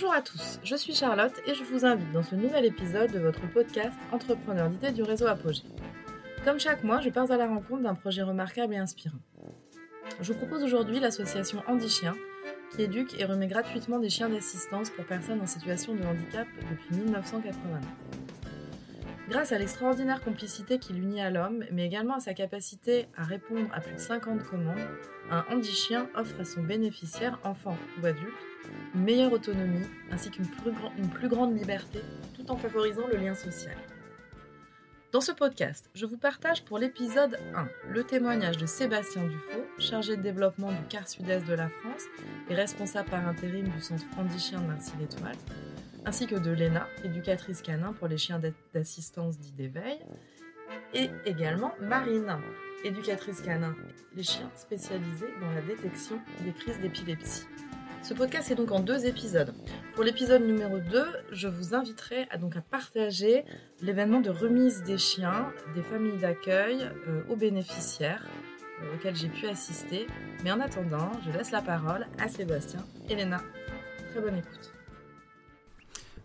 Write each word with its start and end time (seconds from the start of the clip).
Bonjour 0.00 0.14
à 0.14 0.22
tous, 0.22 0.60
je 0.62 0.76
suis 0.76 0.94
Charlotte 0.94 1.32
et 1.44 1.54
je 1.54 1.64
vous 1.64 1.84
invite 1.84 2.12
dans 2.12 2.22
ce 2.22 2.36
nouvel 2.36 2.64
épisode 2.64 3.10
de 3.10 3.18
votre 3.18 3.40
podcast 3.50 3.98
Entrepreneur 4.12 4.70
d'idées 4.70 4.92
du 4.92 5.02
réseau 5.02 5.26
Apogée. 5.26 5.64
Comme 6.44 6.60
chaque 6.60 6.84
mois, 6.84 7.00
je 7.00 7.10
pars 7.10 7.28
à 7.32 7.36
la 7.36 7.48
rencontre 7.48 7.82
d'un 7.82 7.96
projet 7.96 8.22
remarquable 8.22 8.74
et 8.74 8.76
inspirant. 8.76 9.18
Je 10.20 10.32
propose 10.32 10.62
aujourd'hui 10.62 11.00
l'association 11.00 11.64
Andy 11.66 11.88
Chien 11.88 12.14
qui 12.70 12.82
éduque 12.82 13.18
et 13.18 13.24
remet 13.24 13.48
gratuitement 13.48 13.98
des 13.98 14.08
chiens 14.08 14.28
d'assistance 14.28 14.90
pour 14.90 15.04
personnes 15.04 15.40
en 15.40 15.48
situation 15.48 15.96
de 15.96 16.04
handicap 16.04 16.46
depuis 16.70 16.94
1989. 16.94 17.82
Grâce 19.28 19.52
à 19.52 19.58
l'extraordinaire 19.58 20.22
complicité 20.22 20.78
qui 20.78 20.94
l'unit 20.94 21.20
à 21.20 21.28
l'homme, 21.28 21.62
mais 21.70 21.84
également 21.84 22.14
à 22.14 22.20
sa 22.20 22.32
capacité 22.32 23.08
à 23.14 23.24
répondre 23.24 23.68
à 23.74 23.80
plus 23.80 23.92
de 23.92 24.00
50 24.00 24.42
commandes, 24.42 24.78
un 25.30 25.44
handi-chien 25.50 26.08
offre 26.14 26.40
à 26.40 26.46
son 26.46 26.62
bénéficiaire, 26.62 27.38
enfant 27.44 27.76
ou 28.00 28.06
adulte, 28.06 28.32
une 28.94 29.02
meilleure 29.02 29.32
autonomie 29.32 29.84
ainsi 30.10 30.30
qu'une 30.30 30.46
plus, 30.46 31.28
grande 31.28 31.54
liberté, 31.54 32.00
tout 32.36 32.50
en 32.50 32.56
favorisant 32.56 33.06
le 33.06 33.18
lien 33.18 33.34
social. 33.34 33.76
Dans 35.12 35.20
ce 35.20 35.32
podcast, 35.32 35.90
je 35.94 36.06
vous 36.06 36.16
partage 36.16 36.64
pour 36.64 36.78
l'épisode 36.78 37.38
1 37.54 37.68
le 37.90 38.04
témoignage 38.04 38.56
de 38.56 38.64
Sébastien 38.64 39.24
Dufaux, 39.24 39.66
chargé 39.78 40.16
de 40.16 40.22
développement 40.22 40.72
du 40.72 40.86
quart 40.88 41.06
sud-est 41.06 41.46
de 41.46 41.54
la 41.54 41.68
France 41.68 42.04
et 42.48 42.54
responsable 42.54 43.10
par 43.10 43.28
intérim 43.28 43.68
du 43.68 43.80
centre 43.80 44.04
Andy 44.18 44.38
Chien 44.38 44.60
de 44.62 44.66
Marcy-l'Étoile, 44.66 45.36
ainsi 46.04 46.26
que 46.26 46.36
de 46.36 46.50
Léna, 46.50 46.86
éducatrice 47.04 47.62
canin 47.62 47.92
pour 47.92 48.08
les 48.08 48.18
chiens 48.18 48.40
d'assistance 48.74 49.38
dits 49.38 49.52
d'éveil, 49.52 49.98
et 50.94 51.10
également 51.26 51.72
Marine, 51.80 52.36
éducatrice 52.84 53.40
canin, 53.40 53.74
les 54.14 54.22
chiens 54.22 54.50
spécialisés 54.56 55.28
dans 55.40 55.50
la 55.50 55.62
détection 55.62 56.20
des 56.44 56.52
crises 56.52 56.78
d'épilepsie. 56.80 57.46
Ce 58.02 58.14
podcast 58.14 58.50
est 58.50 58.54
donc 58.54 58.70
en 58.70 58.80
deux 58.80 59.06
épisodes. 59.06 59.52
Pour 59.94 60.04
l'épisode 60.04 60.42
numéro 60.42 60.78
2, 60.78 61.04
je 61.32 61.48
vous 61.48 61.74
inviterai 61.74 62.26
à, 62.30 62.38
donc 62.38 62.56
à 62.56 62.60
partager 62.60 63.44
l'événement 63.82 64.20
de 64.20 64.30
remise 64.30 64.82
des 64.84 64.98
chiens 64.98 65.52
des 65.74 65.82
familles 65.82 66.18
d'accueil 66.18 66.88
euh, 67.08 67.22
aux 67.28 67.36
bénéficiaires 67.36 68.24
euh, 68.82 68.94
auxquels 68.94 69.16
j'ai 69.16 69.28
pu 69.28 69.46
assister. 69.48 70.06
Mais 70.44 70.52
en 70.52 70.60
attendant, 70.60 71.10
je 71.26 71.36
laisse 71.36 71.50
la 71.50 71.60
parole 71.60 72.06
à 72.18 72.28
Sébastien 72.28 72.86
et 73.10 73.16
Léna. 73.16 73.42
Très 74.12 74.20
bonne 74.20 74.36
écoute. 74.36 74.77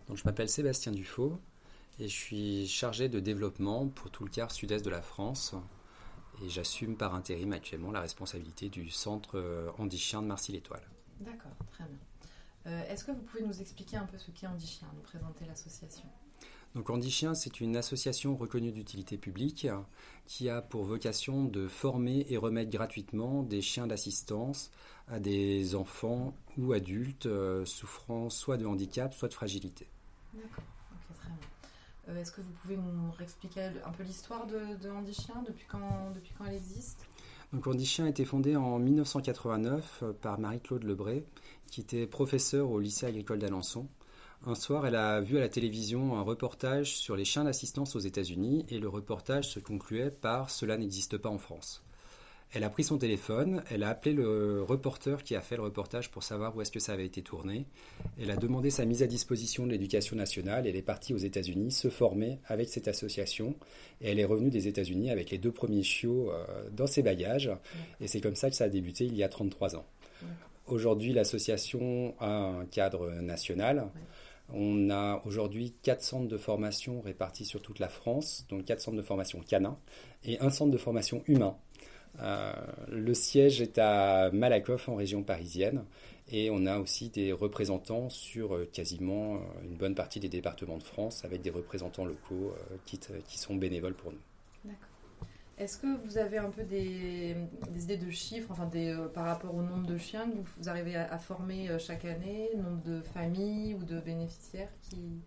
Donc, 0.08 0.16
je 0.16 0.24
m'appelle 0.24 0.48
Sébastien 0.48 0.92
Dufaux 0.92 1.38
et 1.98 2.08
je 2.08 2.14
suis 2.14 2.66
chargé 2.68 3.08
de 3.08 3.20
développement 3.20 3.88
pour 3.88 4.10
tout 4.10 4.24
le 4.24 4.30
quart 4.30 4.50
sud-est 4.50 4.84
de 4.84 4.90
la 4.90 5.02
France. 5.02 5.54
Et 6.44 6.48
j'assume 6.48 6.96
par 6.96 7.14
intérim 7.14 7.52
actuellement 7.52 7.92
la 7.92 8.00
responsabilité 8.00 8.68
du 8.68 8.90
centre 8.90 9.38
euh, 9.38 9.70
Chien 9.90 10.20
de 10.20 10.26
Marcy-l'Étoile. 10.26 10.82
D'accord, 11.20 11.52
très 11.70 11.84
bien. 11.84 11.98
Euh, 12.66 12.82
est-ce 12.88 13.04
que 13.04 13.12
vous 13.12 13.22
pouvez 13.22 13.44
nous 13.44 13.60
expliquer 13.60 13.96
un 13.96 14.06
peu 14.06 14.18
ce 14.18 14.30
qu'est 14.32 14.46
Andy 14.46 14.66
Chien, 14.66 14.88
nous 14.94 15.02
présenter 15.02 15.44
l'association? 15.46 16.08
Donc 16.74 16.90
Andy 16.90 17.10
Chien, 17.10 17.34
c'est 17.34 17.60
une 17.60 17.76
association 17.76 18.36
reconnue 18.36 18.72
d'utilité 18.72 19.16
publique 19.16 19.68
qui 20.26 20.48
a 20.48 20.60
pour 20.60 20.84
vocation 20.84 21.44
de 21.44 21.68
former 21.68 22.26
et 22.30 22.36
remettre 22.36 22.70
gratuitement 22.70 23.44
des 23.44 23.62
chiens 23.62 23.86
d'assistance 23.86 24.72
à 25.06 25.20
des 25.20 25.76
enfants 25.76 26.34
ou 26.58 26.72
adultes 26.72 27.26
euh, 27.26 27.64
souffrant 27.64 28.28
soit 28.28 28.56
de 28.56 28.66
handicap, 28.66 29.14
soit 29.14 29.28
de 29.28 29.34
fragilité. 29.34 29.86
D'accord, 30.34 30.64
ok, 30.92 31.16
très 31.16 31.28
bien. 31.28 31.38
Euh, 32.08 32.20
est-ce 32.20 32.32
que 32.32 32.40
vous 32.40 32.52
pouvez 32.62 32.76
nous 32.76 33.12
expliquer 33.20 33.70
un 33.84 33.90
peu 33.90 34.02
l'histoire 34.02 34.46
de, 34.46 34.76
de 34.82 34.90
Andy 34.90 35.14
Chien, 35.14 35.42
depuis 35.46 35.66
quand, 35.68 36.10
depuis 36.14 36.32
quand 36.36 36.44
elle 36.46 36.56
existe? 36.56 37.06
Donc 37.52 37.66
Andy 37.66 37.86
Chien 37.86 38.06
a 38.06 38.08
été 38.08 38.24
fondé 38.24 38.56
en 38.56 38.78
1989 38.78 40.00
euh, 40.02 40.12
par 40.12 40.38
Marie-Claude 40.38 40.84
Lebray, 40.84 41.24
qui 41.70 41.80
était 41.80 42.06
professeure 42.06 42.70
au 42.70 42.80
lycée 42.80 43.06
agricole 43.06 43.38
d'Alençon. 43.38 43.86
Un 44.46 44.54
soir, 44.54 44.86
elle 44.86 44.96
a 44.96 45.20
vu 45.20 45.38
à 45.38 45.40
la 45.40 45.48
télévision 45.48 46.16
un 46.18 46.22
reportage 46.22 46.96
sur 46.96 47.16
les 47.16 47.24
chiens 47.24 47.44
d'assistance 47.44 47.96
aux 47.96 48.00
États-Unis 48.00 48.66
et 48.68 48.78
le 48.78 48.88
reportage 48.88 49.48
se 49.48 49.58
concluait 49.58 50.10
par 50.10 50.50
Cela 50.50 50.76
n'existe 50.76 51.16
pas 51.16 51.30
en 51.30 51.38
France. 51.38 51.82
Elle 52.54 52.62
a 52.62 52.70
pris 52.70 52.84
son 52.84 52.98
téléphone, 52.98 53.64
elle 53.68 53.82
a 53.82 53.88
appelé 53.88 54.14
le 54.14 54.62
reporter 54.62 55.24
qui 55.24 55.34
a 55.34 55.40
fait 55.40 55.56
le 55.56 55.62
reportage 55.62 56.08
pour 56.12 56.22
savoir 56.22 56.54
où 56.54 56.62
est-ce 56.62 56.70
que 56.70 56.78
ça 56.78 56.92
avait 56.92 57.04
été 57.04 57.20
tourné. 57.20 57.66
Elle 58.16 58.30
a 58.30 58.36
demandé 58.36 58.70
sa 58.70 58.84
mise 58.84 59.02
à 59.02 59.08
disposition 59.08 59.66
de 59.66 59.72
l'éducation 59.72 60.14
nationale 60.14 60.64
et 60.64 60.70
elle 60.70 60.76
est 60.76 60.82
partie 60.82 61.14
aux 61.14 61.18
États-Unis 61.18 61.72
se 61.72 61.88
former 61.88 62.38
avec 62.46 62.68
cette 62.68 62.86
association. 62.86 63.56
Et 64.00 64.10
elle 64.12 64.20
est 64.20 64.24
revenue 64.24 64.50
des 64.50 64.68
États-Unis 64.68 65.10
avec 65.10 65.30
les 65.30 65.38
deux 65.38 65.50
premiers 65.50 65.82
chiots 65.82 66.30
euh, 66.30 66.70
dans 66.70 66.86
ses 66.86 67.02
bagages. 67.02 67.50
Et 68.00 68.06
c'est 68.06 68.20
comme 68.20 68.36
ça 68.36 68.50
que 68.50 68.56
ça 68.56 68.64
a 68.64 68.68
débuté 68.68 69.04
il 69.04 69.16
y 69.16 69.24
a 69.24 69.28
33 69.28 69.74
ans. 69.74 69.86
Aujourd'hui, 70.68 71.12
l'association 71.12 72.14
a 72.20 72.30
un 72.30 72.66
cadre 72.66 73.10
national. 73.20 73.88
On 74.52 74.90
a 74.90 75.20
aujourd'hui 75.24 75.74
quatre 75.82 76.02
centres 76.02 76.28
de 76.28 76.38
formation 76.38 77.00
répartis 77.00 77.46
sur 77.46 77.60
toute 77.62 77.80
la 77.80 77.88
France, 77.88 78.46
donc 78.48 78.64
quatre 78.64 78.80
centres 78.80 78.96
de 78.96 79.02
formation 79.02 79.40
canins 79.40 79.76
et 80.22 80.38
un 80.38 80.50
centre 80.50 80.70
de 80.70 80.78
formation 80.78 81.24
humain 81.26 81.56
le 82.20 83.14
siège 83.14 83.60
est 83.60 83.78
à 83.78 84.30
Malakoff 84.32 84.88
en 84.88 84.96
région 84.96 85.22
parisienne 85.22 85.84
et 86.30 86.50
on 86.50 86.66
a 86.66 86.78
aussi 86.78 87.10
des 87.10 87.32
représentants 87.32 88.08
sur 88.08 88.54
euh, 88.54 88.68
quasiment 88.72 89.34
euh, 89.34 89.38
une 89.64 89.76
bonne 89.76 89.94
partie 89.94 90.20
des 90.20 90.28
départements 90.28 90.78
de 90.78 90.82
France 90.82 91.24
avec 91.24 91.42
des 91.42 91.50
représentants 91.50 92.06
locaux 92.06 92.54
qui, 92.86 92.98
sont 93.38 93.56
bénévoles 93.56 93.94
pour 93.94 94.12
nous. 94.12 94.20
D'accord. 94.64 94.88
Est-ce 95.58 95.78
que 95.78 95.86
vous 96.04 96.18
avez 96.18 96.38
un 96.38 96.50
peu 96.50 96.64
des, 96.64 97.36
idées 97.78 97.96
de 97.96 98.10
chiffres 98.10 98.50
enfin 98.50 98.66
des, 98.66 98.96
par 99.12 99.26
rapport 99.26 99.54
au 99.54 99.62
nombre 99.62 99.86
de 99.86 99.98
chiens 99.98 100.28
que 100.28 100.36
vous, 100.36 100.68
arrivez 100.68 100.96
à, 100.96 101.18
former 101.18 101.78
chaque 101.78 102.04
année, 102.04 102.50
nombre 102.56 102.82
de 102.82 103.00
familles 103.02 103.74
ou 103.74 103.84
de 103.84 104.00
bénéficiaires 104.00 104.70
qui 104.82 105.20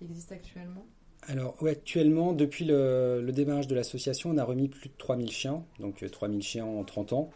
existent 0.00 0.34
actuellement? 0.36 0.86
Alors, 1.28 1.56
actuellement, 1.66 2.32
depuis 2.32 2.64
le, 2.64 3.24
démarrage 3.32 3.68
de 3.68 3.74
l'association, 3.74 4.30
on 4.30 4.38
a 4.38 4.44
remis 4.44 4.68
plus 4.68 4.88
de 4.88 4.94
3000 4.98 5.30
chiens, 5.30 5.64
donc 5.80 6.04
3000 6.10 6.38
euh, 6.38 6.42
chiens 6.42 6.64
en 6.64 6.84
30 6.84 7.12
ans. 7.12 7.30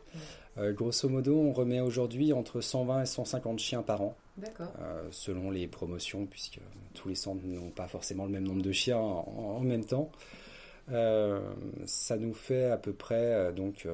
Euh, 0.59 0.73
grosso 0.73 1.09
modo, 1.09 1.39
on 1.39 1.53
remet 1.53 1.81
aujourd'hui 1.81 2.33
entre 2.33 2.61
120 2.61 3.03
et 3.03 3.07
150 3.07 3.59
chiens 3.59 3.83
par 3.83 4.03
an. 4.03 4.17
Euh, 4.61 5.03
selon 5.11 5.51
les 5.51 5.67
promotions, 5.67 6.27
puisque 6.27 6.61
tous 6.95 7.09
les 7.09 7.15
centres 7.15 7.45
n'ont 7.45 7.71
pas 7.71 7.89
forcément 7.89 8.25
le 8.25 8.31
même 8.31 8.47
nombre 8.47 8.63
de 8.63 8.73
chiens 8.73 8.99
en, 8.99 9.61
même 9.61 9.85
temps. 9.85 10.11
ça 10.89 12.17
nous 12.17 12.35
fait 12.35 12.71
à 12.71 12.77
peu 12.77 12.93
près, 12.93 13.53
donc, 13.53 13.89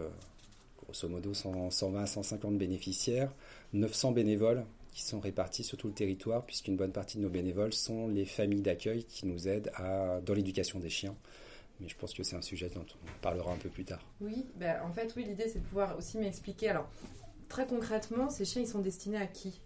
grosso 0.82 1.08
modo, 1.08 1.32
120 1.34 2.02
à 2.02 2.06
150 2.06 2.58
bénéficiaires, 2.58 3.30
900 3.72 4.12
bénévoles 4.12 4.64
qui 4.94 5.02
sont 5.02 5.18
répartis 5.18 5.64
sur 5.64 5.76
tout 5.76 5.88
le 5.88 5.92
territoire, 5.92 6.46
puisqu'une 6.46 6.76
bonne 6.76 6.92
partie 6.92 7.18
de 7.18 7.22
nos 7.22 7.28
bénévoles 7.28 7.74
sont 7.74 8.06
les 8.08 8.24
familles 8.24 8.62
d'accueil 8.62 9.04
qui 9.04 9.26
nous 9.26 9.48
aident 9.48 9.72
à, 9.74 10.20
dans 10.20 10.34
l'éducation 10.34 10.78
des 10.78 10.88
chiens. 10.88 11.16
Mais 11.80 11.88
je 11.88 11.96
pense 11.96 12.14
que 12.14 12.22
c'est 12.22 12.36
un 12.36 12.42
sujet 12.42 12.70
dont 12.72 12.86
on 13.02 13.20
parlera 13.20 13.52
un 13.52 13.56
peu 13.56 13.68
plus 13.68 13.84
tard. 13.84 14.00
Oui, 14.20 14.46
ben, 14.54 14.80
en 14.84 14.92
fait, 14.92 15.12
oui, 15.16 15.24
l'idée 15.24 15.48
c'est 15.48 15.58
de 15.58 15.64
pouvoir 15.64 15.98
aussi 15.98 16.16
m'expliquer. 16.18 16.68
Alors, 16.68 16.88
très 17.48 17.66
concrètement, 17.66 18.30
ces 18.30 18.44
chiens, 18.44 18.62
ils 18.62 18.68
sont 18.68 18.78
destinés 18.78 19.18
à 19.18 19.26
qui? 19.26 19.60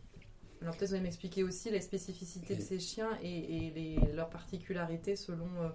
Alors, 0.62 0.74
peut-être 0.74 0.88
vous 0.88 0.94
allez 0.94 1.04
m'expliquer 1.04 1.44
aussi 1.44 1.70
les 1.70 1.82
spécificités 1.82 2.56
de 2.56 2.62
ces 2.62 2.80
chiens 2.80 3.10
et, 3.22 3.70
les, 3.74 3.96
leurs 4.14 4.30
particularités 4.30 5.14
selon. 5.14 5.46
Euh, 5.60 5.68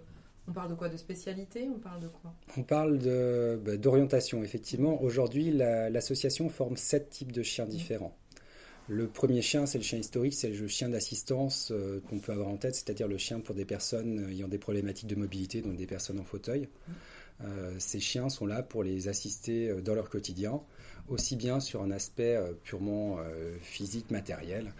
on 0.47 0.51
parle 0.51 0.71
de 0.71 0.75
quoi? 0.75 0.89
De 0.89 0.97
spécialité 0.97 1.69
On 1.73 1.79
parle 1.79 2.01
de 2.01 2.09
quoi? 2.09 2.33
On 2.57 2.63
parle 2.63 2.97
de, 2.97 3.61
bah, 3.63 3.77
d'orientation, 3.77 4.43
effectivement. 4.43 5.01
Aujourd'hui, 5.01 5.51
l'association 5.51 6.49
forme 6.49 6.75
sept 6.75 7.11
types 7.11 7.31
de 7.31 7.43
chiens 7.43 7.65
différents. 7.65 8.17
Le 8.89 9.07
premier 9.07 9.41
chien, 9.41 9.65
c'est 9.65 9.77
le 9.77 9.83
chien 9.83 9.97
historique, 9.97 10.33
c'est 10.33 10.49
le 10.49 10.67
chien 10.67 10.89
d'assistance 10.89 11.71
euh, 11.71 12.01
qu'on 12.09 12.19
peut 12.19 12.33
avoir 12.33 12.49
en 12.49 12.57
tête, 12.57 12.75
c'est-à-dire 12.75 13.07
le 13.07 13.17
chien 13.17 13.39
pour 13.39 13.55
des 13.55 13.63
personnes 13.63 14.29
ayant 14.29 14.49
des 14.49 14.57
problématiques 14.57 15.07
de 15.07 15.15
mobilité, 15.15 15.61
donc 15.61 15.77
des 15.77 15.87
personnes 15.87 16.19
en 16.19 16.25
fauteuil. 16.25 16.67
Euh, 17.43 17.73
ces 17.79 18.01
chiens 18.01 18.27
sont 18.27 18.45
là 18.45 18.61
pour 18.61 18.83
les 18.83 19.07
assister 19.07 19.69
euh, 19.69 19.81
dans 19.81 19.95
leur 19.95 20.09
quotidien, 20.09 20.59
aussi 21.07 21.37
bien 21.37 21.61
sur 21.61 21.81
un 21.81 21.91
aspect 21.91 22.39
purement 22.63 23.17
physique, 23.61 24.09
matériel, 24.09 24.71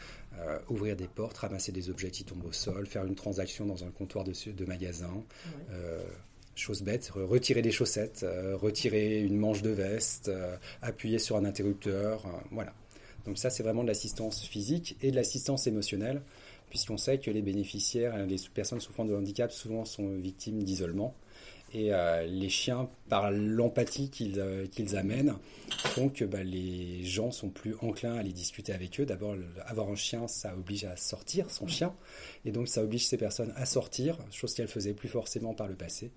ouvrir 0.70 0.96
des 0.96 1.10
portes, 1.10 1.38
ramasser 1.38 1.74
des 1.74 1.90
objets 1.90 2.12
qui 2.12 2.24
tombent 2.24 2.46
au 2.46 2.54
sol, 2.54 2.88
faire 2.88 3.04
une 3.04 3.16
transaction 3.16 3.66
dans 3.66 3.84
un 3.84 3.90
comptoir 3.90 4.24
de, 4.24 4.32
de 4.52 4.66
magasin. 4.66 5.12
chose 6.56 6.82
bête, 6.82 7.10
retirer 7.14 7.62
des 7.62 7.72
chaussettes, 7.72 8.26
retirer 8.54 9.20
une 9.20 9.38
manche 9.38 9.64
de 9.64 9.72
veste, 9.72 10.32
appuyer 10.82 11.20
sur 11.20 11.36
un 11.36 11.44
interrupteur, 11.44 12.26
voilà. 12.52 12.74
Donc 13.26 13.38
ça, 13.38 13.50
c'est 13.50 13.64
vraiment 13.64 13.84
de 13.84 13.88
l'assistance 13.88 14.44
physique 14.44 14.98
et 15.02 15.12
de 15.12 15.16
l'assistance 15.16 15.68
émotionnelle, 15.68 16.22
puisqu'on 16.70 16.98
sait 16.98 17.20
que 17.20 17.32
les 17.32 17.42
bénéficiaires, 17.42 18.26
les 18.26 18.38
personnes 18.54 18.82
souffrant 18.82 19.06
de 19.06 19.16
handicap, 19.16 19.52
souvent 19.52 19.86
sont 19.86 20.18
victimes 20.18 20.64
d'isolement. 20.64 21.16
Et 21.76 21.92
euh, 21.92 22.24
les 22.28 22.50
chiens, 22.50 22.88
par 23.10 23.32
l'empathie 23.32 24.10
qu'ils 24.10 24.40
euh, 24.40 24.68
amènent, 24.94 25.34
font 25.70 26.10
que 26.10 26.24
bah, 26.24 26.44
les 26.44 27.04
gens 27.04 27.32
sont 27.32 27.50
plus 27.50 27.76
enclins 27.82 28.14
à 28.14 28.22
les 28.22 28.32
discuter 28.32 28.74
avec 28.74 29.00
eux. 29.00 29.08
D'abord, 29.08 29.36
avoir 29.66 29.90
un 29.90 29.96
chien, 29.96 30.28
ça 30.28 30.56
oblige 30.56 30.86
à 30.86 30.96
sortir 30.98 31.50
son 31.50 31.68
chien. 31.68 31.96
Et 32.46 32.52
donc, 32.52 32.68
ça 32.68 32.84
oblige 32.84 33.08
ces 33.08 33.18
personnes 33.18 33.54
à 33.56 33.66
sortir, 33.66 34.20
chose 34.30 34.54
qu'elles 34.54 34.68
faisaient 34.68 34.94
plus 34.94 35.10
forcément 35.10 35.56
par 35.56 35.68
le 35.68 35.74
passé. 35.74 36.12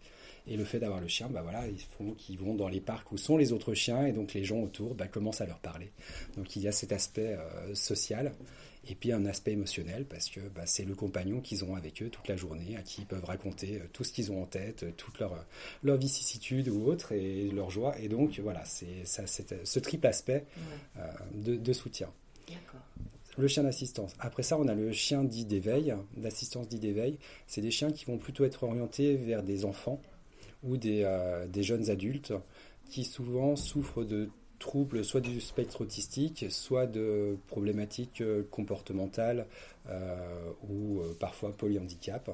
Et 0.49 0.57
le 0.57 0.65
fait 0.65 0.79
d'avoir 0.79 1.01
le 1.01 1.09
chien, 1.09 1.29
bah 1.29 1.43
voilà, 1.43 1.67
ils 1.67 1.81
font 1.81 2.13
qu'ils 2.13 2.39
vont 2.39 2.55
dans 2.55 2.69
les 2.69 2.81
parcs 2.81 3.11
où 3.13 3.19
sont 3.19 3.37
les 3.37 3.53
autres 3.53 3.75
chiens 3.75 4.07
et 4.07 4.13
donc 4.13 4.35
les 4.35 4.45
gens 4.45 4.61
autour 4.61 4.95
bah, 4.95 5.09
commencent 5.09 5.41
à 5.41 5.47
leur 5.47 5.59
parler. 5.59 5.91
Donc 6.37 6.55
il 6.57 6.63
y 6.63 6.69
a 6.69 6.73
cet 6.73 6.93
aspect 6.93 7.37
euh, 7.39 7.75
social. 7.75 8.33
Et 8.89 8.95
puis 8.95 9.11
un 9.11 9.27
aspect 9.27 9.53
émotionnel, 9.53 10.05
parce 10.05 10.31
que 10.31 10.39
bah, 10.55 10.63
c'est 10.65 10.85
le 10.85 10.95
compagnon 10.95 11.41
qu'ils 11.41 11.65
ont 11.65 11.75
avec 11.75 12.01
eux 12.03 12.09
toute 12.09 12.29
la 12.29 12.37
journée, 12.37 12.77
à 12.77 12.83
qui 12.83 13.01
ils 13.01 13.07
peuvent 13.07 13.25
raconter 13.25 13.83
tout 13.93 14.05
ce 14.05 14.13
qu'ils 14.13 14.31
ont 14.31 14.43
en 14.43 14.47
tête, 14.47 14.87
toute 14.97 15.19
leur, 15.19 15.45
leur 15.83 15.97
vicissitude 15.97 16.69
ou 16.69 16.87
autre, 16.87 17.11
et 17.11 17.49
leur 17.49 17.69
joie. 17.69 17.99
Et 17.99 18.09
donc, 18.09 18.39
voilà, 18.39 18.65
c'est 18.65 19.05
ce 19.05 19.79
triple 19.81 20.07
aspect 20.07 20.45
de, 21.35 21.57
de 21.57 21.73
soutien. 21.73 22.09
Le 23.37 23.49
chien 23.49 23.65
d'assistance. 23.65 24.15
Après 24.21 24.45
ça, 24.45 24.57
on 24.57 24.69
a 24.69 24.75
le 24.75 24.93
chien 24.93 25.25
dit 25.25 25.45
d'éveil, 25.45 25.95
d'assistance 26.17 26.69
dit 26.69 26.79
d'éveil. 26.79 27.19
C'est 27.49 27.61
des 27.61 27.73
chiens 27.73 27.91
qui 27.91 28.05
vont 28.05 28.19
plutôt 28.19 28.45
être 28.45 28.63
orientés 28.63 29.17
vers 29.17 29.43
des 29.43 29.65
enfants 29.65 30.01
ou 30.62 30.76
des, 30.76 31.03
euh, 31.05 31.47
des 31.47 31.62
jeunes 31.62 31.91
adultes 31.91 32.32
qui 32.88 33.05
souvent 33.05 33.56
souffrent 33.56 34.05
de 34.05 34.29
troubles 34.58 35.05
soit 35.05 35.20
du 35.20 35.41
spectre 35.41 35.82
autistique, 35.82 36.47
soit 36.49 36.87
de 36.87 37.37
problématiques 37.47 38.23
euh, 38.23 38.43
comportementales 38.50 39.47
euh, 39.88 40.50
ou 40.69 41.03
parfois 41.20 41.53
polyhandicap. 41.53 42.31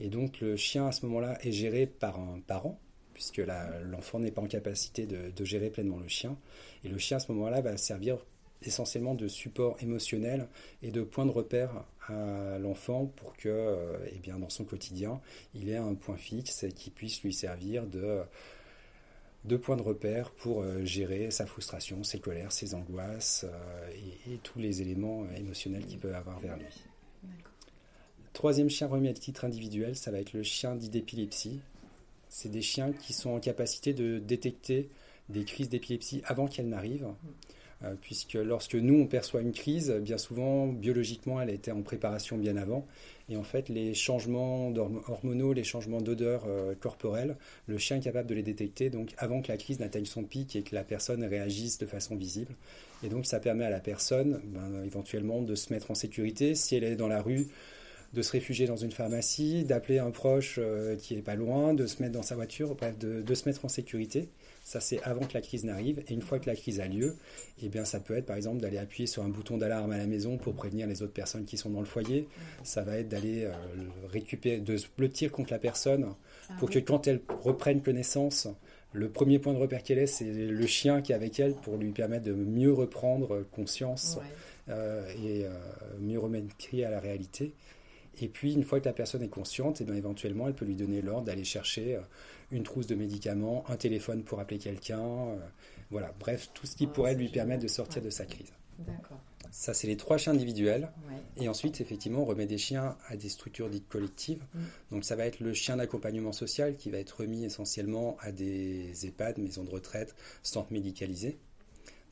Et 0.00 0.08
donc 0.08 0.40
le 0.40 0.56
chien 0.56 0.86
à 0.86 0.92
ce 0.92 1.04
moment-là 1.06 1.38
est 1.46 1.52
géré 1.52 1.86
par 1.86 2.18
un 2.18 2.40
parent, 2.46 2.78
puisque 3.12 3.42
l'enfant 3.84 4.20
n'est 4.20 4.30
pas 4.30 4.42
en 4.42 4.46
capacité 4.46 5.06
de, 5.06 5.30
de, 5.30 5.44
gérer 5.44 5.70
pleinement 5.70 5.98
le 5.98 6.08
chien. 6.08 6.36
Et 6.84 6.88
le 6.88 6.98
chien 6.98 7.18
à 7.18 7.20
ce 7.20 7.30
moment-là 7.32 7.60
va 7.60 7.76
servir 7.76 8.18
essentiellement 8.62 9.14
de 9.14 9.28
support 9.28 9.76
émotionnel 9.80 10.48
et 10.82 10.90
de 10.90 11.02
point 11.02 11.26
de 11.26 11.30
repère 11.30 11.84
à 12.08 12.58
l'enfant 12.58 13.06
pour 13.06 13.36
que, 13.36 13.48
euh, 13.48 13.98
eh 14.12 14.18
bien, 14.18 14.38
dans 14.38 14.48
son 14.48 14.64
quotidien, 14.64 15.20
il 15.54 15.68
ait 15.68 15.76
un 15.76 15.94
point 15.94 16.16
fixe 16.16 16.62
et 16.62 16.72
qui 16.72 16.90
puisse 16.90 17.22
lui 17.22 17.32
servir 17.32 17.86
de, 17.86 18.20
de 19.44 19.56
point 19.56 19.76
de 19.76 19.82
repère 19.82 20.30
pour 20.30 20.62
euh, 20.62 20.84
gérer 20.84 21.30
sa 21.30 21.46
frustration, 21.46 22.02
ses 22.02 22.18
colères, 22.18 22.52
ses 22.52 22.74
angoisses 22.74 23.44
euh, 23.48 23.90
et, 24.26 24.38
tous 24.38 24.58
les 24.58 24.82
éléments 24.82 25.26
émotionnels 25.36 25.84
qu'il 25.84 25.98
peut 25.98 26.14
avoir 26.14 26.40
vers 26.40 26.56
lui. 26.56 26.66
Troisième 28.32 28.70
chien 28.70 28.86
remis 28.86 29.08
à 29.08 29.12
titre 29.12 29.44
individuel, 29.44 29.96
ça 29.96 30.10
va 30.10 30.20
être 30.20 30.32
le 30.32 30.42
chien 30.42 30.76
dit 30.76 30.88
d'épilepsie. 30.88 31.60
C'est 32.28 32.50
des 32.50 32.62
chiens 32.62 32.92
qui 32.92 33.12
sont 33.12 33.30
en 33.30 33.40
capacité 33.40 33.94
de 33.94 34.18
détecter 34.18 34.88
des 35.28 35.44
crises 35.44 35.68
d'épilepsie 35.68 36.22
avant 36.24 36.46
qu'elles 36.46 36.68
n'arrivent. 36.68 37.08
Euh, 37.84 37.94
puisque 38.00 38.34
lorsque 38.34 38.74
nous, 38.74 39.02
on 39.02 39.06
perçoit 39.06 39.40
une 39.40 39.52
crise, 39.52 39.92
bien 40.02 40.18
souvent, 40.18 40.66
biologiquement, 40.66 41.40
elle 41.40 41.50
a 41.50 41.52
été 41.52 41.70
en 41.70 41.82
préparation 41.82 42.36
bien 42.36 42.56
avant. 42.56 42.86
Et 43.28 43.36
en 43.36 43.44
fait, 43.44 43.68
les 43.68 43.94
changements 43.94 44.72
hormonaux, 45.06 45.52
les 45.52 45.62
changements 45.62 46.00
d'odeur 46.00 46.44
euh, 46.48 46.74
corporelle, 46.74 47.36
le 47.66 47.78
chien 47.78 47.98
est 47.98 48.00
capable 48.00 48.28
de 48.28 48.34
les 48.34 48.42
détecter 48.42 48.90
donc 48.90 49.14
avant 49.18 49.42
que 49.42 49.48
la 49.48 49.56
crise 49.56 49.78
n'atteigne 49.78 50.06
son 50.06 50.24
pic 50.24 50.56
et 50.56 50.62
que 50.62 50.74
la 50.74 50.82
personne 50.82 51.22
réagisse 51.22 51.78
de 51.78 51.86
façon 51.86 52.16
visible. 52.16 52.54
Et 53.04 53.08
donc, 53.08 53.26
ça 53.26 53.38
permet 53.38 53.64
à 53.64 53.70
la 53.70 53.80
personne, 53.80 54.40
ben, 54.46 54.82
éventuellement, 54.84 55.42
de 55.42 55.54
se 55.54 55.72
mettre 55.72 55.92
en 55.92 55.94
sécurité. 55.94 56.56
Si 56.56 56.74
elle 56.74 56.84
est 56.84 56.96
dans 56.96 57.06
la 57.06 57.22
rue, 57.22 57.46
de 58.12 58.22
se 58.22 58.32
réfugier 58.32 58.66
dans 58.66 58.76
une 58.76 58.90
pharmacie, 58.90 59.64
d'appeler 59.64 59.98
un 59.98 60.10
proche 60.10 60.56
euh, 60.58 60.96
qui 60.96 61.14
est 61.14 61.22
pas 61.22 61.36
loin, 61.36 61.74
de 61.74 61.86
se 61.86 62.02
mettre 62.02 62.14
dans 62.14 62.22
sa 62.22 62.34
voiture, 62.34 62.74
bref, 62.74 62.98
de 62.98 63.34
se 63.34 63.48
mettre 63.48 63.64
en 63.64 63.68
sécurité. 63.68 64.30
Ça, 64.68 64.80
c'est 64.80 65.02
avant 65.02 65.24
que 65.24 65.32
la 65.32 65.40
crise 65.40 65.64
n'arrive. 65.64 66.02
Et 66.08 66.12
une 66.12 66.20
fois 66.20 66.38
que 66.38 66.44
la 66.44 66.54
crise 66.54 66.78
a 66.78 66.86
lieu, 66.86 67.16
eh 67.62 67.70
bien, 67.70 67.86
ça 67.86 68.00
peut 68.00 68.14
être, 68.14 68.26
par 68.26 68.36
exemple, 68.36 68.60
d'aller 68.60 68.76
appuyer 68.76 69.06
sur 69.06 69.22
un 69.22 69.30
bouton 69.30 69.56
d'alarme 69.56 69.92
à 69.92 69.96
la 69.96 70.06
maison 70.06 70.36
pour 70.36 70.52
prévenir 70.52 70.86
les 70.86 71.02
autres 71.02 71.14
personnes 71.14 71.46
qui 71.46 71.56
sont 71.56 71.70
dans 71.70 71.80
le 71.80 71.86
foyer. 71.86 72.28
Ça 72.64 72.82
va 72.82 72.98
être 72.98 73.08
d'aller 73.08 73.44
euh, 73.44 73.52
récupérer, 74.12 74.58
de 74.58 74.76
se 74.76 74.86
blottir 74.94 75.32
contre 75.32 75.54
la 75.54 75.58
personne 75.58 76.12
ah 76.50 76.52
pour 76.58 76.68
que 76.68 76.78
quand 76.80 77.06
elle 77.06 77.22
reprenne 77.42 77.80
connaissance, 77.80 78.46
le 78.92 79.08
premier 79.08 79.38
point 79.38 79.54
de 79.54 79.58
repère 79.58 79.82
qu'elle 79.82 80.00
est, 80.00 80.06
c'est 80.06 80.30
le 80.30 80.66
chien 80.66 81.00
qui 81.00 81.12
est 81.12 81.14
avec 81.14 81.40
elle 81.40 81.54
pour 81.54 81.78
lui 81.78 81.92
permettre 81.92 82.24
de 82.24 82.34
mieux 82.34 82.74
reprendre 82.74 83.46
conscience 83.50 84.18
euh, 84.68 85.02
et 85.24 85.46
euh, 85.46 85.48
mieux 85.98 86.18
remettre 86.18 86.54
pied 86.56 86.84
à 86.84 86.90
la 86.90 87.00
réalité. 87.00 87.54
Et 88.20 88.28
puis, 88.28 88.52
une 88.52 88.64
fois 88.64 88.80
que 88.80 88.84
la 88.84 88.92
personne 88.92 89.22
est 89.22 89.28
consciente, 89.28 89.80
et 89.80 89.84
eh 89.84 89.86
bien, 89.86 89.94
éventuellement, 89.94 90.46
elle 90.46 90.54
peut 90.54 90.66
lui 90.66 90.74
donner 90.74 91.00
l'ordre 91.00 91.24
d'aller 91.24 91.44
chercher 91.44 91.96
une 92.50 92.62
trousse 92.62 92.86
de 92.86 92.94
médicaments, 92.94 93.64
un 93.68 93.76
téléphone 93.76 94.22
pour 94.22 94.40
appeler 94.40 94.58
quelqu'un, 94.58 95.00
euh, 95.00 95.38
voilà, 95.90 96.14
bref, 96.18 96.50
tout 96.54 96.66
ce 96.66 96.76
qui 96.76 96.86
pourrait 96.86 97.14
lui 97.14 97.28
permettre 97.28 97.62
de 97.62 97.68
sortir 97.68 98.02
de 98.02 98.10
sa 98.10 98.24
crise. 98.24 98.52
D'accord. 98.78 99.20
Ça, 99.50 99.74
c'est 99.74 99.86
les 99.86 99.96
trois 99.96 100.18
chiens 100.18 100.34
individuels. 100.34 100.90
Et 101.36 101.48
ensuite, 101.48 101.80
effectivement, 101.80 102.20
on 102.20 102.24
remet 102.26 102.46
des 102.46 102.58
chiens 102.58 102.96
à 103.08 103.16
des 103.16 103.28
structures 103.28 103.70
dites 103.70 103.88
collectives. 103.88 104.42
Mm. 104.54 104.60
Donc, 104.90 105.04
ça 105.04 105.16
va 105.16 105.26
être 105.26 105.40
le 105.40 105.54
chien 105.54 105.76
d'accompagnement 105.76 106.32
social 106.32 106.76
qui 106.76 106.90
va 106.90 106.98
être 106.98 107.20
remis 107.20 107.44
essentiellement 107.44 108.16
à 108.20 108.30
des 108.30 109.06
EHPAD, 109.06 109.38
maisons 109.38 109.64
de 109.64 109.70
retraite, 109.70 110.14
centres 110.42 110.72
médicalisés. 110.72 111.38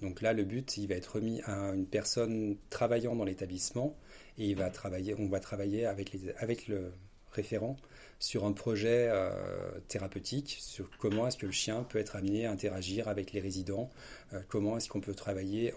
Donc 0.03 0.21
là, 0.21 0.33
le 0.33 0.45
but, 0.45 0.77
il 0.77 0.89
va 0.89 0.95
être 0.95 1.17
remis 1.17 1.41
à 1.43 1.73
une 1.75 1.87
personne 1.87 2.57
travaillant 2.69 3.17
dans 3.17 3.25
l'établissement 3.25 3.97
et 4.39 4.47
il 4.47 4.57
va 4.57 4.69
travailler, 4.69 5.15
on 5.19 5.29
va 5.29 5.41
travailler 5.41 5.87
avec, 5.87 6.13
les, 6.13 6.31
avec 6.39 6.69
le 6.69 6.93
référent 7.37 7.77
sur 8.19 8.45
un 8.45 8.53
projet 8.53 9.09
euh, 9.11 9.31
thérapeutique, 9.89 10.57
sur 10.61 10.89
comment 10.99 11.27
est-ce 11.27 11.37
que 11.37 11.47
le 11.47 11.53
chien 11.53 11.83
peut 11.83 11.99
être 11.99 12.17
amené 12.17 12.47
à 12.47 12.51
interagir 12.51 13.09
avec 13.09 13.33
les 13.33 13.41
résidents, 13.41 13.91
euh, 14.33 14.41
comment 14.49 14.77
est-ce 14.77 14.89
qu'on 14.89 15.01
peut 15.01 15.15
travailler 15.15 15.75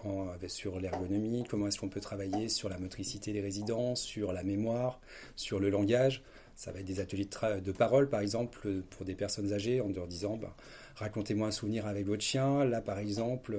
sur 0.48 0.80
l'ergonomie, 0.80 1.44
comment 1.48 1.66
est-ce 1.68 1.78
qu'on 1.78 1.88
peut 1.88 2.00
travailler 2.00 2.48
sur 2.48 2.68
la 2.68 2.78
motricité 2.78 3.32
des 3.32 3.40
résidents, 3.40 3.94
sur 3.94 4.32
la 4.32 4.42
mémoire, 4.42 5.00
sur 5.36 5.60
le 5.60 5.70
langage. 5.70 6.22
Ça 6.56 6.72
va 6.72 6.80
être 6.80 6.86
des 6.86 7.00
ateliers 7.00 7.28
de, 7.64 7.72
parole, 7.72 8.08
par 8.08 8.20
exemple, 8.20 8.82
pour 8.90 9.06
des 9.06 9.14
personnes 9.14 9.52
âgées, 9.52 9.80
en 9.80 9.88
leur 9.88 10.06
disant, 10.06 10.36
ben, 10.36 10.52
racontez-moi 11.00 11.48
un 11.48 11.50
souvenir 11.50 11.86
avec 11.86 12.06
votre 12.06 12.22
chien. 12.22 12.64
Là, 12.64 12.80
par 12.80 12.98
exemple, 12.98 13.58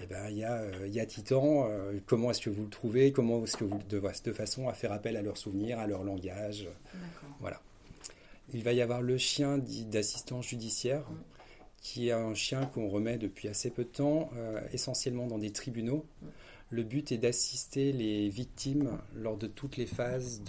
eh 0.00 0.06
ben, 0.06 0.28
il 0.28 0.36
y, 0.36 0.44
a, 0.44 0.56
euh, 0.60 0.86
y 0.88 1.00
a 1.00 1.06
Titan. 1.06 1.68
comment 2.06 2.30
est-ce 2.30 2.42
que 2.42 2.50
vous 2.50 2.64
le 2.64 2.70
trouvez? 2.70 3.12
Comment 3.12 3.42
est-ce 3.42 3.56
que 3.56 3.64
vous, 3.64 3.80
de, 3.88 4.00
de 4.00 4.32
façon 4.32 4.68
à 4.68 4.74
faire 4.74 4.92
appel 4.92 5.16
à 5.16 5.22
leurs 5.22 5.38
souvenirs, 5.38 5.78
à 5.78 5.86
leur 5.86 6.04
langage? 6.04 6.68
Voilà. 7.40 7.60
Il 8.54 8.62
va 8.64 8.72
y 8.72 8.82
avoir 8.82 9.00
le 9.00 9.16
chien 9.16 9.58
d'assistance 9.90 10.46
judiciaire, 10.46 11.04
qui 11.80 12.08
est 12.08 12.12
un 12.12 12.34
chien 12.34 12.66
qu'on 12.66 12.88
remet 12.88 13.16
depuis 13.16 13.48
assez 13.48 13.70
peu 13.70 13.84
de 13.84 13.88
temps, 13.88 14.30
euh, 14.36 14.60
essentiellement 14.72 15.26
dans 15.26 15.38
des 15.38 15.52
tribunaux. 15.52 16.04
Le 16.70 16.82
but 16.82 17.12
est 17.12 17.18
d'assister 17.18 17.92
les 17.92 18.28
victimes 18.28 18.98
lors 19.14 19.36
de 19.36 19.46
toutes 19.46 19.76
les 19.76 19.86
phases 19.86 20.42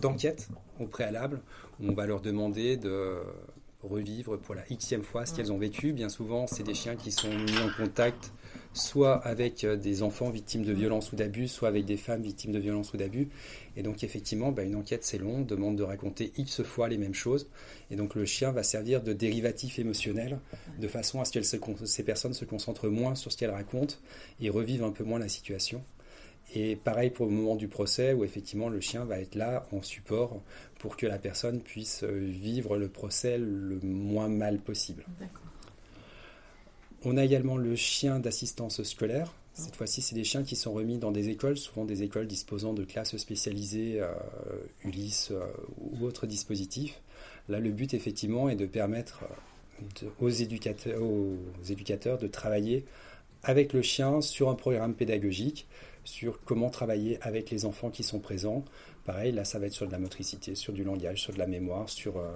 d'enquête 0.00 0.48
au 0.78 0.86
préalable. 0.86 1.40
on 1.80 1.92
va 1.92 2.06
leur 2.06 2.20
demander 2.20 2.76
de 2.76 3.20
revivre 3.82 4.38
pour 4.38 4.54
la 4.54 4.62
xème 4.62 5.02
fois 5.02 5.26
ce 5.26 5.34
qu'elles 5.34 5.52
ont 5.52 5.58
vécu. 5.58 5.92
Bien 5.92 6.08
souvent, 6.08 6.46
c'est 6.46 6.62
des 6.62 6.74
chiens 6.74 6.96
qui 6.96 7.10
sont 7.10 7.30
mis 7.30 7.58
en 7.58 7.70
contact 7.76 8.32
soit 8.74 9.16
avec 9.26 9.64
euh, 9.64 9.76
des 9.76 10.02
enfants 10.02 10.30
victimes 10.30 10.64
de 10.64 10.72
violences 10.72 11.12
ou 11.12 11.16
d'abus, 11.16 11.48
soit 11.48 11.68
avec 11.68 11.84
des 11.84 11.96
femmes 11.96 12.22
victimes 12.22 12.52
de 12.52 12.58
violences 12.58 12.92
ou 12.92 12.96
d'abus. 12.96 13.28
Et 13.76 13.82
donc 13.82 14.02
effectivement, 14.04 14.52
bah, 14.52 14.62
une 14.62 14.76
enquête 14.76 15.04
c'est 15.04 15.18
long, 15.18 15.40
demande 15.40 15.76
de 15.76 15.82
raconter 15.82 16.32
X 16.36 16.62
fois 16.62 16.88
les 16.88 16.98
mêmes 16.98 17.14
choses. 17.14 17.48
Et 17.90 17.96
donc 17.96 18.14
le 18.14 18.24
chien 18.24 18.52
va 18.52 18.62
servir 18.62 19.02
de 19.02 19.12
dérivatif 19.12 19.78
émotionnel, 19.78 20.38
de 20.78 20.88
façon 20.88 21.20
à 21.20 21.24
ce 21.24 21.32
que 21.32 21.86
ces 21.86 22.02
personnes 22.02 22.34
se 22.34 22.44
concentrent 22.44 22.88
moins 22.88 23.14
sur 23.14 23.32
ce 23.32 23.36
qu'elles 23.36 23.50
racontent 23.50 23.96
et 24.40 24.50
revivent 24.50 24.84
un 24.84 24.92
peu 24.92 25.04
moins 25.04 25.18
la 25.18 25.28
situation. 25.28 25.82
Et 26.54 26.76
pareil 26.76 27.10
pour 27.10 27.26
le 27.26 27.32
moment 27.32 27.56
du 27.56 27.68
procès 27.68 28.12
où 28.14 28.24
effectivement 28.24 28.68
le 28.68 28.80
chien 28.80 29.04
va 29.04 29.20
être 29.20 29.34
là 29.34 29.66
en 29.72 29.82
support 29.82 30.40
pour 30.78 30.96
que 30.96 31.06
la 31.06 31.18
personne 31.18 31.60
puisse 31.60 32.04
euh, 32.04 32.18
vivre 32.18 32.76
le 32.76 32.88
procès 32.88 33.36
le 33.36 33.78
moins 33.82 34.28
mal 34.28 34.58
possible. 34.58 35.04
On 37.04 37.16
a 37.16 37.24
également 37.24 37.56
le 37.56 37.76
chien 37.76 38.18
d'assistance 38.18 38.82
scolaire. 38.82 39.34
Cette 39.52 39.76
fois-ci, 39.76 40.02
c'est 40.02 40.14
des 40.14 40.24
chiens 40.24 40.44
qui 40.44 40.56
sont 40.56 40.72
remis 40.72 40.98
dans 40.98 41.10
des 41.10 41.28
écoles, 41.30 41.56
souvent 41.56 41.84
des 41.84 42.02
écoles 42.02 42.26
disposant 42.26 42.72
de 42.72 42.84
classes 42.84 43.16
spécialisées, 43.16 44.00
euh, 44.00 44.12
Ulysse 44.84 45.30
euh, 45.32 45.44
ou 45.78 46.04
autres 46.04 46.26
dispositifs. 46.26 47.00
Là, 47.48 47.58
le 47.58 47.70
but, 47.70 47.92
effectivement, 47.92 48.48
est 48.48 48.56
de 48.56 48.66
permettre 48.66 49.24
aux, 50.20 50.28
éducateurs, 50.28 51.02
aux 51.02 51.36
éducateurs 51.68 52.18
de 52.18 52.26
travailler 52.26 52.84
avec 53.42 53.72
le 53.72 53.82
chien 53.82 54.20
sur 54.20 54.48
un 54.48 54.54
programme 54.54 54.94
pédagogique, 54.94 55.66
sur 56.04 56.40
comment 56.44 56.70
travailler 56.70 57.18
avec 57.22 57.50
les 57.50 57.64
enfants 57.64 57.90
qui 57.90 58.02
sont 58.02 58.18
présents. 58.18 58.64
Pareil, 59.04 59.32
là, 59.32 59.44
ça 59.44 59.58
va 59.58 59.66
être 59.66 59.72
sur 59.72 59.86
de 59.86 59.92
la 59.92 59.98
motricité, 59.98 60.54
sur 60.54 60.72
du 60.72 60.84
langage, 60.84 61.22
sur 61.22 61.32
de 61.32 61.38
la 61.38 61.46
mémoire, 61.46 61.88
sur... 61.88 62.18
Euh, 62.18 62.30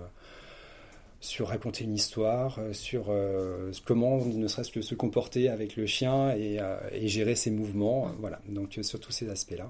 sur 1.22 1.48
raconter 1.48 1.84
une 1.84 1.94
histoire, 1.94 2.58
euh, 2.58 2.72
sur 2.72 3.06
euh, 3.08 3.70
comment 3.86 4.22
ne 4.24 4.48
serait-ce 4.48 4.72
que 4.72 4.82
se 4.82 4.96
comporter 4.96 5.48
avec 5.48 5.76
le 5.76 5.86
chien 5.86 6.34
et, 6.34 6.58
euh, 6.60 6.76
gérer 7.06 7.36
ses 7.36 7.52
mouvements. 7.52 8.10
voilà, 8.18 8.40
donc 8.48 8.78
sur 8.82 9.00
tous 9.00 9.12
ces 9.12 9.30
aspects-là. 9.30 9.68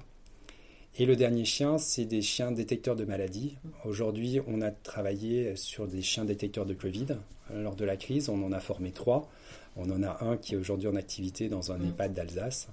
Et 0.95 1.07
le 1.07 1.15
dernier 1.15 1.43
chien, 1.43 1.79
c'est 1.79 2.05
des 2.05 2.21
chiens 2.21 2.51
détecteurs 2.51 2.95
de 2.95 3.03
maladies. 3.03 3.57
Aujourd'hui, 3.83 4.41
on 4.45 4.61
a 4.61 4.69
travaillé 4.69 5.55
sur 5.55 5.87
des 5.87 6.03
chiens 6.03 6.23
détecteurs 6.23 6.67
de 6.67 6.75
Covid. 6.75 7.07
Lors 7.51 7.75
de 7.75 7.83
la 7.83 7.97
crise, 7.97 8.29
on 8.29 8.43
en 8.43 8.51
a 8.51 8.59
formé 8.59 8.91
trois. 8.91 9.27
On 9.75 9.89
en 9.89 10.03
a 10.03 10.23
un 10.23 10.37
qui 10.37 10.53
est 10.53 10.57
aujourd'hui 10.57 10.87
en 10.87 10.95
activité 10.95 11.49
dans 11.49 11.71
un 11.71 11.81
EHPAD 11.81 12.13
d'Alsace. 12.13 12.67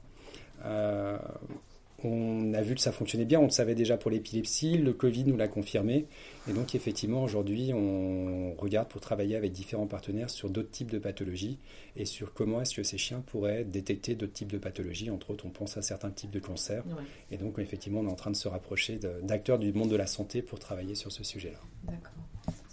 On 2.04 2.54
a 2.54 2.62
vu 2.62 2.74
que 2.74 2.80
ça 2.80 2.92
fonctionnait 2.92 3.24
bien, 3.24 3.40
on 3.40 3.44
le 3.44 3.50
savait 3.50 3.74
déjà 3.74 3.96
pour 3.96 4.10
l'épilepsie, 4.10 4.78
le 4.78 4.92
Covid 4.92 5.24
nous 5.24 5.36
l'a 5.36 5.48
confirmé. 5.48 6.06
Et 6.48 6.52
donc 6.52 6.74
effectivement, 6.74 7.22
aujourd'hui, 7.22 7.72
on 7.74 8.54
regarde 8.54 8.88
pour 8.88 9.00
travailler 9.00 9.36
avec 9.36 9.52
différents 9.52 9.86
partenaires 9.86 10.30
sur 10.30 10.50
d'autres 10.50 10.70
types 10.70 10.90
de 10.90 10.98
pathologies 10.98 11.58
et 11.96 12.04
sur 12.04 12.32
comment 12.32 12.60
est-ce 12.60 12.74
que 12.74 12.82
ces 12.82 12.98
chiens 12.98 13.22
pourraient 13.26 13.64
détecter 13.64 14.14
d'autres 14.14 14.32
types 14.32 14.52
de 14.52 14.58
pathologies. 14.58 15.10
Entre 15.10 15.30
autres, 15.30 15.46
on 15.46 15.50
pense 15.50 15.76
à 15.76 15.82
certains 15.82 16.10
types 16.10 16.30
de 16.30 16.40
cancers. 16.40 16.84
Et 17.30 17.36
donc 17.36 17.58
effectivement, 17.58 18.00
on 18.00 18.08
est 18.08 18.12
en 18.12 18.16
train 18.16 18.30
de 18.30 18.36
se 18.36 18.48
rapprocher 18.48 18.98
d'acteurs 19.22 19.58
du 19.58 19.72
monde 19.72 19.90
de 19.90 19.96
la 19.96 20.06
santé 20.06 20.42
pour 20.42 20.58
travailler 20.58 20.94
sur 20.94 21.12
ce 21.12 21.24
sujet-là. 21.24 21.58
D'accord. 21.84 22.12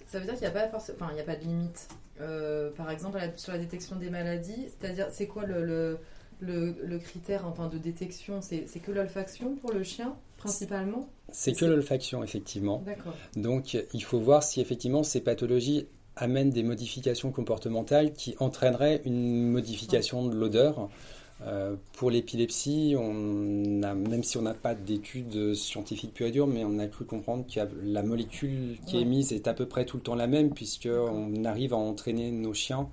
Ça 0.08 0.20
veut 0.20 0.26
dire 0.26 0.36
qu'il 0.36 0.44
n'y 0.44 0.56
a, 0.56 0.68
pas 0.68 0.78
enfin, 0.78 1.12
il 1.14 1.20
a 1.20 1.24
pas 1.24 1.36
de 1.36 1.44
limite. 1.44 1.90
Euh, 2.22 2.72
par 2.72 2.90
exemple, 2.90 3.20
sur 3.36 3.52
la 3.52 3.60
détection 3.60 3.98
des 3.98 4.10
maladies, 4.10 4.68
c'est-à-dire, 4.68 5.08
c'est 5.12 5.28
quoi 5.28 5.46
le 5.46 5.64
le, 5.64 6.00
critère 7.03 7.46
enfin, 7.46 7.67
de 7.67 7.77
détection, 7.77 8.41
c'est 8.41 8.79
que 8.79 8.91
l'olfaction 8.91 9.56
pour 9.56 9.72
le 9.72 9.84
chien, 9.84 10.15
principalement? 10.38 11.10
C'est 11.32 11.53
que 11.53 11.65
l'olfaction, 11.65 12.24
effectivement. 12.24 12.84
Donc, 13.36 13.77
il 13.94 14.03
faut 14.03 14.20
voir 14.20 14.44
si 14.44 14.62
effectivement 14.62 15.03
ces 15.03 15.22
pathologies 15.22 15.88
amènent 16.15 16.50
des 16.50 16.63
modifications 16.63 17.32
comportementales 17.32 18.13
qui 18.13 18.36
entraîneraient 18.39 19.01
une 19.06 19.50
modification 19.50 20.27
de 20.27 20.36
l'odeur. 20.36 20.89
Euh, 21.46 21.75
pour 21.94 22.10
l'épilepsie, 22.10 22.96
on 22.98 23.84
a, 23.84 23.94
même 23.94 24.24
si 24.24 24.38
on 24.38 24.41
n'a 24.41 24.56
pas 24.56 24.74
d'études 24.74 25.53
scientifiques 25.53 26.13
pure 26.15 26.27
et 26.27 26.32
dure, 26.32 26.48
mais 26.48 26.63
on 26.65 26.79
a 26.79 26.88
cru 26.88 27.06
comprendre 27.06 27.46
que 27.46 27.60
la 27.84 28.01
molécule 28.01 28.77
qui 28.88 28.98
est 28.98 29.01
émise 29.01 29.32
est 29.34 29.48
à 29.48 29.53
peu 29.53 29.67
près 29.67 29.86
tout 29.86 29.98
le 29.98 30.03
temps 30.03 30.15
la 30.15 30.25
même, 30.25 30.50
puisqu'on 30.50 31.46
arrive 31.46 31.74
à 31.74 31.77
entraîner 31.77 32.32
nos 32.32 32.56
chiens 32.56 32.89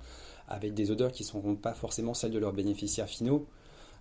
avec 0.47 0.73
des 0.73 0.91
odeurs 0.91 1.11
qui 1.11 1.23
ne 1.23 1.27
seront 1.27 1.55
pas 1.55 1.73
forcément 1.73 2.13
celles 2.13 2.31
de 2.31 2.39
leurs 2.39 2.53
bénéficiaires 2.53 3.07
finaux. 3.07 3.47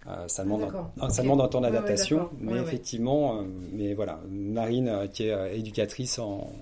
Euh, 0.06 0.28
ça, 0.28 0.44
demande 0.44 0.70
un, 1.00 1.08
ça 1.08 1.22
demande 1.22 1.40
un 1.40 1.48
temps 1.48 1.62
d'adaptation, 1.62 2.28
mais 2.38 2.58
effectivement, 2.58 3.38
euh, 3.38 3.42
mais 3.72 3.94
voilà, 3.94 4.20
Marine, 4.28 4.88
euh, 4.88 5.06
qui 5.06 5.24
est 5.24 5.58
éducatrice 5.58 6.18
en, 6.18 6.52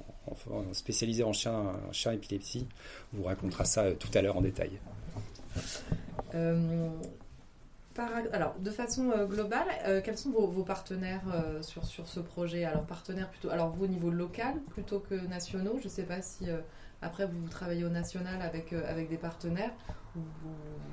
spécialisée 0.73 1.25
en 1.25 1.33
chien, 1.33 1.73
chien 1.91 2.13
épilepsie, 2.13 2.69
vous 3.13 3.25
racontera 3.25 3.65
ça 3.65 3.91
tout 3.93 4.11
à 4.15 4.23
l'heure 4.23 4.37
en 4.37 4.43
détail. 4.43 4.71
Alors, 8.33 8.55
de 8.59 8.71
façon 8.71 9.11
globale, 9.27 9.67
quels 10.05 10.19
sont 10.19 10.31
vos, 10.31 10.47
vos 10.47 10.65
partenaires 10.65 11.23
sur, 11.61 11.85
sur 11.85 12.09
ce 12.09 12.21
projet? 12.21 12.65
Alors, 12.65 12.85
partenaires 12.85 13.29
plutôt, 13.31 13.51
alors 13.51 13.71
vous 13.71 13.85
au 13.85 13.89
niveau 13.89 14.11
local 14.11 14.55
plutôt 14.71 15.01
que 15.01 15.15
nationaux, 15.15 15.79
je 15.79 15.85
ne 15.85 15.91
sais 15.91 16.05
pas 16.05 16.23
si 16.23 16.47
après, 17.03 17.27
vous 17.27 17.49
travaillez 17.49 17.85
au 17.85 17.89
national 17.89 18.41
avec, 18.41 18.73
euh, 18.73 18.89
avec 18.89 19.11
des 19.11 19.17
partenaires. 19.17 19.73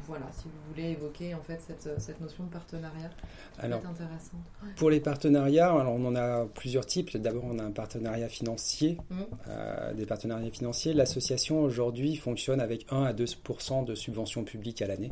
voilà, 0.08 0.26
si 0.32 0.46
vous 0.46 0.74
voulez 0.74 0.90
évoquer 0.90 1.36
en 1.36 1.42
fait 1.44 1.62
cette, 1.62 2.02
cette 2.02 2.20
notion 2.20 2.46
de 2.46 2.50
partenariat, 2.50 3.12
alors, 3.60 3.86
intéressante. 3.86 4.42
Pour 4.76 4.90
les 4.90 5.02
partenariats, 5.02 5.72
alors 5.72 5.94
on 5.94 6.06
en 6.06 6.16
a 6.16 6.46
plusieurs 6.46 6.88
types. 6.88 7.16
D'abord, 7.16 7.44
on 7.46 7.60
a 7.60 7.64
un 7.64 7.72
partenariat 7.72 8.28
financier, 8.28 8.98
mmh. 9.10 9.22
euh, 9.50 9.94
des 9.94 10.08
partenariats 10.08 10.50
financiers. 10.50 10.94
L'association 10.94 11.62
aujourd'hui 11.62 12.16
fonctionne 12.16 12.60
avec 12.60 12.88
1 12.92 13.04
à 13.04 13.14
2% 13.14 13.86
de 13.86 13.94
subventions 13.94 14.44
publiques 14.44 14.82
à 14.82 14.88
l'année. 14.88 15.12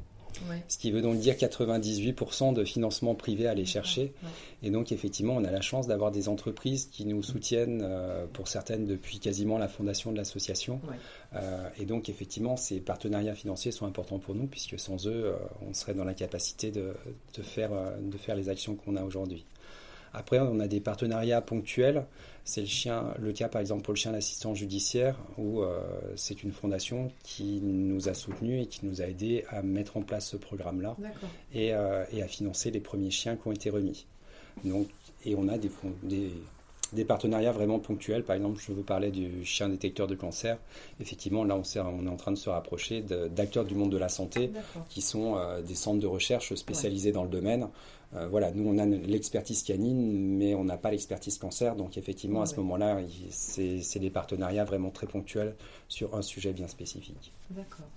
Ce 0.67 0.77
qui 0.77 0.91
veut 0.91 1.01
donc 1.01 1.17
dire 1.17 1.36
98% 1.36 2.53
de 2.53 2.63
financement 2.63 3.15
privé 3.15 3.48
à 3.48 3.51
aller 3.51 3.65
chercher. 3.65 4.13
Et 4.63 4.70
donc 4.70 4.91
effectivement, 4.91 5.36
on 5.36 5.44
a 5.44 5.51
la 5.51 5.62
chance 5.62 5.88
d'avoir 5.88 6.12
des 6.12 6.29
entreprises 6.29 6.88
qui 6.91 7.06
nous 7.06 7.22
soutiennent, 7.24 7.82
euh, 7.84 8.25
pour 8.32 8.48
certaines 8.48 8.86
depuis 8.86 9.20
quasiment 9.20 9.58
la 9.58 9.67
fondation 9.67 10.12
de 10.12 10.17
l'association. 10.17 10.82
Euh, 11.36 11.70
et 11.79 11.86
donc 11.86 12.10
effectivement, 12.10 12.58
ces 12.58 12.79
partenariats 12.79 13.36
financiers 13.36 13.72
sont 13.72 13.86
importants 13.86 14.20
pour 14.20 14.36
nous, 14.36 14.48
puisque 14.48 14.79
sans 14.79 15.08
eux, 15.08 15.25
euh, 15.25 15.34
on 15.67 15.74
serait 15.74 15.94
dans 15.94 16.06
la 16.06 16.13
capacité 16.13 16.72
de, 16.72 16.94
de 17.36 17.41
faire, 17.41 17.72
de 18.01 18.17
faire 18.17 18.36
les 18.36 18.50
actions 18.50 18.75
qu'on 18.75 18.96
a 18.96 19.03
aujourd'hui. 19.03 19.46
Après, 20.13 20.39
on 20.39 20.60
a 20.60 20.67
des 20.67 20.79
partenariats 20.79 21.41
ponctuels. 21.41 22.06
C'est 22.48 22.62
le, 22.62 22.68
chien, 22.68 23.13
le 23.20 23.34
cas 23.34 23.50
par 23.50 23.60
exemple 23.60 23.84
pour 23.84 23.94
le 23.94 23.98
chien 23.98 24.13
d'assistance 24.13 24.58
judiciaire, 24.58 25.18
où 25.38 25.62
euh, 25.62 25.82
c'est 26.16 26.44
une 26.44 26.54
fondation 26.54 27.12
qui 27.22 27.60
nous 27.62 28.08
a 28.08 28.13
soutenus 28.13 28.63
et 28.63 28.68
qui 28.68 28.86
nous 28.86 29.01
a 29.01 29.06
aidés 29.06 29.44
à 29.50 29.62
mettre 29.62 29.98
en 29.98 30.01
place 30.01 30.30
ce 30.30 30.38
programme-là 30.38 30.96
et, 31.54 31.74
euh, 31.74 32.06
et, 32.13 32.24
à 32.24 32.27
financer 32.30 32.72
les 32.72 32.80
premiers 32.80 33.12
chiens 33.12 33.36
qui 33.36 33.50
ont 33.50 33.51
été 33.51 33.70
remis. 33.70 34.06
Donc, 34.63 34.88
et 35.25 35.36
on 35.36 35.50
a 35.50 35.58
des, 35.58 35.70
des, 36.04 36.32
des, 36.94 37.04
partenariats 37.04 37.51
vraiment 37.51 37.80
ponctuels. 37.80 38.24
Par 38.24 38.38
exemple, 38.38 38.62
je 38.66 38.72
vous 38.72 38.82
parlais 38.82 39.12
du 39.12 39.44
chien 39.44 39.68
détecteur 39.68 40.08
de 40.08 40.16
cancer. 40.16 40.58
Effectivement, 41.01 41.44
là, 41.44 41.58
on, 41.58 41.80
on 41.82 42.06
est 42.06 42.10
en 42.10 42.16
train 42.16 42.32
de 42.32 42.38
se 42.38 42.50
rapprocher 42.50 43.01
d'acteurs 43.01 43.66
du 43.66 43.75
monde 43.75 43.92
de 43.92 43.98
la 43.98 44.08
santé 44.08 44.51
qui 44.88 45.01
sont 45.01 45.36
euh, 45.36 45.62
des 45.62 45.75
centres 45.75 46.00
de 46.00 46.08
recherche 46.08 46.56
spécialisés 46.56 47.12
dans 47.12 47.24
le 47.24 47.30
domaine. 47.30 47.68
Euh, 48.16 48.28
voilà, 48.28 48.52
nous 48.52 48.68
on 48.68 48.78
a 48.78 48.86
l'expertise 48.86 49.64
canine, 49.64 50.38
mais 50.38 50.56
on 50.56 50.64
n'a 50.64 50.78
pas 50.78 50.92
l'expertise 50.92 51.38
cancer. 51.38 51.76
Donc 51.76 51.98
effectivement, 51.98 52.42
à 52.42 52.46
ce 52.46 52.56
moment-là, 52.58 53.00
c'est 53.30 54.00
des 54.00 54.10
partenariats 54.10 54.64
vraiment 54.64 54.92
très 54.92 55.08
ponctuels 55.08 55.56
sur 55.88 56.16
un 56.16 56.22
sujet 56.22 56.54
bien 56.54 56.68
spécifique. 56.68 57.34
D'accord. 57.52 57.88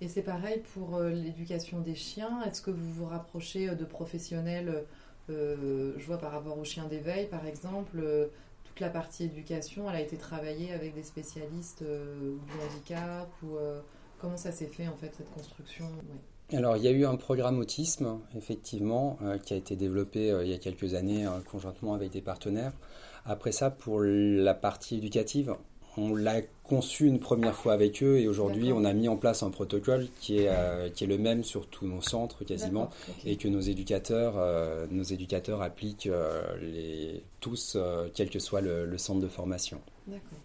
Et 0.00 0.08
c'est 0.08 0.22
pareil 0.22 0.62
pour 0.74 0.96
euh, 0.96 1.10
l'éducation 1.10 1.80
des 1.80 1.94
chiens. 1.94 2.42
Est-ce 2.42 2.62
que 2.62 2.70
vous 2.70 2.92
vous 2.92 3.06
rapprochez 3.06 3.68
euh, 3.68 3.74
de 3.74 3.84
professionnels 3.84 4.84
Je 5.28 6.04
vois 6.06 6.18
par 6.18 6.32
rapport 6.32 6.58
aux 6.58 6.64
chiens 6.64 6.86
d'éveil, 6.86 7.26
par 7.26 7.46
exemple, 7.46 8.04
toute 8.64 8.80
la 8.80 8.90
partie 8.90 9.24
éducation, 9.24 9.88
elle 9.88 9.96
a 9.96 10.00
été 10.00 10.16
travaillée 10.16 10.72
avec 10.72 10.94
des 10.94 11.04
spécialistes 11.04 11.82
du 11.82 12.54
handicap 12.66 13.30
ou 13.42 13.56
comment 14.18 14.36
ça 14.36 14.52
s'est 14.52 14.66
fait 14.66 14.88
en 14.88 14.96
fait 14.96 15.14
cette 15.16 15.30
construction? 15.30 15.86
Alors, 16.54 16.76
il 16.76 16.82
y 16.82 16.88
a 16.88 16.90
eu 16.90 17.04
un 17.04 17.16
programme 17.16 17.58
autisme, 17.58 18.20
effectivement, 18.36 19.18
euh, 19.22 19.38
qui 19.38 19.54
a 19.54 19.56
été 19.56 19.76
développé 19.76 20.30
euh, 20.30 20.44
il 20.44 20.50
y 20.50 20.54
a 20.54 20.58
quelques 20.58 20.94
années 20.94 21.26
euh, 21.26 21.40
conjointement 21.50 21.94
avec 21.94 22.10
des 22.10 22.20
partenaires. 22.20 22.72
Après 23.24 23.52
ça, 23.52 23.70
pour 23.70 24.00
la 24.00 24.54
partie 24.54 24.96
éducative, 24.96 25.54
on 25.96 26.14
l'a 26.14 26.42
conçu 26.64 27.06
une 27.06 27.20
première 27.20 27.54
fois 27.54 27.72
avec 27.72 28.02
eux 28.02 28.18
et 28.18 28.26
aujourd'hui, 28.26 28.72
on 28.72 28.84
a 28.84 28.92
mis 28.92 29.08
en 29.08 29.16
place 29.16 29.42
un 29.42 29.50
protocole 29.50 30.08
qui 30.20 30.38
est, 30.38 30.50
qui 30.94 31.04
est 31.04 31.06
le 31.06 31.18
même 31.18 31.44
sur 31.44 31.68
tous 31.68 31.86
nos 31.86 32.00
centres 32.00 32.44
quasiment 32.44 32.90
et 33.24 33.36
que 33.36 33.46
nos 33.46 33.60
éducateurs, 33.60 34.34
nos 34.90 35.04
éducateurs 35.04 35.62
appliquent 35.62 36.08
les, 36.60 37.22
tous, 37.38 37.76
quel 38.14 38.28
que 38.30 38.40
soit 38.40 38.62
le, 38.62 38.86
le 38.86 38.98
centre 38.98 39.20
de 39.20 39.28
formation. 39.28 39.80
D'accord. 40.08 40.38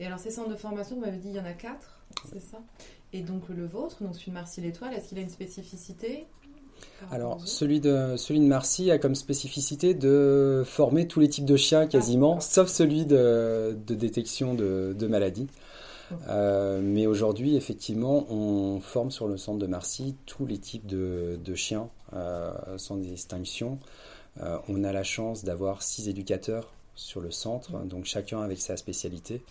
Et 0.00 0.06
alors, 0.06 0.18
ces 0.18 0.30
centres 0.30 0.50
de 0.50 0.56
formation, 0.56 0.96
vous 0.96 1.02
m'avez 1.02 1.18
dit, 1.18 1.28
il 1.28 1.36
y 1.36 1.40
en 1.40 1.44
a 1.44 1.52
quatre, 1.52 1.99
c'est 2.30 2.40
ça. 2.40 2.58
Et 3.12 3.22
donc 3.22 3.48
le 3.48 3.66
vôtre, 3.66 4.02
donc 4.02 4.14
celui 4.14 4.30
de 4.30 4.34
Marcy 4.34 4.60
l'Étoile, 4.60 4.94
est-ce 4.94 5.08
qu'il 5.08 5.18
a 5.18 5.22
une 5.22 5.30
spécificité 5.30 6.26
alors, 7.10 7.46
celui 7.46 7.80
de, 7.80 8.16
celui 8.16 8.40
de 8.40 8.46
Marcy 8.46 8.90
a 8.90 8.98
comme 8.98 9.14
spécificité 9.14 9.92
de 9.92 10.62
former 10.66 11.06
tous 11.06 11.20
les 11.20 11.28
types 11.28 11.44
de 11.44 11.56
chiens 11.56 11.86
quasiment, 11.86 12.36
ah, 12.38 12.40
sauf 12.40 12.68
celui 12.68 13.04
de, 13.04 13.76
de 13.86 13.94
détection 13.94 14.54
de, 14.54 14.94
de 14.98 15.06
maladies. 15.06 15.48
Euh, 16.28 16.80
mais 16.82 17.06
aujourd'hui, 17.06 17.56
effectivement, 17.56 18.26
on 18.30 18.80
forme 18.80 19.10
sur 19.10 19.28
le 19.28 19.36
centre 19.36 19.58
de 19.58 19.66
Marcy 19.66 20.16
tous 20.26 20.46
les 20.46 20.58
types 20.58 20.86
de, 20.86 21.38
de 21.42 21.54
chiens, 21.54 21.88
euh, 22.14 22.52
sans 22.76 22.96
distinction. 22.96 23.78
Euh, 24.40 24.58
on 24.68 24.84
a 24.84 24.92
la 24.92 25.02
chance 25.02 25.44
d'avoir 25.44 25.82
six 25.82 26.08
éducateurs 26.08 26.72
sur 26.94 27.20
le 27.20 27.30
centre, 27.30 27.78
donc 27.84 28.04
chacun 28.04 28.42
avec 28.42 28.60
sa 28.60 28.76
spécialité 28.76 29.42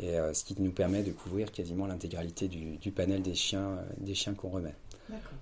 et 0.00 0.18
euh, 0.18 0.32
ce 0.32 0.44
qui 0.44 0.60
nous 0.60 0.70
permet 0.70 1.02
de 1.02 1.12
couvrir 1.12 1.50
quasiment 1.50 1.86
l'intégralité 1.86 2.48
du, 2.48 2.90
panel 2.92 3.22
des 3.22 3.34
chiens, 3.34 3.70
euh, 3.70 3.82
des 3.98 4.14
chiens 4.14 4.34
qu'on 4.34 4.48
remet. 4.48 4.74
D'accord. 5.08 5.32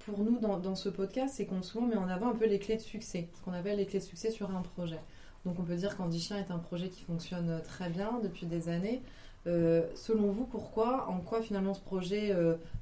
Pour 0.00 0.20
nous, 0.20 0.38
dans, 0.38 0.74
ce 0.76 0.88
podcast, 0.88 1.34
c'est 1.36 1.46
qu'on 1.46 1.62
souvent 1.62 1.86
met 1.86 1.96
en 1.96 2.08
avant 2.08 2.30
un 2.30 2.34
peu 2.34 2.46
les 2.46 2.58
clés 2.58 2.76
de 2.76 2.82
succès, 2.82 3.28
ce 3.34 3.44
qu'on 3.44 3.52
appelle 3.52 3.78
les 3.78 3.86
clés 3.86 3.98
de 3.98 4.04
succès 4.04 4.30
sur 4.30 4.50
un 4.50 4.62
projet. 4.62 5.00
Donc 5.44 5.58
on 5.58 5.64
peut 5.64 5.74
dire 5.74 5.96
qu'Andy 5.96 6.20
Chien 6.20 6.36
est 6.36 6.50
un 6.50 6.58
projet 6.58 6.88
qui 6.88 7.02
fonctionne 7.02 7.60
très 7.64 7.88
bien 7.88 8.20
depuis 8.22 8.46
des 8.46 8.68
années. 8.68 9.02
Euh, 9.46 9.82
selon 9.94 10.30
vous, 10.30 10.44
pourquoi, 10.44 11.08
en 11.08 11.18
quoi 11.18 11.42
finalement 11.42 11.74
ce 11.74 11.80
projet 11.80 12.32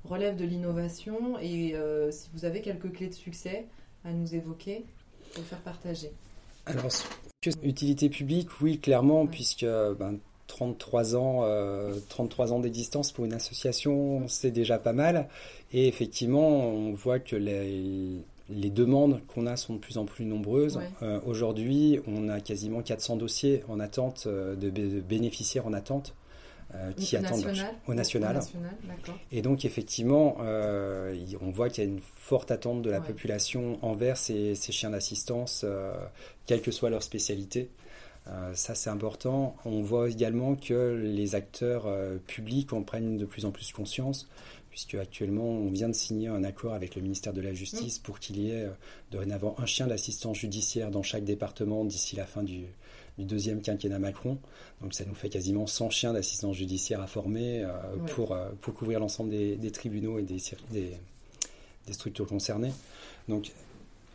relève 0.05 0.37
de 0.37 0.45
l'innovation 0.45 1.39
et 1.39 1.75
si 2.11 2.29
vous 2.35 2.45
avez 2.45 2.61
quelques 2.61 2.93
clés 2.93 3.09
de 3.09 3.15
succès 3.15 3.67
à 4.05 4.13
nous 4.13 4.35
évoquer, 4.35 4.85
pour 5.35 5.45
faire 5.45 5.61
partager? 5.61 6.11
Alors, 6.67 6.91
utilité 7.63 8.11
publique, 8.11 8.61
oui, 8.61 8.79
clairement, 8.81 9.27
puisque 9.27 9.65
ben, 9.65 10.19
33 10.49 11.15
ans, 11.15 11.45
33 12.09 12.53
euh, 12.53 12.55
ans 12.55 12.59
d'existence 12.59 13.13
pour 13.13 13.25
une 13.25 13.35
association, 13.35 14.27
c'est 14.27 14.51
déjà 14.51 14.79
pas 14.79 14.93
mal. 14.93 15.29
Et 15.73 15.87
effectivement, 15.87 16.49
on 16.49 16.95
voit 16.95 17.21
que 17.21 17.37
les, 17.37 18.17
les 18.49 18.71
demandes 18.71 19.21
qu'on 19.29 19.47
a 19.47 19.57
sont 19.57 19.75
de 19.75 19.79
plus 19.79 19.99
en 19.99 20.07
plus 20.07 20.25
nombreuses. 20.25 20.81
Euh, 21.03 21.21
aujourd'hui, 21.25 22.01
on 22.09 22.29
a 22.29 22.41
quasiment 22.41 22.83
400 22.83 23.17
dossiers 23.17 23.63
en 23.69 23.79
attente 23.79 24.25
euh, 24.27 24.57
de, 24.57 24.71
bénéficiaires 25.01 25.67
en 25.67 25.73
attente. 25.73 26.15
qui 26.97 27.17
attendent 27.17 27.47
au 27.87 27.95
national. 27.95 28.41
et 29.33 29.41
donc 29.41 29.65
effectivement, 29.65 30.37
on 30.39 31.51
voit 31.51 31.71
qu'il 31.71 31.85
y 31.85 31.87
a 31.87 31.91
une 31.91 32.01
forte 32.17 32.51
attente 32.51 32.83
de 32.83 32.91
la 32.91 33.01
population 33.01 33.79
envers 33.81 34.19
ces, 34.19 34.55
ces 34.55 34.73
chiens 34.73 34.91
d'assistance, 34.91 35.65
quelle 36.45 36.61
que 36.61 36.71
soit 36.71 36.91
leur 36.91 37.03
spécialité. 37.03 37.71
Ça, 38.55 38.75
c'est 38.75 38.91
important. 38.91 39.57
On 39.65 39.83
voit 39.83 40.11
également 40.11 40.55
que 40.55 41.01
les 41.03 41.35
acteurs 41.35 41.87
publics 42.27 42.73
en 42.73 42.83
prennent 42.83 43.17
de 43.17 43.25
plus 43.25 43.45
en 43.45 43.51
plus 43.51 43.73
conscience 43.73 44.29
puisque 44.79 44.95
actuellement 44.95 45.49
on 45.49 45.71
vient 45.71 45.89
de 45.89 45.95
signer 45.95 46.29
un 46.29 46.45
accord 46.45 46.73
avec 46.73 46.95
le 46.95 47.03
ministère 47.03 47.33
de 47.33 47.41
la 47.41 47.53
Justice 47.53 47.99
pour 47.99 48.21
qu'il 48.21 48.39
y 48.39 48.51
ait 48.51 48.63
euh, 48.63 48.71
dorénavant 49.11 49.57
un 49.59 49.67
chien 49.67 49.89
d'assistance 49.89 50.39
judiciaire 50.39 50.93
dans 50.93 51.03
chaque 51.03 51.25
département 51.25 51.85
d'ici 51.85 52.15
la 52.15 52.27
fin 52.27 52.45
du, 52.45 52.67
deuxième 53.19 53.61
quinquennat 53.61 53.99
Macron. 53.99 54.39
Donc 54.81 54.95
ça 54.95 55.05
nous 55.05 55.17
fait 55.17 55.31
quasiment 55.31 55.67
100 55.67 55.91
chiens 55.91 56.13
d'assistance 56.13 56.55
judiciaire 56.55 57.01
à 57.01 57.09
former 57.09 57.65
euh, 57.65 57.73
pour, 58.15 58.31
euh, 58.31 58.51
pour 58.61 58.73
couvrir 58.75 59.01
l'ensemble 59.01 59.31
des, 59.31 59.71
tribunaux 59.73 60.21
et 60.21 60.23
des, 60.23 60.41
des, 60.71 60.93
des 61.89 61.93
structures 61.93 62.29
concernées. 62.29 62.73
Donc 63.29 63.51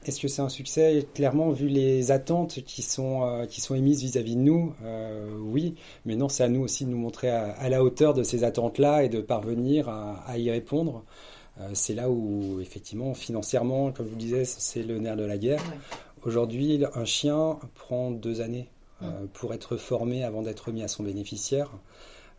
est-ce 0.07 0.22
que 0.22 0.27
c'est 0.27 0.41
un 0.41 0.50
succès? 0.50 1.07
Clairement, 1.13 1.50
vu 1.50 1.67
les 1.67 2.12
attentes 2.12 2.62
qui 2.65 2.81
sont, 2.81 3.24
euh, 3.25 3.45
qui 3.45 3.62
sont 3.62 3.75
émises 3.75 4.01
vis-à-vis 4.01 4.36
de 4.36 4.41
nous, 4.41 4.74
euh, 4.83 5.36
oui. 5.39 5.75
Mais 6.05 6.15
non, 6.15 6.29
c'est 6.29 6.43
à 6.43 6.50
nous 6.50 6.62
aussi 6.62 6.86
de 6.86 6.89
nous 6.89 6.98
montrer 6.98 7.29
à, 7.29 7.69
la 7.69 7.83
hauteur 7.83 8.13
de 8.13 8.24
ces 8.24 8.43
attentes-là 8.43 9.03
et 9.03 9.10
de 9.10 9.22
parvenir 9.22 9.89
à, 9.89 10.38
y 10.38 10.50
répondre. 10.51 11.03
Euh, 11.60 11.69
c'est 11.74 11.93
là 11.93 12.10
où, 12.10 12.60
effectivement, 12.62 13.13
financièrement, 13.13 13.91
comme 13.91 14.05
je 14.05 14.12
vous 14.12 14.17
le 14.17 14.22
disais, 14.22 14.45
c'est 14.45 14.83
le 14.83 15.00
nerf 15.00 15.15
de 15.15 15.25
la 15.25 15.38
guerre. 15.38 15.63
Aujourd'hui, 16.24 16.83
un 16.95 17.05
chien 17.05 17.60
prend 17.75 18.12
deux 18.12 18.41
années 18.41 18.69
pour 19.33 19.53
être 19.53 19.75
formé 19.75 20.24
avant 20.24 20.43
d'être 20.43 20.72
mis 20.72 20.81
à 20.81 20.88
son 20.88 21.03
bénéficiaire. 21.03 21.69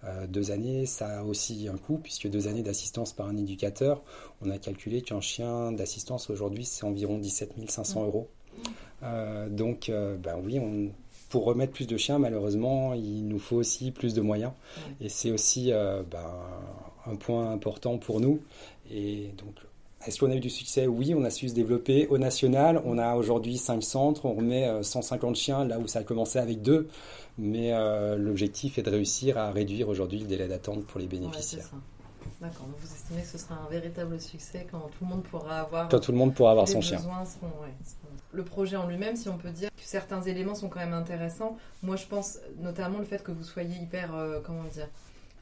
Euh, 0.06 0.26
deux 0.26 0.50
années, 0.50 0.86
ça 0.86 1.20
a 1.20 1.22
aussi 1.22 1.68
un 1.68 1.76
coût, 1.76 1.98
puisque 1.98 2.28
deux 2.28 2.48
années 2.48 2.62
d'assistance 2.62 3.12
par 3.12 3.26
un 3.26 3.36
éducateur, 3.36 4.02
on 4.42 4.50
a 4.50 4.58
calculé 4.58 5.02
qu'un 5.02 5.20
chien 5.20 5.72
d'assistance 5.72 6.30
aujourd'hui, 6.30 6.64
c'est 6.64 6.84
environ 6.84 7.18
17 7.18 7.54
500 7.68 8.04
euros. 8.04 8.28
Euh, 9.02 9.48
donc, 9.48 9.88
euh, 9.88 10.16
ben 10.16 10.36
oui, 10.42 10.60
pour 11.28 11.44
remettre 11.44 11.72
plus 11.72 11.86
de 11.86 11.96
chiens, 11.96 12.18
malheureusement, 12.18 12.94
il 12.94 13.26
nous 13.26 13.38
faut 13.38 13.56
aussi 13.56 13.90
plus 13.90 14.14
de 14.14 14.20
moyens. 14.20 14.52
Et 15.00 15.08
c'est 15.08 15.30
aussi 15.30 15.72
ben, 15.72 16.30
un 17.06 17.16
point 17.16 17.50
important 17.50 17.98
pour 17.98 18.20
nous. 18.20 18.40
Et 18.90 19.30
donc, 19.38 19.54
est-ce 20.06 20.18
qu'on 20.18 20.30
a 20.30 20.34
eu 20.34 20.40
du 20.40 20.50
succès? 20.50 20.86
Oui, 20.86 21.14
on 21.16 21.24
a 21.24 21.30
su 21.30 21.48
se 21.48 21.54
développer 21.54 22.06
au 22.08 22.18
national. 22.18 22.82
On 22.84 22.98
a 22.98 23.14
aujourd'hui 23.14 23.56
cinq 23.56 23.82
centres, 23.82 24.24
on 24.26 24.34
remet 24.34 24.82
150 24.82 25.36
chiens 25.36 25.64
là 25.64 25.78
où 25.78 25.86
ça 25.86 26.00
a 26.00 26.02
commencé 26.02 26.38
avec 26.38 26.62
deux. 26.62 26.88
Mais 27.38 27.72
euh, 27.72 28.16
l'objectif 28.16 28.78
est 28.78 28.82
de 28.82 28.90
réussir 28.90 29.38
à 29.38 29.50
réduire 29.50 29.88
aujourd'hui 29.88 30.20
le 30.20 30.26
délai 30.26 30.46
d'attente 30.46 30.84
pour 30.84 31.00
les 31.00 31.06
bénéficiaires. 31.06 31.70
D'accord, 32.40 32.66
donc 32.66 32.76
vous 32.78 32.92
estimez 32.92 33.22
que 33.22 33.28
ce 33.28 33.38
sera 33.38 33.54
un 33.54 33.70
véritable 33.70 34.20
succès 34.20 34.66
quand 34.70 34.78
tout 34.80 35.04
le 35.04 35.06
monde 35.06 35.22
pourra 35.24 35.60
avoir. 35.60 35.88
Quand 35.88 36.00
tout 36.00 36.12
le 36.12 36.18
monde 36.18 36.34
pourra 36.34 36.52
avoir 36.52 36.68
son 36.68 36.80
chien. 36.80 37.00
Le 38.32 38.44
projet 38.44 38.76
en 38.76 38.88
lui-même, 38.88 39.16
si 39.16 39.28
on 39.28 39.38
peut 39.38 39.50
dire 39.50 39.70
que 39.70 39.82
certains 39.82 40.20
éléments 40.22 40.56
sont 40.56 40.68
quand 40.68 40.80
même 40.80 40.92
intéressants. 40.92 41.56
Moi, 41.82 41.94
je 41.96 42.06
pense 42.06 42.38
notamment 42.58 42.98
le 42.98 43.04
fait 43.04 43.22
que 43.22 43.30
vous 43.30 43.44
soyez 43.44 43.76
hyper, 43.76 44.14
euh, 44.14 44.40
comment 44.44 44.64
dire, 44.64 44.88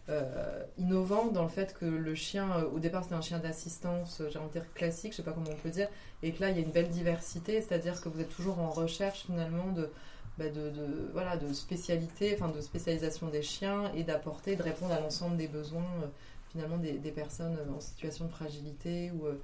euh, 0.09 0.65
innovant 0.79 1.27
dans 1.27 1.43
le 1.43 1.49
fait 1.49 1.75
que 1.75 1.85
le 1.85 2.15
chien, 2.15 2.65
au 2.73 2.79
départ 2.79 3.05
c'était 3.05 3.15
un 3.15 3.21
chien 3.21 3.39
d'assistance, 3.39 4.23
j'ai 4.31 4.39
envie 4.39 4.49
de 4.49 4.53
dire 4.53 4.73
classique, 4.75 5.13
je 5.13 5.19
sais 5.19 5.23
pas 5.23 5.33
comment 5.33 5.51
on 5.51 5.63
peut 5.63 5.71
dire, 5.71 5.89
et 6.23 6.33
que 6.33 6.41
là 6.41 6.51
il 6.51 6.57
y 6.57 6.61
a 6.61 6.63
une 6.63 6.73
belle 6.73 6.89
diversité, 6.89 7.61
c'est-à-dire 7.61 8.01
que 8.01 8.09
vous 8.09 8.21
êtes 8.21 8.35
toujours 8.35 8.59
en 8.59 8.71
recherche 8.71 9.27
finalement 9.27 9.71
de, 9.73 9.91
bah, 10.39 10.49
de, 10.49 10.73
voilà, 11.13 11.37
de 11.37 11.53
spécialité, 11.53 12.35
enfin 12.35 12.49
de 12.49 12.61
spécialisation 12.63 13.29
des 13.29 13.43
chiens 13.43 13.93
et 13.95 14.03
d'apporter, 14.03 14.57
de 14.57 14.63
répondre 14.63 14.93
à 14.93 15.01
l'ensemble 15.01 15.37
des 15.37 15.47
besoins 15.47 15.85
euh, 16.03 16.07
finalement 16.51 16.79
des, 16.79 17.13
personnes 17.13 17.59
en 17.75 17.81
situation 17.81 18.25
de 18.25 18.31
fragilité. 18.31 19.11
Ou, 19.11 19.27
euh, 19.27 19.35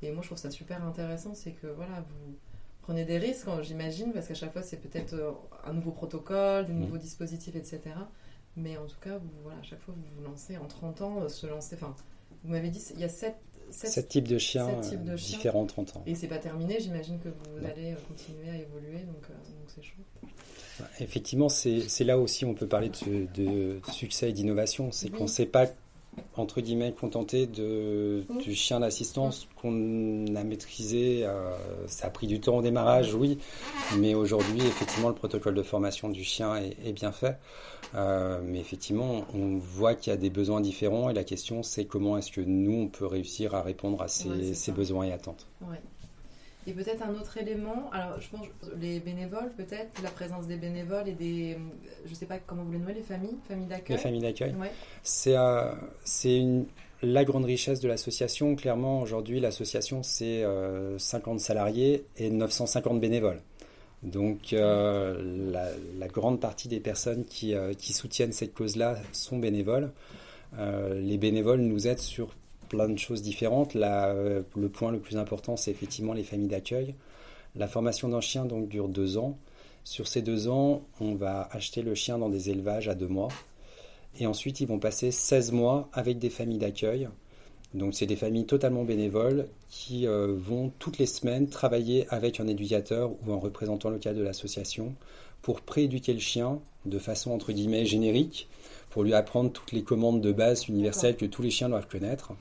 et 0.00 0.12
moi 0.12 0.22
je 0.22 0.28
trouve 0.28 0.38
ça 0.38 0.50
super 0.50 0.84
intéressant, 0.84 1.34
c'est 1.34 1.52
que 1.52 1.66
voilà, 1.66 2.00
vous 2.00 2.36
prenez 2.82 3.04
des 3.04 3.18
risques, 3.18 3.48
j'imagine, 3.62 4.12
parce 4.12 4.28
qu'à 4.28 4.34
chaque 4.34 4.52
fois 4.52 4.62
c'est 4.62 4.76
peut-être 4.76 5.14
euh, 5.14 5.32
un 5.64 5.72
nouveau 5.72 5.90
protocole, 5.90 6.66
des 6.66 6.72
mmh. 6.72 6.80
nouveaux 6.80 6.98
dispositifs, 6.98 7.56
etc. 7.56 7.80
Mais 8.58 8.76
en 8.76 8.86
tout 8.86 8.98
cas, 9.00 9.18
vous, 9.18 9.30
voilà, 9.42 9.58
à 9.58 9.62
chaque 9.62 9.80
fois 9.80 9.94
vous 9.96 10.16
vous 10.16 10.28
lancez, 10.28 10.56
en 10.56 10.66
30 10.66 11.02
ans, 11.02 11.28
se 11.28 11.46
lancer, 11.46 11.76
enfin, 11.76 11.94
vous 12.44 12.50
m'avez 12.50 12.70
dit, 12.70 12.82
il 12.94 13.00
y 13.00 13.04
a 13.04 13.08
7 13.08 13.34
Sept, 13.70 14.08
types 14.08 14.28
de 14.28 14.38
chiens 14.38 14.80
différents 15.16 15.66
30 15.66 15.96
ans. 15.96 16.02
Et 16.06 16.14
c'est 16.14 16.26
pas 16.26 16.38
terminé, 16.38 16.80
j'imagine 16.80 17.18
que 17.18 17.28
vous 17.28 17.66
allez 17.66 17.94
continuer 18.08 18.50
à 18.50 18.56
évoluer, 18.56 19.00
donc 19.00 19.26
c'est 19.66 19.82
chouette. 19.82 20.06
Effectivement, 21.00 21.48
c'est 21.48 22.04
là 22.04 22.18
aussi 22.18 22.44
on 22.44 22.54
peut 22.54 22.66
parler 22.66 22.90
de, 23.34 23.80
succès 23.92 24.30
et 24.30 24.32
d'innovation. 24.32 24.90
C'est 24.92 25.10
qu'on 25.10 25.24
ne 25.24 25.28
s'est 25.28 25.46
pas, 25.46 25.66
entre 26.36 26.60
guillemets, 26.60 26.92
contenté 26.92 27.46
de, 27.46 28.24
du 28.42 28.54
chien 28.54 28.80
d'assistance 28.80 29.48
qu'on 29.56 30.26
a 30.34 30.44
maîtrisé. 30.44 31.24
Euh, 31.24 31.50
ça 31.86 32.06
a 32.06 32.10
pris 32.10 32.26
du 32.26 32.40
temps 32.40 32.58
au 32.58 32.62
démarrage, 32.62 33.14
oui. 33.14 33.38
Mais 33.98 34.14
aujourd'hui, 34.14 34.60
effectivement, 34.60 35.08
le 35.08 35.14
protocole 35.14 35.54
de 35.54 35.62
formation 35.62 36.08
du 36.08 36.24
chien 36.24 36.56
est, 36.56 36.92
bien 36.92 37.12
fait. 37.12 37.38
Euh, 37.94 38.40
mais 38.44 38.60
effectivement, 38.60 39.24
on 39.34 39.56
voit 39.56 39.94
qu'il 39.94 40.10
y 40.12 40.14
a 40.14 40.18
des 40.18 40.30
besoins 40.30 40.60
différents 40.60 41.10
et 41.10 41.14
la 41.14 41.24
question, 41.24 41.62
c'est 41.62 41.86
comment 41.86 42.18
est-ce 42.18 42.30
que 42.30 42.40
nous, 42.40 42.82
on 42.82 42.88
peut 42.88 43.06
réussir 43.06 43.54
à 43.54 43.62
répondre 43.62 44.02
à 44.02 44.08
ces, 44.08 44.54
ces 44.54 44.72
besoins 44.72 45.04
et 45.04 45.12
attentes. 45.12 45.46
Et 46.68 46.72
peut-être 46.72 47.02
un 47.02 47.14
autre 47.14 47.38
élément, 47.38 47.90
alors 47.92 48.20
je 48.20 48.28
pense 48.28 48.46
les 48.78 49.00
bénévoles 49.00 49.50
peut-être, 49.56 50.02
la 50.02 50.10
présence 50.10 50.46
des 50.46 50.58
bénévoles 50.58 51.08
et 51.08 51.14
des, 51.14 51.56
je 52.04 52.14
sais 52.14 52.26
pas 52.26 52.38
comment 52.46 52.62
vous 52.62 52.72
les 52.72 52.78
nommez, 52.78 52.92
les 52.92 53.02
familles, 53.02 53.38
familles 53.48 53.68
d'accueil. 53.68 53.96
Les 53.96 54.02
familles 54.02 54.20
d'accueil. 54.20 54.54
C'est 55.02 55.34
euh, 55.34 55.72
une 56.24 56.66
la 57.00 57.24
grande 57.24 57.46
richesse 57.46 57.80
de 57.80 57.88
l'association. 57.88 58.54
Clairement, 58.54 59.00
aujourd'hui, 59.00 59.40
l'association, 59.40 60.02
c'est 60.02 60.44
50 60.98 61.36
euh, 61.36 61.38
salariés 61.38 62.04
et 62.18 62.28
950 62.28 63.00
bénévoles. 63.00 63.40
Donc, 64.02 64.52
euh, 64.52 65.50
la, 65.98 66.08
grande 66.08 66.38
partie 66.38 66.68
des 66.68 66.80
personnes 66.80 67.24
qui, 67.24 67.54
qui 67.78 67.94
soutiennent 67.94 68.32
cette 68.32 68.52
cause-là 68.52 68.96
sont 69.12 69.38
bénévoles. 69.38 69.90
les 70.58 71.16
bénévoles 71.16 71.60
nous 71.60 71.86
aident 71.86 71.98
sur 71.98 72.34
plein 72.68 72.88
de 72.88 72.98
choses 72.98 73.22
différentes. 73.22 73.76
Euh, 73.76 74.42
le 74.56 74.68
point 74.68 74.92
le 74.92 74.98
plus 74.98 75.16
important, 75.16 75.56
c'est 75.56 75.70
effectivement 75.70 76.12
les 76.12 76.24
familles 76.24 76.48
d'accueil. 76.48 76.94
La 77.56 77.66
formation 77.66 78.08
d'un 78.08 78.20
chien 78.20 78.44
donc 78.44 78.68
dure 78.68 78.88
deux 78.88 79.18
ans. 79.18 79.38
Sur 79.84 80.06
ces 80.06 80.22
deux 80.22 80.48
ans, 80.48 80.82
on 81.00 81.14
va 81.14 81.48
acheter 81.52 81.82
le 81.82 81.94
chien 81.94 82.18
dans 82.18 82.28
des 82.28 82.50
élevages 82.50 82.88
à 82.88 82.94
deux 82.94 83.08
mois. 83.08 83.28
Et 84.20 84.26
ensuite, 84.26 84.60
ils 84.60 84.68
vont 84.68 84.78
passer 84.78 85.10
16 85.10 85.52
mois 85.52 85.88
avec 85.92 86.18
des 86.18 86.30
familles 86.30 86.58
d'accueil. 86.58 87.08
Donc, 87.74 87.94
c'est 87.94 88.06
des 88.06 88.16
familles 88.16 88.46
totalement 88.46 88.84
bénévoles 88.84 89.48
qui 89.68 90.06
euh, 90.06 90.34
vont 90.36 90.72
toutes 90.78 90.98
les 90.98 91.06
semaines 91.06 91.48
travailler 91.48 92.06
avec 92.08 92.40
un 92.40 92.46
éducateur 92.46 93.10
ou 93.26 93.32
un 93.32 93.38
représentant 93.38 93.90
local 93.90 94.16
de 94.16 94.22
l'association 94.22 94.94
pour 95.42 95.60
prééduquer 95.60 96.12
le 96.12 96.18
chien 96.18 96.60
de 96.86 96.98
façon 96.98 97.30
entre 97.30 97.52
guillemets 97.52 97.84
générique, 97.84 98.48
pour 98.90 99.02
lui 99.02 99.14
apprendre 99.14 99.52
toutes 99.52 99.72
les 99.72 99.82
commandes 99.82 100.20
de 100.20 100.32
base 100.32 100.68
universelles 100.68 101.16
que 101.16 101.26
tous 101.26 101.42
les 101.42 101.50
chiens 101.50 101.68
doivent 101.68 101.88
connaître. 101.88 102.32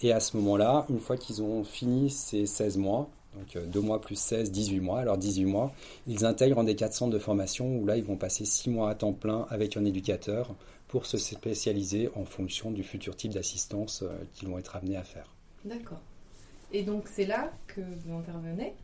Et 0.00 0.12
à 0.12 0.20
ce 0.20 0.36
moment-là, 0.36 0.86
une 0.90 1.00
fois 1.00 1.16
qu'ils 1.16 1.42
ont 1.42 1.64
fini 1.64 2.10
ces 2.10 2.46
16 2.46 2.78
mois, 2.78 3.08
donc 3.34 3.66
2 3.66 3.78
euh, 3.78 3.82
mois 3.82 4.00
plus 4.00 4.16
16, 4.16 4.50
18 4.50 4.80
mois, 4.80 5.00
alors 5.00 5.18
18 5.18 5.44
mois, 5.44 5.72
ils 6.06 6.24
intègrent 6.24 6.58
un 6.58 6.64
des 6.64 6.76
4 6.76 6.92
centres 6.92 7.12
de 7.12 7.18
formation 7.18 7.76
où 7.76 7.86
là, 7.86 7.96
ils 7.96 8.04
vont 8.04 8.16
passer 8.16 8.44
6 8.44 8.70
mois 8.70 8.90
à 8.90 8.94
temps 8.94 9.12
plein 9.12 9.46
avec 9.50 9.76
un 9.76 9.84
éducateur 9.84 10.54
pour 10.88 11.06
se 11.06 11.16
spécialiser 11.16 12.10
en 12.14 12.24
fonction 12.24 12.70
du 12.70 12.82
futur 12.82 13.16
type 13.16 13.32
d'assistance 13.32 14.02
euh, 14.02 14.08
qu'ils 14.34 14.48
vont 14.48 14.58
être 14.58 14.76
amenés 14.76 14.96
à 14.96 15.04
faire. 15.04 15.26
D'accord. 15.64 16.00
Et 16.72 16.82
donc 16.82 17.04
c'est 17.10 17.26
là 17.26 17.50
que 17.66 17.80
vous 17.80 18.14
intervenez? 18.14 18.74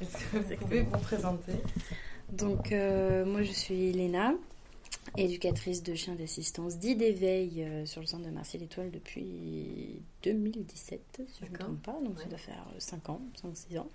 Est-ce 0.00 0.16
que 0.16 0.38
vous 0.38 0.56
pouvez 0.56 0.82
vous 0.82 0.98
présenter? 0.98 1.52
Donc 2.32 2.72
euh, 2.72 3.24
moi 3.24 3.42
je 3.42 3.52
suis 3.52 3.92
Léna, 3.92 4.34
éducatrice 5.16 5.82
de 5.82 5.94
chiens 5.94 6.14
d'assistance 6.14 6.78
dit 6.78 6.96
d'éveil 6.96 7.62
euh, 7.62 7.86
sur 7.86 8.00
le 8.00 8.06
centre 8.06 8.24
de 8.24 8.30
Marseille 8.30 8.60
l'Étoile 8.60 8.90
depuis 8.90 10.02
2017, 10.22 11.22
si 11.26 11.40
je 11.40 11.46
ne 11.46 11.50
me 11.50 11.58
trompe 11.58 11.82
pas. 11.82 11.98
Donc 12.04 12.18
ça 12.18 12.26
doit 12.26 12.38
faire 12.38 12.64
5 12.78 13.08
euh, 13.08 13.12
ans, 13.12 13.20
5-6 13.42 13.78
ans. 13.78 13.88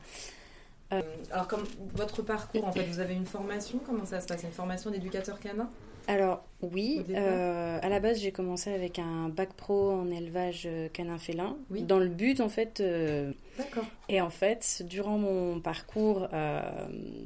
Euh, 0.91 1.01
alors, 1.31 1.47
comme 1.47 1.63
votre 1.93 2.21
parcours, 2.23 2.65
en 2.65 2.71
fait, 2.71 2.83
vous 2.83 2.99
avez 2.99 3.13
une 3.13 3.25
formation. 3.25 3.79
Comment 3.85 4.05
ça 4.05 4.21
se 4.21 4.27
passe? 4.27 4.43
Une 4.43 4.51
formation 4.51 4.89
d'éducateur 4.89 5.39
canin? 5.39 5.69
Alors 6.09 6.43
oui, 6.63 7.03
euh, 7.11 7.77
à 7.79 7.87
la 7.87 7.99
base 7.99 8.19
j'ai 8.19 8.31
commencé 8.31 8.71
avec 8.73 8.97
un 8.97 9.29
bac 9.29 9.53
pro 9.53 9.91
en 9.91 10.09
élevage 10.09 10.63
euh, 10.65 10.89
canin 10.89 11.19
félin, 11.19 11.55
dans 11.69 11.99
le 11.99 12.07
but 12.07 12.41
en 12.41 12.49
fait. 12.49 12.79
Euh, 12.79 13.31
D'accord. 13.59 13.85
Et 14.09 14.19
en 14.19 14.31
fait, 14.31 14.81
durant 14.87 15.19
mon 15.19 15.59
parcours 15.59 16.27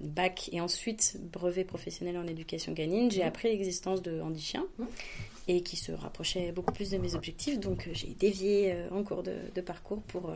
bac 0.02 0.50
et 0.52 0.60
ensuite 0.60 1.18
brevet 1.32 1.64
professionnel 1.64 2.18
en 2.18 2.28
éducation 2.28 2.74
canine, 2.74 3.10
j'ai 3.10 3.24
appris 3.24 3.48
l'existence 3.48 4.02
de 4.02 4.20
Handi 4.20 4.42
Chien 4.42 4.66
et 5.48 5.62
qui 5.62 5.78
se 5.78 5.94
rapprochait 5.94 6.52
beaucoup 6.52 6.74
plus 6.74 6.92
de 6.92 6.98
mes 6.98 7.16
objectifs. 7.16 7.60
Donc 7.62 7.88
j'ai 7.94 8.16
dévié 8.20 8.76
en 8.92 9.04
cours 9.04 9.24
de, 9.24 9.62
parcours 9.62 10.02
pour 10.02 10.34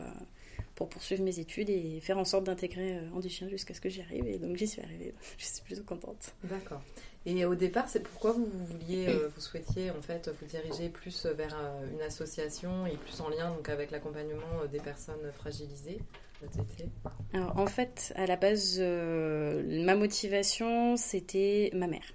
pour 0.78 0.88
poursuivre 0.88 1.24
mes 1.24 1.40
études 1.40 1.70
et 1.70 1.98
faire 2.00 2.18
en 2.18 2.24
sorte 2.24 2.44
d'intégrer 2.44 3.00
Handi 3.12 3.28
Chien 3.28 3.48
jusqu'à 3.48 3.74
ce 3.74 3.80
que 3.80 3.88
j'y 3.88 4.00
arrive. 4.00 4.28
Et 4.28 4.38
donc 4.38 4.56
j'y 4.56 4.68
suis 4.68 4.80
arrivée. 4.80 5.12
Je 5.36 5.44
suis 5.44 5.62
plutôt 5.62 5.82
contente. 5.82 6.34
D'accord. 6.44 6.80
Et 7.26 7.44
au 7.44 7.56
départ, 7.56 7.88
c'est 7.88 7.98
pourquoi 7.98 8.30
vous 8.30 8.46
vouliez, 8.46 9.08
euh, 9.08 9.28
vous 9.34 9.40
souhaitiez 9.40 9.90
en 9.90 10.00
fait 10.00 10.30
vous 10.40 10.46
diriger 10.46 10.88
plus 10.88 11.26
vers 11.26 11.56
euh, 11.60 11.90
une 11.92 12.00
association 12.00 12.86
et 12.86 12.96
plus 12.96 13.20
en 13.20 13.28
lien 13.28 13.50
donc 13.50 13.68
avec 13.68 13.90
l'accompagnement 13.90 14.62
euh, 14.62 14.68
des 14.68 14.78
personnes 14.78 15.32
fragilisées 15.34 15.98
Alors, 17.32 17.58
en 17.58 17.66
fait, 17.66 18.12
à 18.14 18.26
la 18.26 18.36
base, 18.36 18.78
ma 18.78 19.96
motivation, 19.96 20.96
c'était 20.96 21.70
ma 21.74 21.88
mère. 21.88 22.14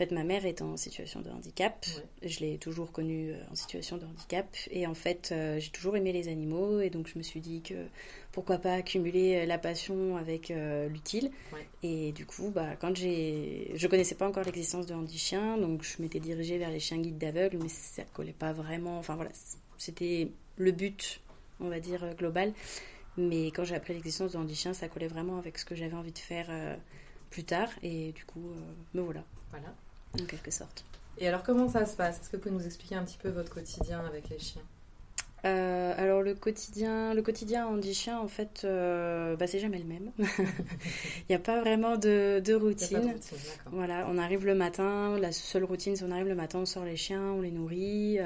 En 0.00 0.06
fait, 0.06 0.14
ma 0.14 0.24
mère 0.24 0.46
est 0.46 0.62
en 0.62 0.78
situation 0.78 1.20
de 1.20 1.28
handicap. 1.28 1.84
Je 2.22 2.40
l'ai 2.40 2.56
toujours 2.56 2.90
connue 2.90 3.34
en 3.52 3.54
situation 3.54 3.98
de 3.98 4.06
handicap. 4.06 4.46
Et 4.70 4.86
en 4.86 4.94
fait, 4.94 5.34
j'ai 5.58 5.70
toujours 5.70 5.94
aimé 5.94 6.10
les 6.14 6.28
animaux. 6.28 6.80
Et 6.80 6.88
donc, 6.88 7.06
je 7.06 7.18
me 7.18 7.22
suis 7.22 7.40
dit 7.40 7.60
que 7.60 7.74
pourquoi 8.32 8.56
pas 8.56 8.72
accumuler 8.72 9.44
la 9.44 9.58
passion 9.58 10.16
avec 10.16 10.50
l'utile. 10.88 11.30
Et 11.82 12.12
du 12.12 12.24
coup, 12.24 12.50
bah, 12.50 12.76
quand 12.80 12.96
j'ai. 12.96 13.72
Je 13.74 13.86
connaissais 13.88 14.14
pas 14.14 14.26
encore 14.26 14.44
l'existence 14.44 14.86
de 14.86 14.94
Handi 14.94 15.18
Chien, 15.18 15.58
donc 15.58 15.82
je 15.82 16.00
m'étais 16.00 16.18
dirigée 16.18 16.56
vers 16.56 16.70
les 16.70 16.80
chiens 16.80 16.96
guides 16.96 17.18
d'aveugle, 17.18 17.58
mais 17.62 17.68
ça 17.68 18.04
collait 18.14 18.32
pas 18.32 18.54
vraiment. 18.54 18.98
Enfin 18.98 19.16
voilà, 19.16 19.30
c'était 19.76 20.30
le 20.56 20.72
but, 20.72 21.20
on 21.58 21.68
va 21.68 21.80
dire, 21.80 22.04
euh, 22.04 22.14
global. 22.14 22.52
Mais 23.16 23.46
quand 23.46 23.64
j'ai 23.64 23.74
appris 23.74 23.94
l'existence 23.94 24.32
de 24.32 24.38
Handi 24.38 24.54
Chien, 24.54 24.72
ça 24.72 24.88
collait 24.88 25.08
vraiment 25.08 25.38
avec 25.38 25.58
ce 25.58 25.64
que 25.64 25.74
j'avais 25.74 25.96
envie 25.96 26.12
de 26.12 26.18
faire 26.18 26.46
euh, 26.50 26.76
plus 27.30 27.44
tard. 27.44 27.68
Et 27.82 28.12
du 28.12 28.24
coup, 28.24 28.50
euh, 28.50 28.74
me 28.94 29.00
voilà. 29.00 29.24
Voilà. 29.50 29.74
En 30.14 30.24
quelque 30.24 30.50
sorte. 30.50 30.84
Et 31.18 31.28
alors, 31.28 31.42
comment 31.42 31.68
ça 31.68 31.84
se 31.86 31.96
passe? 31.96 32.20
Est-ce 32.20 32.30
que 32.30 32.36
vous 32.36 32.42
pouvez 32.42 32.54
nous 32.54 32.66
expliquer 32.66 32.94
un 32.94 33.04
petit 33.04 33.18
peu 33.18 33.28
votre 33.28 33.52
quotidien 33.52 34.00
avec 34.06 34.28
les 34.30 34.38
chiens? 34.38 34.62
Euh, 35.46 35.94
alors 35.96 36.20
le 36.20 36.34
quotidien, 36.34 37.14
le 37.14 37.22
quotidien 37.22 37.66
en 37.66 37.80
chien 37.80 38.18
en 38.18 38.28
fait, 38.28 38.62
euh, 38.64 39.36
bah, 39.36 39.46
c'est 39.46 39.58
jamais 39.58 39.78
le 39.78 39.84
même. 39.84 40.10
Il 40.18 41.30
n'y 41.30 41.34
a 41.34 41.38
pas 41.38 41.60
vraiment 41.60 41.96
de, 41.96 42.54
routine. 42.54 43.14
voilà, 43.72 44.06
on 44.10 44.18
arrive 44.18 44.44
le 44.44 44.54
matin, 44.54 45.18
la 45.18 45.32
seule 45.32 45.64
routine 45.64 45.96
c'est 45.96 46.04
on 46.04 46.10
arrive 46.10 46.28
le 46.28 46.34
matin, 46.34 46.58
on 46.60 46.66
sort 46.66 46.84
les 46.84 46.96
chiens, 46.96 47.22
on 47.22 47.40
les 47.40 47.50
nourrit, 47.50 48.18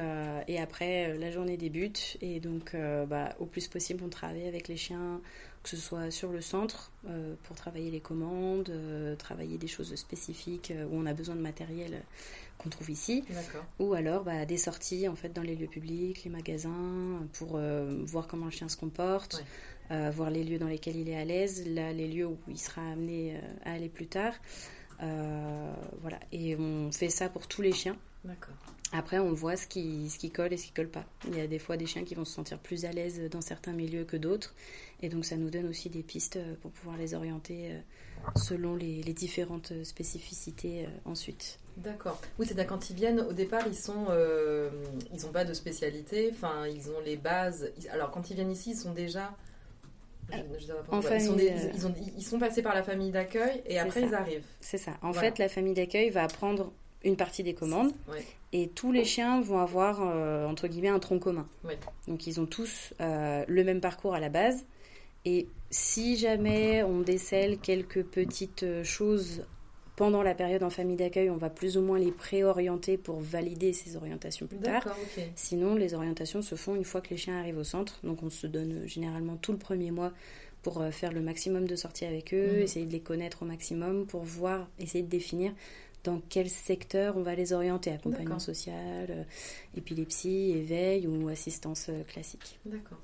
et 0.48 0.58
après 0.60 1.16
la 1.18 1.30
journée 1.30 1.56
débute. 1.56 2.16
Et 2.20 2.40
donc 2.40 2.76
bah, 3.08 3.34
au 3.38 3.46
plus 3.46 3.68
possible 3.68 4.02
on 4.04 4.08
travaille 4.08 4.46
avec 4.46 4.68
les 4.68 4.76
chiens, 4.76 5.20
que 5.62 5.68
ce 5.68 5.76
soit 5.76 6.10
sur 6.10 6.30
le 6.30 6.40
centre 6.40 6.92
pour 7.44 7.56
travailler 7.56 7.90
les 7.90 8.00
commandes, 8.00 8.70
travailler 9.18 9.58
des 9.58 9.66
choses 9.66 9.94
spécifiques 9.94 10.72
où 10.90 10.96
on 10.96 11.06
a 11.06 11.14
besoin 11.14 11.34
de 11.34 11.40
matériel 11.40 12.02
qu'on 12.58 12.70
trouve 12.70 12.90
ici, 12.90 13.24
ou 13.78 13.94
alors 13.94 14.24
bah, 14.24 14.46
des 14.46 14.56
sorties 14.56 15.08
en 15.08 15.16
fait 15.16 15.30
dans 15.30 15.42
les 15.42 15.56
lieux 15.56 15.66
publics, 15.66 16.24
les 16.24 16.30
magasins, 16.30 17.26
pour 17.34 17.56
euh, 17.56 18.02
voir 18.04 18.26
comment 18.26 18.46
le 18.46 18.50
chien 18.50 18.68
se 18.68 18.76
comporte, 18.76 19.44
euh, 19.90 20.10
voir 20.10 20.30
les 20.30 20.44
lieux 20.44 20.58
dans 20.58 20.68
lesquels 20.68 20.96
il 20.96 21.08
est 21.08 21.16
à 21.16 21.24
l'aise, 21.24 21.66
là 21.66 21.92
les 21.92 22.08
lieux 22.08 22.26
où 22.26 22.38
il 22.48 22.58
sera 22.58 22.82
amené 22.82 23.36
euh, 23.36 23.40
à 23.64 23.72
aller 23.72 23.88
plus 23.88 24.06
tard. 24.06 24.34
voilà, 25.00 26.18
et 26.32 26.56
on 26.56 26.90
fait 26.92 27.10
ça 27.10 27.28
pour 27.28 27.46
tous 27.46 27.62
les 27.62 27.72
chiens. 27.72 27.96
Après, 28.96 29.18
on 29.18 29.32
voit 29.32 29.56
ce 29.56 29.66
qui, 29.66 30.08
ce 30.08 30.18
qui 30.18 30.30
colle 30.30 30.52
et 30.52 30.56
ce 30.56 30.66
qui 30.66 30.72
colle 30.72 30.88
pas. 30.88 31.04
Il 31.28 31.36
y 31.36 31.40
a 31.40 31.46
des 31.46 31.58
fois 31.58 31.76
des 31.76 31.86
chiens 31.86 32.04
qui 32.04 32.14
vont 32.14 32.24
se 32.24 32.32
sentir 32.32 32.58
plus 32.58 32.84
à 32.84 32.92
l'aise 32.92 33.20
dans 33.30 33.40
certains 33.40 33.72
milieux 33.72 34.04
que 34.04 34.16
d'autres. 34.16 34.54
Et 35.02 35.08
donc, 35.08 35.24
ça 35.24 35.36
nous 35.36 35.50
donne 35.50 35.66
aussi 35.66 35.90
des 35.90 36.02
pistes 36.02 36.38
pour 36.62 36.70
pouvoir 36.70 36.96
les 36.96 37.14
orienter 37.14 37.72
selon 38.36 38.76
les, 38.76 39.02
les 39.02 39.12
différentes 39.12 39.72
spécificités 39.84 40.86
ensuite. 41.04 41.58
D'accord. 41.76 42.20
Oui, 42.38 42.46
c'est-à-dire 42.46 42.66
quand 42.66 42.90
ils 42.90 42.96
viennent, 42.96 43.20
au 43.20 43.32
départ, 43.32 43.62
ils 43.66 43.76
sont, 43.76 44.06
euh, 44.10 44.70
ils 45.12 45.22
n'ont 45.22 45.32
pas 45.32 45.44
de 45.44 45.52
spécialité. 45.54 46.30
Enfin, 46.32 46.66
ils 46.68 46.88
ont 46.90 47.00
les 47.04 47.16
bases. 47.16 47.70
Alors, 47.90 48.10
quand 48.10 48.30
ils 48.30 48.34
viennent 48.34 48.50
ici, 48.50 48.70
ils 48.70 48.76
sont 48.76 48.92
déjà. 48.92 49.32
ils, 50.32 52.22
sont 52.22 52.38
passés 52.38 52.62
par 52.62 52.74
la 52.74 52.82
famille 52.82 53.10
d'accueil 53.10 53.62
et 53.66 53.78
après 53.78 54.02
ils 54.02 54.14
arrivent. 54.14 54.44
C'est 54.60 54.78
ça. 54.78 54.92
En 55.02 55.12
fait, 55.12 55.38
la 55.38 55.48
famille 55.48 55.74
d'accueil 55.74 56.10
va 56.10 56.26
prendre 56.28 56.72
une 57.04 57.16
partie 57.16 57.42
des 57.42 57.54
commandes 57.54 57.92
et 58.52 58.68
tous 58.68 58.92
les 58.92 59.04
chiens 59.04 59.40
vont 59.40 59.58
avoir 59.58 60.00
euh, 60.00 60.46
entre 60.46 60.68
guillemets 60.68 60.88
un 60.88 60.98
tronc 60.98 61.18
commun. 61.18 61.46
Donc 62.08 62.26
ils 62.26 62.40
ont 62.40 62.46
tous 62.46 62.94
euh, 63.00 63.44
le 63.46 63.64
même 63.64 63.80
parcours 63.80 64.14
à 64.14 64.20
la 64.20 64.28
base. 64.28 64.64
Et 65.24 65.46
si 65.70 66.16
jamais 66.16 66.82
on 66.82 67.00
décèle 67.00 67.58
quelques 67.58 68.04
petites 68.04 68.66
choses 68.82 69.42
pendant 69.96 70.22
la 70.22 70.34
période 70.34 70.62
en 70.62 70.70
famille 70.70 70.96
d'accueil, 70.96 71.30
on 71.30 71.36
va 71.36 71.50
plus 71.50 71.76
ou 71.76 71.82
moins 71.82 71.98
les 71.98 72.10
préorienter 72.10 72.96
pour 72.96 73.20
valider 73.20 73.72
ces 73.72 73.96
orientations 73.96 74.46
plus 74.46 74.58
tard. 74.58 74.84
Sinon, 75.36 75.76
les 75.76 75.94
orientations 75.94 76.42
se 76.42 76.56
font 76.56 76.74
une 76.74 76.84
fois 76.84 77.00
que 77.00 77.10
les 77.10 77.16
chiens 77.16 77.38
arrivent 77.38 77.58
au 77.58 77.64
centre. 77.64 78.00
Donc, 78.02 78.22
on 78.22 78.30
se 78.30 78.46
donne 78.46 78.72
euh, 78.72 78.86
généralement 78.86 79.36
tout 79.36 79.52
le 79.52 79.58
premier 79.58 79.90
mois 79.90 80.12
pour 80.62 80.80
euh, 80.80 80.90
faire 80.90 81.12
le 81.12 81.20
maximum 81.20 81.66
de 81.66 81.76
sorties 81.76 82.06
avec 82.06 82.34
eux, 82.34 82.56
mhm. 82.56 82.62
essayer 82.62 82.86
de 82.86 82.92
les 82.92 83.00
connaître 83.00 83.42
au 83.42 83.46
maximum 83.46 84.06
pour 84.06 84.24
voir, 84.24 84.68
essayer 84.80 85.04
de 85.04 85.10
définir 85.10 85.52
dans 86.04 86.20
quel 86.28 86.48
secteur 86.48 87.16
on 87.16 87.22
va 87.22 87.34
les 87.34 87.52
orienter, 87.52 87.90
accompagnement 87.90 88.38
social, 88.38 89.06
euh, 89.10 89.24
épilepsie, 89.76 90.52
éveil 90.52 91.06
ou 91.06 91.28
assistance 91.28 91.90
classique. 92.08 92.58
D'accord. 92.66 92.98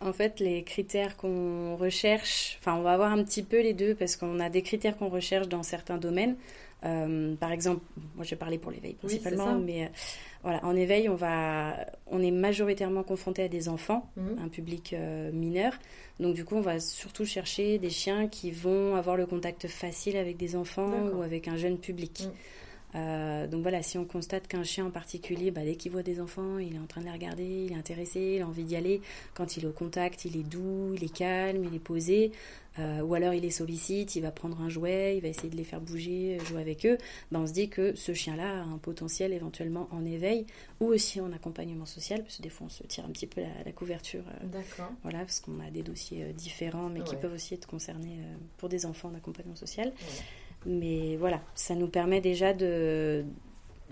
En 0.00 0.12
fait, 0.12 0.40
les 0.40 0.64
critères 0.64 1.16
qu'on 1.16 1.76
recherche, 1.76 2.58
enfin, 2.60 2.74
on 2.74 2.82
va 2.82 2.92
avoir 2.92 3.10
un 3.10 3.22
petit 3.24 3.42
peu 3.42 3.62
les 3.62 3.72
deux 3.72 3.94
parce 3.94 4.16
qu'on 4.16 4.38
a 4.38 4.50
des 4.50 4.60
critères 4.60 4.98
qu'on 4.98 5.08
recherche 5.08 5.48
dans 5.48 5.62
certains 5.62 5.96
domaines. 5.96 6.36
Euh, 6.84 7.34
par 7.36 7.52
exemple, 7.52 7.80
moi 8.14 8.24
je 8.24 8.30
vais 8.30 8.36
parler 8.36 8.58
pour 8.58 8.70
l'éveil 8.70 8.94
principalement, 8.94 9.54
mais 9.54 9.84
euh, 9.84 9.88
voilà, 10.42 10.62
en 10.64 10.76
éveil, 10.76 11.08
on, 11.08 11.14
va, 11.14 11.76
on 12.06 12.22
est 12.22 12.30
majoritairement 12.30 13.02
confronté 13.02 13.42
à 13.42 13.48
des 13.48 13.68
enfants, 13.68 14.10
mhm. 14.16 14.38
un 14.44 14.48
public 14.48 14.92
euh, 14.92 15.32
mineur. 15.32 15.72
Donc 16.20 16.34
du 16.34 16.44
coup, 16.44 16.54
on 16.54 16.60
va 16.60 16.78
surtout 16.80 17.24
chercher 17.24 17.78
des 17.78 17.90
chiens 17.90 18.28
qui 18.28 18.50
vont 18.50 18.94
avoir 18.94 19.16
le 19.16 19.26
contact 19.26 19.66
facile 19.66 20.16
avec 20.16 20.36
des 20.36 20.54
enfants 20.56 21.08
ou 21.12 21.22
avec 21.22 21.48
un 21.48 21.56
jeune 21.56 21.78
public. 21.78 22.24
Mhm. 22.24 22.32
Euh, 22.94 23.46
donc 23.46 23.62
voilà, 23.62 23.82
si 23.82 23.98
on 23.98 24.04
constate 24.04 24.46
qu'un 24.46 24.64
chien 24.64 24.86
en 24.86 24.90
particulier, 24.90 25.50
bah, 25.50 25.62
dès 25.64 25.76
qu'il 25.76 25.92
voit 25.92 26.02
des 26.02 26.20
enfants, 26.20 26.58
il 26.58 26.74
est 26.74 26.78
en 26.78 26.86
train 26.86 27.00
de 27.00 27.06
les 27.06 27.12
regarder, 27.12 27.64
il 27.66 27.72
est 27.72 27.76
intéressé, 27.76 28.36
il 28.36 28.42
a 28.42 28.46
envie 28.46 28.64
d'y 28.64 28.76
aller. 28.76 29.00
Quand 29.34 29.56
il 29.56 29.64
est 29.64 29.68
au 29.68 29.72
contact, 29.72 30.24
il 30.24 30.36
est 30.36 30.44
doux, 30.44 30.94
il 30.94 31.04
est 31.04 31.14
calme, 31.14 31.64
il 31.64 31.74
est 31.74 31.80
posé. 31.80 32.32
Euh, 32.80 33.02
ou 33.02 33.14
alors 33.14 33.34
il 33.34 33.42
les 33.42 33.52
sollicite, 33.52 34.16
il 34.16 34.22
va 34.22 34.32
prendre 34.32 34.60
un 34.60 34.68
jouet, 34.68 35.16
il 35.16 35.20
va 35.20 35.28
essayer 35.28 35.48
de 35.48 35.56
les 35.56 35.62
faire 35.62 35.80
bouger, 35.80 36.38
jouer 36.44 36.60
avec 36.60 36.84
eux. 36.86 36.98
Bah, 37.30 37.38
on 37.40 37.46
se 37.46 37.52
dit 37.52 37.68
que 37.68 37.94
ce 37.94 38.14
chien-là 38.14 38.62
a 38.62 38.62
un 38.62 38.78
potentiel 38.78 39.32
éventuellement 39.32 39.88
en 39.92 40.04
éveil 40.04 40.46
ou 40.80 40.86
aussi 40.86 41.20
en 41.20 41.32
accompagnement 41.32 41.86
social, 41.86 42.22
parce 42.22 42.38
que 42.38 42.42
des 42.42 42.48
fois 42.48 42.66
on 42.66 42.70
se 42.70 42.82
tire 42.84 43.04
un 43.04 43.10
petit 43.10 43.28
peu 43.28 43.42
la, 43.64 43.72
couverture. 43.72 44.24
Euh, 44.28 44.46
D'accord. 44.46 44.90
Voilà, 45.02 45.20
parce 45.20 45.38
qu'on 45.38 45.60
a 45.60 45.70
des 45.70 45.82
dossiers 45.82 46.32
différents, 46.32 46.88
mais 46.88 47.02
qui 47.02 47.14
peuvent 47.14 47.34
aussi 47.34 47.54
être 47.54 47.66
concernés 47.66 48.18
pour 48.56 48.68
des 48.68 48.86
enfants 48.86 49.08
en 49.08 49.14
accompagnement 49.14 49.56
social. 49.56 49.92
Mais 50.66 51.16
voilà, 51.16 51.40
ça 51.54 51.74
nous 51.74 51.88
permet 51.88 52.20
déjà 52.20 52.52
de 52.52 53.24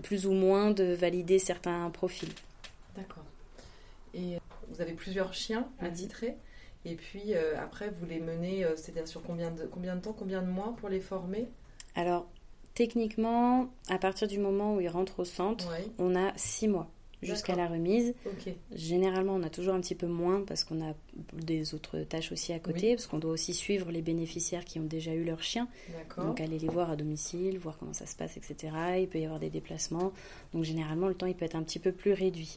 plus 0.03 0.27
ou 0.27 0.33
moins 0.33 0.71
de 0.71 0.95
valider 0.95 1.39
certains 1.39 1.91
profils. 1.91 2.33
D'accord. 2.97 3.25
Et 4.15 4.37
euh, 4.37 4.39
vous 4.71 4.81
avez 4.81 4.93
plusieurs 4.93 5.35
chiens 5.35 5.69
à 5.81 5.89
titrer. 5.89 6.37
Et 6.85 6.97
puis 6.97 7.35
euh, 7.35 7.61
après, 7.61 7.91
vous 7.91 8.07
les 8.07 8.21
menez, 8.21 8.65
euh, 8.65 8.75
c'est-à-dire 8.77 9.07
sur 9.07 9.23
combien 9.23 9.51
de, 9.51 9.65
combien 9.67 9.97
de 9.97 10.01
temps, 10.01 10.15
combien 10.19 10.43
de 10.43 10.49
mois 10.49 10.75
pour 10.79 10.89
les 10.89 11.01
former? 11.01 11.49
Alors, 11.95 12.27
techniquement, 12.75 13.69
à 13.89 13.99
partir 13.99 14.27
du 14.27 14.39
moment 14.39 14.77
où 14.77 14.81
ils 14.81 14.89
rentrent 14.89 15.21
au 15.21 15.25
centre, 15.25 15.73
on 15.99 16.17
a 16.17 16.33
six 16.37 16.69
mois 16.69 16.91
jusqu'à 17.23 17.55
la 17.55 17.67
remise. 17.67 18.15
Généralement, 18.75 19.35
on 19.35 19.43
a 19.43 19.51
toujours 19.51 19.75
un 19.75 19.81
petit 19.81 19.95
peu 19.95 20.07
moins 20.07 20.43
parce 20.43 20.65
qu'on 20.65 20.83
a 20.83 20.95
des 21.33 21.75
autres 21.75 22.01
tâches 22.01 22.33
aussi 22.33 22.53
à 22.53 22.59
côté, 22.59 22.95
parce 22.95 23.07
qu'on 23.07 23.19
doit 23.19 23.33
aussi 23.33 23.55
suivre 23.55 23.91
les 23.91 24.03
bénéficiaires 24.03 24.65
qui 24.65 24.79
ont 24.81 24.85
déjà 24.85 25.15
eu 25.15 25.25
leur 25.25 25.43
chien. 25.43 25.69
Donc 26.17 26.41
aller 26.41 26.59
les 26.59 26.69
voir 26.69 26.91
à 26.91 26.97
domicile, 26.97 27.59
voir 27.59 27.79
comment 27.79 27.93
ça 27.93 28.07
se 28.07 28.17
passe, 28.17 28.37
etc. 28.37 28.75
Il 29.01 29.09
peut 29.09 29.19
y 29.19 29.25
avoir 29.25 29.41
des 29.41 29.51
déplacements. 29.51 30.13
Donc 30.53 30.65
généralement, 30.65 31.09
le 31.09 31.15
temps 31.15 31.27
il 31.27 31.35
peut 31.35 31.45
être 31.45 31.57
un 31.57 31.63
petit 31.63 31.79
peu 31.79 31.93
plus 31.93 32.13
réduit. 32.13 32.57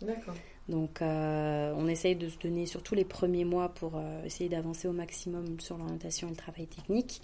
Donc 0.67 1.01
euh, 1.01 1.73
on 1.77 1.87
essaye 1.87 2.15
de 2.15 2.27
se 2.27 2.39
donner 2.39 2.65
surtout 2.65 2.95
les 2.95 3.05
premiers 3.05 3.45
mois 3.45 3.69
pour 3.69 3.93
euh, 3.95 4.23
essayer 4.25 4.49
d'avancer 4.49 4.87
au 4.87 4.93
maximum 4.93 5.59
sur 5.59 5.77
l'orientation 5.77 6.27
et 6.27 6.31
le 6.31 6.37
travail 6.37 6.67
technique. 6.67 7.21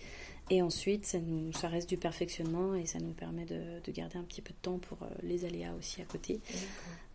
Et 0.49 0.61
ensuite, 0.61 1.05
ça, 1.05 1.17
nous, 1.19 1.53
ça 1.53 1.69
reste 1.69 1.87
du 1.87 1.97
perfectionnement 1.97 2.75
et 2.75 2.85
ça 2.85 2.99
nous 2.99 3.13
permet 3.13 3.45
de, 3.45 3.91
garder 3.91 4.17
un 4.17 4.23
petit 4.23 4.41
peu 4.41 4.51
de 4.51 4.59
temps 4.61 4.79
pour 4.79 5.01
euh, 5.01 5.07
les 5.23 5.45
aléas 5.45 5.73
aussi 5.79 6.01
à 6.01 6.05
côté. 6.05 6.39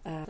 Euh, 0.07 0.25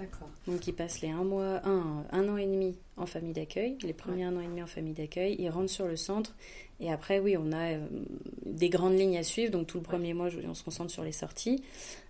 donc 0.47 0.67
ils 0.67 0.73
passent 0.73 1.03
les 1.03 1.11
un 1.11 1.23
mois, 1.23 1.61
un, 1.67 2.07
un 2.11 2.29
an 2.31 2.39
et 2.39 2.47
demi 2.47 2.79
en 2.97 3.05
famille 3.05 3.35
d'accueil, 3.35 3.77
les 3.83 3.93
premiers 3.93 4.25
un 4.25 4.35
an 4.35 4.41
et 4.41 4.47
demi 4.47 4.63
en 4.63 4.67
famille 4.67 4.95
d'accueil, 4.95 5.37
ils 5.39 5.51
rentrent 5.51 5.71
sur 5.71 5.87
le 5.87 5.97
centre. 5.97 6.35
Et 6.81 6.91
après 6.91 7.19
oui 7.19 7.37
on 7.37 7.53
a 7.53 7.73
euh, 7.73 7.87
des 8.47 8.71
grandes 8.71 8.99
lignes 8.99 9.19
à 9.19 9.23
suivre, 9.23 9.53
donc 9.53 9.67
tout 9.67 9.77
le 9.77 9.83
premier 9.83 10.15
mois 10.15 10.29
on 10.49 10.55
se 10.55 10.65
concentre 10.65 10.91
sur 10.91 11.05
les 11.05 11.13
sorties, 11.13 11.63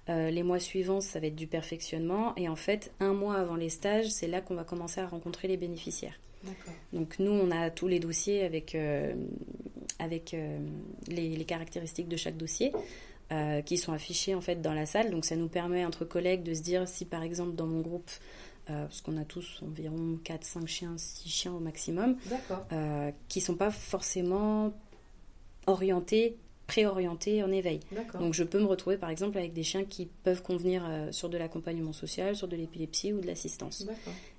euh, 0.09 0.31
les 0.31 0.45
mois 0.45 0.61
suivants 0.61 1.01
ça 1.01 1.19
va 1.19 1.27
être 1.27 1.35
du 1.35 1.49
perfectionnement. 1.49 2.35
Et 2.37 2.49
en 2.49 2.55
fait 2.55 2.93
un 3.01 3.15
mois 3.15 3.35
avant 3.35 3.57
les 3.57 3.71
stages 3.71 4.11
c'est 4.11 4.29
là 4.29 4.41
qu'on 4.41 4.55
va 4.55 4.63
commencer 4.63 5.01
à 5.01 5.09
rencontrer 5.09 5.49
les 5.49 5.57
bénéficiaires. 5.57 6.21
Donc 6.93 7.19
nous 7.19 7.33
on 7.33 7.51
a 7.51 7.71
tous 7.71 7.89
les 7.89 7.99
dossiers 7.99 8.45
avec, 8.45 8.77
avec 9.99 10.37
les, 11.09 11.37
les 11.37 11.45
caractéristiques 11.45 12.07
de 12.07 12.17
chaque 12.17 12.37
dossier. 12.37 12.71
Euh, 13.33 13.61
qui 13.61 13.77
sont 13.77 13.93
affichés 13.93 14.37
en 14.37 14.41
fait 14.41 14.63
dans 14.63 14.73
la 14.73 14.87
salle. 14.87 15.11
Donc 15.11 15.25
ça 15.25 15.35
nous 15.35 15.49
permet 15.49 15.85
entre 15.85 16.05
collègues 16.05 16.45
de 16.45 16.55
se 16.55 16.63
dire 16.63 16.87
si 16.87 17.05
par 17.05 17.25
exemple 17.25 17.57
dans 17.57 17.67
mon 17.67 17.81
groupe, 17.81 18.09
euh, 18.71 18.85
parce 18.85 19.01
qu'on 19.01 19.17
a 19.17 19.25
tous 19.25 19.65
environ 19.67 20.17
4, 20.23 20.45
5 20.45 20.69
chiens, 20.69 20.95
6 20.97 21.29
chiens 21.29 21.53
au 21.53 21.59
maximum, 21.59 22.17
euh, 22.71 23.11
qui 23.29 23.41
sont 23.41 23.57
pas 23.57 23.73
forcément 23.73 24.73
orientés 25.67 26.37
préorientés 26.69 27.43
en 27.43 27.51
éveil. 27.51 27.81
Donc 28.21 28.33
je 28.33 28.45
peux 28.45 28.61
me 28.61 28.67
retrouver 28.67 28.97
par 28.97 29.11
exemple 29.11 29.39
avec 29.39 29.53
des 29.53 29.65
chiens 29.65 29.85
qui 29.85 30.07
peuvent 30.07 30.43
convenir 30.43 30.89
sur 31.11 31.29
de 31.29 31.37
l'accompagnement 31.37 31.93
social, 31.93 32.37
sur 32.37 32.47
de 32.47 32.55
l'épilepsie 32.55 33.13
ou 33.13 33.21
de 33.21 33.27
l'assistance. 33.27 33.89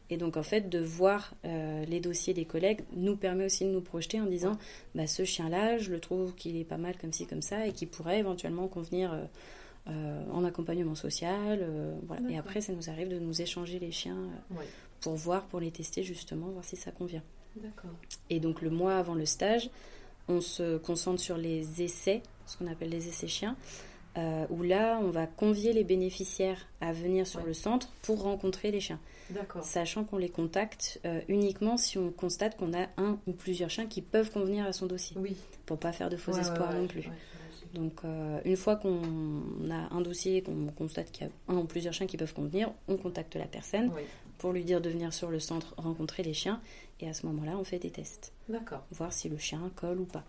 Et 0.10 0.18
donc, 0.18 0.38
en 0.38 0.44
fait, 0.44 0.70
de 0.70 0.80
voir 0.80 1.34
euh, 1.46 1.84
les 1.86 2.00
dossiers 2.00 2.34
des 2.34 2.46
collègues 2.46 2.82
nous 2.94 3.18
permet 3.18 3.46
aussi 3.46 3.66
de 3.66 3.72
nous 3.72 3.82
projeter 3.82 4.22
en 4.22 4.26
disant 4.26 4.58
bah, 4.96 5.06
ce 5.06 5.26
chien-là, 5.26 5.78
je 5.78 5.92
le 5.92 6.00
trouve 6.00 6.34
qu'il 6.34 6.56
est 6.56 6.64
pas 6.64 6.78
mal 6.78 6.98
comme 6.98 7.12
ci, 7.12 7.26
comme 7.26 7.42
ça, 7.42 7.68
et 7.68 7.74
qui 7.74 7.86
pourrait 7.86 8.20
éventuellement 8.20 8.68
convenir 8.68 9.12
euh, 9.12 9.26
euh, 9.90 10.24
en 10.32 10.46
accompagnement 10.46 10.96
social. 10.96 11.68
voilà. 12.08 12.30
Et 12.30 12.38
après, 12.38 12.62
ça 12.62 12.74
nous 12.74 12.90
arrive 12.90 13.10
de 13.10 13.20
nous 13.20 13.42
échanger 13.42 13.80
les 13.80 13.92
chiens 13.92 14.18
pour 15.02 15.16
voir, 15.16 15.46
pour 15.46 15.60
les 15.60 15.72
tester 15.72 16.04
justement, 16.04 16.48
voir 16.48 16.64
si 16.64 16.76
ça 16.76 16.92
convient. 16.92 17.24
D'accord. 17.58 17.92
Et 18.30 18.40
donc, 18.40 18.62
le 18.62 18.70
mois 18.70 18.98
avant 18.98 19.16
le 19.16 19.26
stage, 19.26 19.70
on 20.28 20.42
se 20.42 20.78
concentre 20.78 21.22
sur 21.22 21.38
les 21.38 21.82
essais, 21.82 22.22
ce 22.46 22.58
qu'on 22.58 22.68
appelle 22.68 22.90
les 22.90 23.08
essais 23.08 23.28
chiens. 23.28 23.58
Où 24.50 24.64
là, 24.64 25.00
on 25.04 25.12
va 25.12 25.28
convier 25.28 25.74
les 25.74 25.84
bénéficiaires 25.84 26.68
à 26.82 26.92
venir 26.92 27.28
sur 27.28 27.44
le 27.44 27.54
centre 27.54 27.90
pour 28.02 28.24
rencontrer 28.24 28.72
les 28.72 28.80
chiens. 28.80 29.00
Sachant 29.62 30.04
qu'on 30.04 30.18
les 30.18 30.30
contacte 30.30 31.00
euh, 31.06 31.22
uniquement 31.28 31.78
si 31.78 31.98
on 31.98 32.12
constate 32.12 32.58
qu'on 32.58 32.74
a 32.74 32.88
un 32.98 33.20
ou 33.28 33.34
plusieurs 33.34 33.70
chiens 33.70 33.88
qui 33.88 34.02
peuvent 34.02 34.32
convenir 34.32 34.66
à 34.66 34.74
son 34.74 34.86
dossier. 34.86 35.18
Oui. 35.20 35.36
Pour 35.66 35.78
pas 35.78 35.92
faire 35.92 36.10
de 36.10 36.18
faux 36.18 36.34
espoirs 36.34 36.74
non 36.74 36.88
plus. 36.88 37.10
Donc, 37.74 38.00
euh, 38.06 38.40
une 38.46 38.56
fois 38.56 38.78
qu'on 38.78 39.42
a 39.70 39.94
un 39.94 40.02
dossier, 40.02 40.42
qu'on 40.42 40.68
constate 40.68 41.12
qu'il 41.12 41.28
y 41.28 41.30
a 41.30 41.54
un 41.54 41.58
ou 41.58 41.66
plusieurs 41.66 41.94
chiens 41.94 42.08
qui 42.08 42.18
peuvent 42.18 42.34
convenir, 42.34 42.72
on 42.88 42.98
contacte 42.98 43.36
la 43.36 43.46
personne 43.46 43.92
pour 44.38 44.54
lui 44.54 44.64
dire 44.64 44.82
de 44.82 44.90
venir 44.90 45.14
sur 45.14 45.30
le 45.30 45.40
centre 45.40 45.74
rencontrer 45.78 46.24
les 46.24 46.34
chiens. 46.34 46.62
Et 47.00 47.08
à 47.08 47.14
ce 47.14 47.26
moment-là, 47.28 47.58
on 47.58 47.64
fait 47.64 47.80
des 47.80 47.92
tests. 47.92 48.34
D'accord. 48.50 48.84
Voir 48.92 49.14
si 49.14 49.30
le 49.30 49.38
chien 49.38 49.72
colle 49.76 50.00
ou 50.00 50.06
pas. 50.06 50.24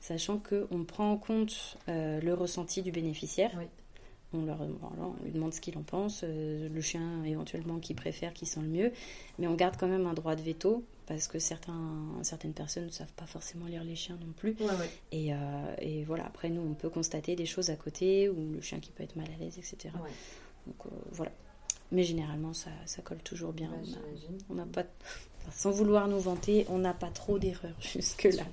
Sachant 0.00 0.38
qu'on 0.38 0.84
prend 0.84 1.10
en 1.10 1.16
compte 1.16 1.78
euh, 1.88 2.20
le 2.20 2.34
ressenti 2.34 2.82
du 2.82 2.92
bénéficiaire. 2.92 3.50
On, 4.34 4.44
leur, 4.44 4.60
on 4.60 5.24
lui 5.24 5.32
demande 5.32 5.52
ce 5.52 5.60
qu'il 5.60 5.76
en 5.76 5.82
pense, 5.82 6.22
euh, 6.24 6.68
le 6.68 6.80
chien 6.80 7.22
éventuellement 7.24 7.78
qui 7.78 7.94
préfère, 7.94 8.32
qui 8.32 8.46
sent 8.46 8.60
le 8.60 8.68
mieux. 8.68 8.92
Mais 9.38 9.46
on 9.46 9.54
garde 9.54 9.76
quand 9.78 9.88
même 9.88 10.06
un 10.06 10.14
droit 10.14 10.34
de 10.34 10.42
veto 10.42 10.84
parce 11.06 11.28
que 11.28 11.38
certains, 11.38 12.00
certaines 12.22 12.54
personnes 12.54 12.86
ne 12.86 12.90
savent 12.90 13.12
pas 13.14 13.26
forcément 13.26 13.66
lire 13.66 13.84
les 13.84 13.96
chiens 13.96 14.18
non 14.20 14.32
plus. 14.32 14.56
Et, 15.10 15.34
euh, 15.34 15.36
et, 15.80 16.04
voilà, 16.04 16.26
après 16.26 16.48
nous, 16.48 16.62
on 16.62 16.74
peut 16.74 16.88
constater 16.88 17.36
des 17.36 17.46
choses 17.46 17.70
à 17.70 17.76
côté 17.76 18.28
ou 18.28 18.52
le 18.54 18.60
chien 18.60 18.80
qui 18.80 18.90
peut 18.90 19.02
être 19.02 19.16
mal 19.16 19.26
à 19.34 19.42
l'aise, 19.42 19.58
etc. 19.58 19.94
Donc 20.66 20.92
voilà. 21.10 21.32
Mais 21.90 22.04
généralement, 22.04 22.54
ça, 22.54 22.70
ça 22.86 23.02
colle 23.02 23.22
toujours 23.22 23.52
bien. 23.52 23.70
on 24.48 24.54
n'a 24.54 24.64
pas, 24.64 24.84
sans 25.50 25.70
vouloir 25.70 26.08
nous 26.08 26.20
vanter, 26.20 26.64
on 26.70 26.78
n'a 26.78 26.94
pas 26.94 27.10
trop 27.10 27.38
d'erreurs 27.38 27.76
jusque-là. 27.80 28.44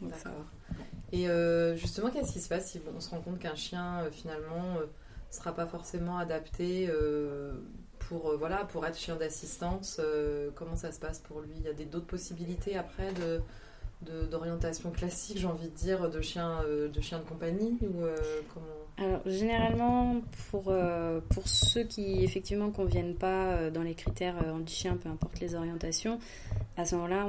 D'accord. 0.00 0.32
Et 1.12 1.28
euh, 1.28 1.76
justement, 1.76 2.10
qu'est-ce 2.10 2.32
qui 2.32 2.40
se 2.40 2.48
passe 2.48 2.70
si 2.70 2.80
on 2.94 3.00
se 3.00 3.10
rend 3.10 3.20
compte 3.20 3.38
qu'un 3.38 3.54
chien, 3.54 4.00
euh, 4.00 4.10
finalement, 4.10 4.76
euh, 4.78 4.86
sera 5.30 5.52
pas 5.52 5.66
forcément 5.66 6.18
adapté 6.18 6.90
pour, 7.98 8.36
voilà, 8.38 8.64
pour 8.64 8.86
être 8.86 8.96
chien 8.96 9.16
d'assistance 9.16 10.00
Comment 10.54 10.76
ça 10.76 10.92
se 10.92 10.98
passe 11.00 11.18
pour 11.20 11.40
lui? 11.40 11.52
Il 11.56 11.62
y 11.62 11.68
a 11.68 11.72
d'autres 11.72 12.06
possibilités 12.06 12.76
après 12.76 13.12
de 13.12 13.40
d'orientation 14.30 14.90
classique, 14.90 15.38
j'ai 15.38 15.46
envie 15.46 15.68
de 15.68 15.74
dire, 15.74 16.10
de 16.10 16.20
chien 16.20 16.62
de, 16.64 17.00
chien 17.00 17.18
de 17.18 17.24
compagnie 17.24 17.78
ou 17.82 18.04
comment? 18.52 18.85
Alors, 18.98 19.20
généralement, 19.26 20.22
pour, 20.50 20.64
euh, 20.68 21.20
pour 21.28 21.46
ceux 21.48 21.84
qui 21.84 22.24
effectivement 22.24 22.70
conviennent 22.70 23.14
pas 23.14 23.48
euh, 23.48 23.70
dans 23.70 23.82
les 23.82 23.94
critères 23.94 24.36
euh, 24.42 24.54
anti-chien, 24.54 24.96
peu 24.96 25.10
importe 25.10 25.38
les 25.40 25.54
orientations, 25.54 26.18
à 26.78 26.86
ce 26.86 26.94
moment-là, 26.94 27.28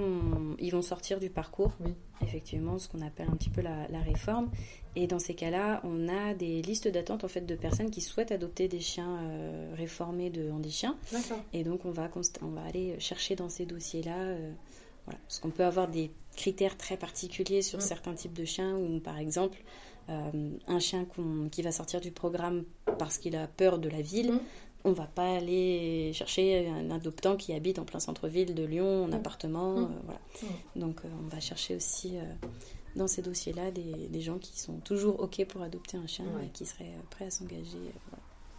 ils 0.59 0.71
vont 0.71 0.81
sortir 0.81 1.19
du 1.19 1.29
parcours, 1.29 1.73
oui. 1.81 1.93
effectivement, 2.21 2.79
ce 2.79 2.87
qu'on 2.87 3.01
appelle 3.01 3.27
un 3.29 3.35
petit 3.35 3.49
peu 3.49 3.61
la, 3.61 3.85
la, 3.89 3.99
réforme. 3.99 4.49
Et 4.95 5.07
dans 5.07 5.19
ces 5.19 5.35
cas-là, 5.35 5.81
on 5.83 6.07
a 6.07 6.33
des 6.33 6.61
listes 6.61 6.87
d'attente 6.87 7.25
en 7.25 7.27
fait 7.27 7.45
de 7.45 7.55
personnes 7.55 7.91
qui 7.91 8.01
souhaitent 8.01 8.31
adopter 8.31 8.67
des 8.67 8.79
chiens 8.79 9.19
réformés 9.75 10.29
de 10.29 10.49
handichiens. 10.49 10.95
Et 11.53 11.63
donc, 11.63 11.85
on 11.85 11.91
va, 11.91 12.09
on 12.41 12.47
va 12.47 12.61
aller 12.63 12.99
chercher 12.99 13.35
dans 13.35 13.49
ces 13.49 13.65
dossiers-là. 13.65 14.35
voilà. 15.05 15.19
Parce 15.27 15.39
qu'on 15.39 15.51
peut 15.51 15.65
avoir 15.65 15.87
des 15.87 16.11
critères 16.35 16.77
très 16.77 16.97
particuliers 16.97 17.61
sur 17.61 17.79
mm. 17.79 17.81
certains 17.81 18.13
types 18.15 18.33
de 18.33 18.45
chiens, 18.45 18.75
ou 18.75 18.99
par 18.99 19.19
exemple, 19.19 19.59
euh, 19.59 19.86
un 20.07 20.79
chien 20.79 21.05
qui 21.51 21.61
va 21.61 21.71
sortir 21.71 22.01
du 22.01 22.11
programme 22.11 22.63
parce 22.97 23.17
qu'il 23.17 23.35
a 23.35 23.47
peur 23.47 23.79
de 23.79 23.89
la 23.89 24.01
ville, 24.01 24.33
mm. 24.33 24.39
on 24.85 24.91
va 24.91 25.05
pas 25.05 25.35
aller 25.35 26.11
chercher 26.13 26.67
un 26.67 26.91
adoptant 26.91 27.35
qui 27.35 27.53
habite 27.53 27.79
en 27.79 27.85
plein 27.85 27.99
centre-ville 27.99 28.55
de 28.55 28.63
Lyon, 28.63 29.05
en 29.05 29.07
mm. 29.07 29.13
appartement. 29.13 29.75
Mm. 29.75 29.83
Euh, 29.83 29.87
voilà. 30.05 30.19
Donc 30.75 31.01
euh, 31.03 31.09
on 31.23 31.27
va 31.27 31.39
chercher 31.39 31.75
aussi 31.75 32.13
dans 32.95 33.07
ces 33.07 33.21
dossiers-là 33.21 33.71
des, 33.71 34.21
gens 34.21 34.37
qui 34.37 34.59
sont 34.59 34.79
toujours 34.79 35.19
OK 35.19 35.43
pour 35.45 35.61
adopter 35.61 35.97
un 35.97 36.07
chien 36.07 36.25
et 36.43 36.49
qui 36.49 36.65
seraient 36.65 36.95
prêts 37.09 37.25
à 37.25 37.31
s'engager. 37.31 37.93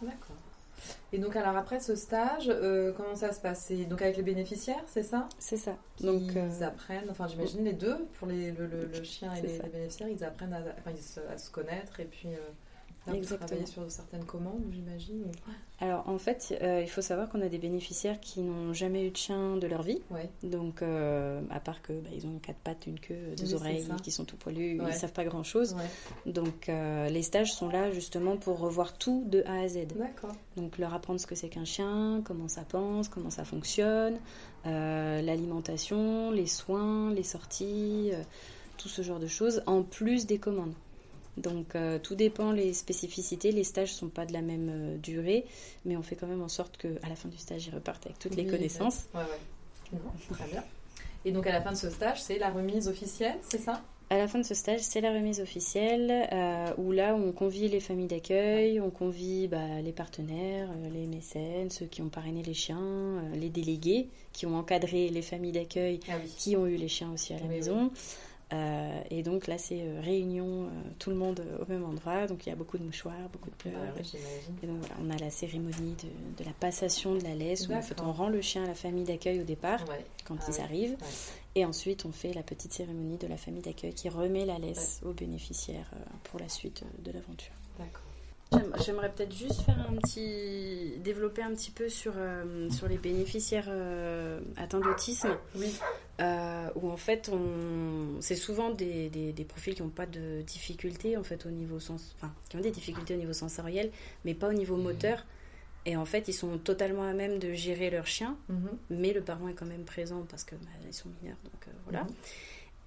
D'accord. 0.01 0.35
Et 1.11 1.17
donc, 1.17 1.35
alors 1.35 1.55
après 1.57 1.79
ce 1.79 1.95
stage, 1.95 2.49
euh, 2.49 2.93
comment 2.93 3.15
ça 3.15 3.31
se 3.31 3.39
passe? 3.39 3.71
Donc 3.89 4.01
avec 4.01 4.17
les 4.17 4.23
bénéficiaires, 4.23 4.83
c'est 4.87 5.03
ça? 5.03 5.27
C'est 5.39 5.57
ça. 5.57 5.75
donc 6.01 6.21
ils 6.35 6.63
apprennent, 6.63 7.09
enfin 7.09 7.27
j'imagine 7.27 7.63
les 7.63 7.73
deux, 7.73 7.97
pour 8.17 8.27
les, 8.27 8.51
le, 8.51 9.03
chien 9.03 9.33
et 9.35 9.41
les, 9.41 9.59
bénéficiaires, 9.59 10.09
ils 10.09 10.23
apprennent 10.23 10.53
à, 10.53 10.61
à, 11.31 11.37
se 11.37 11.49
connaître 11.49 11.99
et 11.99 12.05
puis 12.05 12.29
euh, 13.07 13.13
Exactement. 13.13 13.47
travailler 13.47 13.65
sur 13.65 13.89
certaines 13.89 14.25
commandes, 14.25 14.63
j'imagine 14.71 15.31
Alors, 15.79 16.07
en 16.07 16.17
fait, 16.17 16.57
euh, 16.61 16.81
il 16.81 16.89
faut 16.89 17.01
savoir 17.01 17.29
qu'on 17.29 17.41
a 17.41 17.47
des 17.47 17.57
bénéficiaires 17.57 18.19
qui 18.19 18.41
n'ont 18.41 18.73
jamais 18.73 19.05
eu 19.05 19.11
de 19.11 19.17
chien 19.17 19.55
de 19.55 19.67
leur 19.67 19.83
vie. 19.83 20.01
Donc, 20.43 20.81
euh, 20.81 21.41
à 21.49 21.59
part 21.59 21.81
que 21.81 21.93
bah, 21.93 22.09
ils 22.13 22.25
ont 22.25 22.39
quatre 22.39 22.57
pattes, 22.57 22.87
une 22.87 22.99
queue, 22.99 23.35
deux 23.37 23.53
oreilles, 23.53 23.87
qui 24.03 24.11
sont 24.11 24.25
tout 24.25 24.35
poilus, 24.35 24.75
ils 24.75 24.83
ne 24.83 24.91
savent 24.91 25.13
pas 25.13 25.23
grand-chose. 25.23 25.75
Donc, 26.25 26.69
euh, 26.69 27.07
les 27.09 27.21
stages 27.21 27.53
sont 27.53 27.69
là 27.69 27.91
justement 27.91 28.37
pour 28.37 28.59
revoir 28.59 28.97
tout 28.97 29.23
de 29.27 29.43
A 29.45 29.61
à 29.61 29.67
Z. 29.67 29.87
D'accord. 29.95 30.35
Donc, 30.57 30.77
leur 30.77 30.93
apprendre 30.93 31.19
ce 31.19 31.27
que 31.27 31.35
c'est 31.35 31.49
qu'un 31.49 31.65
chien, 31.65 32.21
comment 32.25 32.47
ça 32.47 32.63
pense, 32.67 33.07
comment 33.07 33.29
ça 33.29 33.45
fonctionne, 33.45 34.17
l'alimentation, 34.65 36.31
les 36.31 36.47
soins, 36.47 37.13
les 37.13 37.23
sorties, 37.23 38.11
tout 38.77 38.89
ce 38.89 39.01
genre 39.01 39.19
de 39.19 39.27
choses, 39.27 39.63
en 39.65 39.83
plus 39.83 40.25
des 40.25 40.37
commandes. 40.37 40.73
Donc 41.39 41.75
euh, 41.75 41.99
tout 41.99 42.15
dépend 42.15 42.51
les 42.51 42.73
spécificités. 42.73 43.51
Les 43.51 43.63
stages 43.63 43.93
sont 43.93 44.09
pas 44.09 44.25
de 44.25 44.33
la 44.33 44.41
même 44.41 44.69
euh, 44.69 44.97
durée, 44.97 45.45
mais 45.85 45.97
on 45.97 46.03
fait 46.03 46.15
quand 46.15 46.27
même 46.27 46.41
en 46.41 46.49
sorte 46.49 46.77
qu'à 46.77 47.07
la 47.07 47.15
fin 47.15 47.29
du 47.29 47.37
stage, 47.37 47.67
ils 47.67 47.73
repartent 47.73 48.05
avec 48.05 48.19
toutes 48.19 48.35
les 48.35 48.45
connaissances. 48.45 49.05
Ouais, 49.13 49.21
ouais. 49.93 49.99
très 50.31 50.47
bien. 50.47 50.63
Et 51.25 51.31
donc 51.31 51.47
à 51.47 51.51
la 51.51 51.61
fin 51.61 51.71
de 51.71 51.77
ce 51.77 51.89
stage, 51.89 52.21
c'est 52.21 52.37
la 52.37 52.49
remise 52.49 52.87
officielle, 52.87 53.37
c'est 53.49 53.59
ça? 53.59 53.81
À 54.11 54.17
la 54.17 54.27
fin 54.27 54.39
de 54.39 54.43
ce 54.43 54.55
stage, 54.55 54.79
c'est 54.79 55.01
la 55.01 55.13
remise 55.13 55.39
officielle 55.39 56.27
euh, 56.31 56.73
où 56.79 56.91
là, 56.91 57.13
on 57.13 57.31
convie 57.31 57.67
les 57.67 57.79
familles 57.79 58.07
d'accueil, 58.07 58.79
on 58.79 58.89
convie 58.89 59.47
bah, 59.47 59.81
les 59.83 59.91
partenaires, 59.91 60.67
les 60.91 61.05
mécènes, 61.05 61.69
ceux 61.69 61.85
qui 61.85 62.01
ont 62.01 62.09
parrainé 62.09 62.41
les 62.41 62.55
chiens, 62.55 63.21
les 63.35 63.49
délégués 63.49 64.07
qui 64.33 64.47
ont 64.47 64.55
encadré 64.55 65.09
les 65.09 65.21
familles 65.21 65.51
d'accueil, 65.51 65.99
ah 66.09 66.13
qui 66.37 66.57
ont 66.57 66.65
eu 66.65 66.75
les 66.75 66.87
chiens 66.87 67.11
aussi 67.11 67.33
à 67.33 67.39
la 67.39 67.45
maison. 67.45 67.91
Euh, 68.51 69.01
et 69.11 69.21
donc 69.21 69.47
là, 69.47 69.57
c'est 69.57 69.81
euh, 69.81 70.01
réunion, 70.01 70.63
euh, 70.63 70.69
tout 70.97 71.09
le 71.09 71.15
monde 71.15 71.43
au 71.61 71.71
même 71.71 71.83
endroit. 71.83 72.25
Donc 72.27 72.45
il 72.45 72.49
y 72.49 72.51
a 72.51 72.55
beaucoup 72.55 72.77
de 72.77 72.83
mouchoirs, 72.83 73.29
beaucoup 73.31 73.49
de 73.49 73.55
pleurs. 73.55 73.93
et 74.63 74.67
donc 74.67 74.77
voilà, 74.79 74.95
on 75.01 75.09
a 75.09 75.17
la 75.17 75.29
cérémonie 75.29 75.95
de, 76.37 76.43
la 76.43 76.53
passation 76.53 77.15
de 77.15 77.23
la 77.23 77.35
laisse 77.35 77.67
où 77.67 77.73
en 77.73 77.81
fait 77.81 78.01
on 78.01 78.11
rend 78.11 78.29
le 78.29 78.41
chien 78.41 78.63
à 78.63 78.67
la 78.67 78.73
famille 78.73 79.03
d'accueil 79.03 79.39
au 79.39 79.43
départ, 79.43 79.85
quand 80.25 80.37
ah 80.39 80.45
ils 80.49 80.61
arrivent. 80.61 80.97
Et 81.55 81.65
ensuite, 81.65 82.05
on 82.05 82.11
fait 82.11 82.33
la 82.33 82.43
petite 82.43 82.73
cérémonie 82.73 83.17
de 83.17 83.27
la 83.27 83.37
famille 83.37 83.61
d'accueil 83.61 83.93
qui 83.93 84.07
remet 84.09 84.45
la 84.45 84.59
laisse 84.59 85.01
aux 85.03 85.13
bénéficiaires 85.13 85.91
pour 86.23 86.39
la 86.39 86.49
suite 86.49 86.83
de 87.03 87.11
l'aventure. 87.11 87.53
D'accord. 87.77 88.08
J'aimerais 88.83 89.11
peut-être 89.11 89.35
juste 89.35 89.61
faire 89.61 89.77
un 89.89 89.95
petit. 89.97 90.97
développer 91.03 91.43
un 91.43 91.51
petit 91.51 91.71
peu 91.71 91.89
sur, 91.89 92.13
euh, 92.15 92.69
sur 92.69 92.87
les 92.87 92.97
bénéficiaires 92.97 93.67
euh, 93.67 94.39
atteints 94.57 94.79
d'autisme. 94.79 95.37
Oui. 95.55 95.73
Euh, 96.19 96.69
où 96.75 96.89
en 96.89 96.97
fait, 96.97 97.29
on... 97.31 98.19
c'est 98.19 98.35
souvent 98.35 98.71
des, 98.71 99.09
des, 99.09 99.45
profils 99.45 99.73
qui 99.73 99.81
n'ont 99.81 99.89
pas 99.89 100.05
de 100.05 100.41
difficultés 100.41 101.15
en 101.15 101.23
fait 101.23 101.45
au 101.45 101.49
niveau 101.49 101.79
sens... 101.79 102.13
enfin, 102.17 102.33
qui 102.49 102.57
ont 102.57 102.61
des 102.61 102.71
difficultés 102.71 103.13
au 103.13 103.17
niveau 103.17 103.33
sensoriel, 103.33 103.91
mais 104.25 104.33
pas 104.33 104.49
au 104.49 104.53
niveau 104.53 104.75
mmh. 104.75 104.83
moteur. 104.83 105.25
Et 105.85 105.95
en 105.95 106.05
fait, 106.05 106.27
ils 106.27 106.33
sont 106.33 106.57
totalement 106.57 107.03
à 107.03 107.13
même 107.13 107.39
de 107.39 107.53
gérer 107.53 107.89
leur 107.89 108.05
chien, 108.05 108.37
mmh. 108.49 108.67
mais 108.89 109.13
le 109.13 109.21
parent 109.21 109.47
est 109.47 109.53
quand 109.53 109.65
même 109.65 109.85
présent 109.85 110.25
parce 110.29 110.43
que 110.43 110.55
bah, 110.55 110.67
ils 110.85 110.93
sont 110.93 111.09
mineurs, 111.21 111.37
donc 111.45 111.73
voilà. 111.85 112.03
Mmh. 112.03 112.13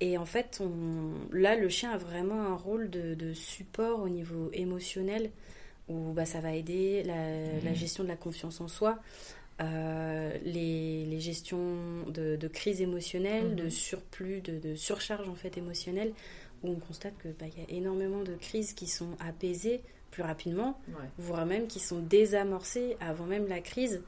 Et 0.03 0.19
en 0.19 0.27
fait, 0.27 0.61
on... 0.61 1.13
là, 1.31 1.55
le 1.55 1.69
chien 1.69 1.93
a 1.93 1.97
vraiment 1.97 2.43
un 2.43 2.57
rôle 2.57 2.91
de, 2.91 3.15
de 3.15 3.33
support 3.33 4.01
au 4.01 4.09
niveau 4.09 4.51
émotionnel 4.53 5.31
où 5.89 6.13
bah, 6.13 6.25
ça 6.25 6.41
va 6.41 6.57
aider 6.57 7.05
la, 7.05 7.71
mmh. 7.71 7.75
gestion 7.75 8.03
de 8.03 8.09
la 8.09 8.17
confiance 8.17 8.61
en 8.61 8.67
soi, 8.67 8.99
euh, 9.61 10.37
les, 10.45 11.05
les, 11.05 11.21
gestions 11.21 11.77
de, 12.09 12.35
de 12.35 12.49
crise 12.49 12.81
émotionnelle, 12.81 13.55
de 13.55 13.67
mmh. 13.67 13.71
surplus, 13.71 14.41
de, 14.41 14.75
surcharge 14.75 15.29
en 15.29 15.37
fait 15.37 15.57
émotionnelle, 15.57 16.13
où 16.65 16.71
on 16.71 16.81
constate 16.81 17.15
qu'il 17.23 17.35
bah, 17.39 17.47
y 17.57 17.61
a 17.61 17.77
énormément 17.77 18.25
de 18.25 18.35
crises 18.35 18.73
qui 18.73 18.89
sont 18.89 19.17
apaisées 19.21 19.83
plus 20.11 20.25
rapidement, 20.25 20.81
voire 21.17 21.47
même 21.47 21.69
qui 21.69 21.79
sont 21.79 22.01
désamorcées 22.01 22.97
avant 22.99 23.27
même 23.27 23.47
la 23.47 23.61
crise. 23.61 24.03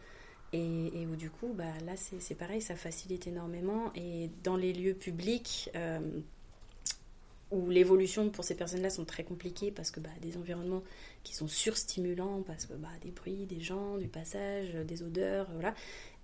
Et, 0.54 1.06
où 1.06 1.16
du 1.16 1.30
coup, 1.30 1.52
bah, 1.52 1.64
là 1.84 1.94
c'est 1.96 2.34
pareil, 2.36 2.62
ça 2.62 2.76
facilite 2.76 3.26
énormément. 3.26 3.90
Et 3.96 4.30
dans 4.44 4.56
les 4.56 4.72
lieux 4.72 4.94
publics, 4.94 5.68
euh, 5.74 5.98
où 7.50 7.70
l'évolution 7.70 8.30
pour 8.30 8.44
ces 8.44 8.54
personnes-là 8.54 8.90
sont 8.90 9.04
très 9.04 9.24
compliquées 9.24 9.72
parce 9.72 9.90
que 9.90 9.98
bah, 9.98 10.10
des 10.22 10.36
environnements 10.36 10.84
qui 11.24 11.34
sont 11.34 11.48
surstimulants, 11.48 12.42
parce 12.42 12.66
que 12.66 12.74
bah, 12.74 12.88
des 13.02 13.10
bruits, 13.10 13.46
des 13.46 13.60
gens, 13.60 13.98
du 13.98 14.06
passage, 14.06 14.74
des 14.74 15.02
odeurs, 15.02 15.48
voilà. 15.52 15.74